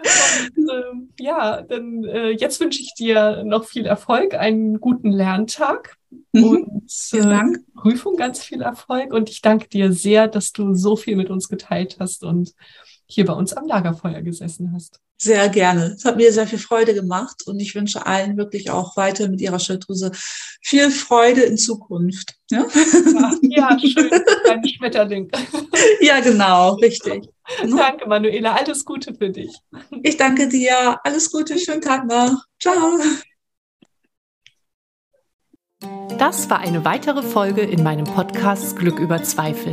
Und, 0.00 0.70
äh, 0.70 1.22
ja, 1.22 1.60
dann 1.60 2.04
äh, 2.04 2.30
jetzt 2.30 2.58
wünsche 2.60 2.80
ich 2.80 2.94
dir 2.94 3.44
noch 3.44 3.64
viel 3.64 3.84
Erfolg, 3.84 4.34
einen 4.34 4.80
guten 4.80 5.10
Lerntag 5.10 5.96
mhm. 6.32 6.44
und 6.44 7.12
äh, 7.12 7.42
Prüfung 7.74 8.16
ganz 8.16 8.42
viel 8.42 8.62
Erfolg. 8.62 9.12
Und 9.12 9.28
ich 9.28 9.42
danke 9.42 9.68
dir 9.68 9.92
sehr, 9.92 10.28
dass 10.28 10.52
du 10.52 10.74
so 10.74 10.96
viel 10.96 11.16
mit 11.16 11.28
uns 11.28 11.50
geteilt 11.50 11.98
hast 12.00 12.24
und 12.24 12.54
hier 13.10 13.24
bei 13.24 13.32
uns 13.32 13.52
am 13.52 13.66
Lagerfeuer 13.66 14.22
gesessen 14.22 14.72
hast. 14.72 15.00
Sehr 15.18 15.48
gerne. 15.48 15.94
Es 15.96 16.04
hat 16.04 16.16
mir 16.16 16.32
sehr 16.32 16.46
viel 16.46 16.58
Freude 16.58 16.94
gemacht 16.94 17.42
und 17.46 17.60
ich 17.60 17.74
wünsche 17.74 18.06
allen 18.06 18.36
wirklich 18.36 18.70
auch 18.70 18.96
weiter 18.96 19.28
mit 19.28 19.40
ihrer 19.40 19.58
Schilddrüse 19.58 20.12
viel 20.62 20.90
Freude 20.90 21.42
in 21.42 21.58
Zukunft. 21.58 22.36
Ja, 22.50 22.66
ja, 23.02 23.32
ja 23.42 23.78
schön. 23.78 24.10
Ein 24.48 24.66
Schmetterling. 24.66 25.30
Ja, 26.00 26.20
genau, 26.20 26.74
richtig. 26.74 27.28
Danke, 27.76 28.08
Manuela. 28.08 28.54
Alles 28.54 28.84
Gute 28.84 29.14
für 29.14 29.30
dich. 29.30 29.54
Ich 30.02 30.16
danke 30.16 30.48
dir. 30.48 30.98
Alles 31.04 31.30
Gute. 31.30 31.58
Schönen 31.58 31.80
Tag 31.80 32.06
noch. 32.06 32.44
Ciao. 32.60 32.98
Das 36.18 36.50
war 36.50 36.60
eine 36.60 36.84
weitere 36.84 37.22
Folge 37.22 37.62
in 37.62 37.82
meinem 37.82 38.04
Podcast 38.04 38.76
Glück 38.76 38.98
über 38.98 39.22
Zweifel. 39.22 39.72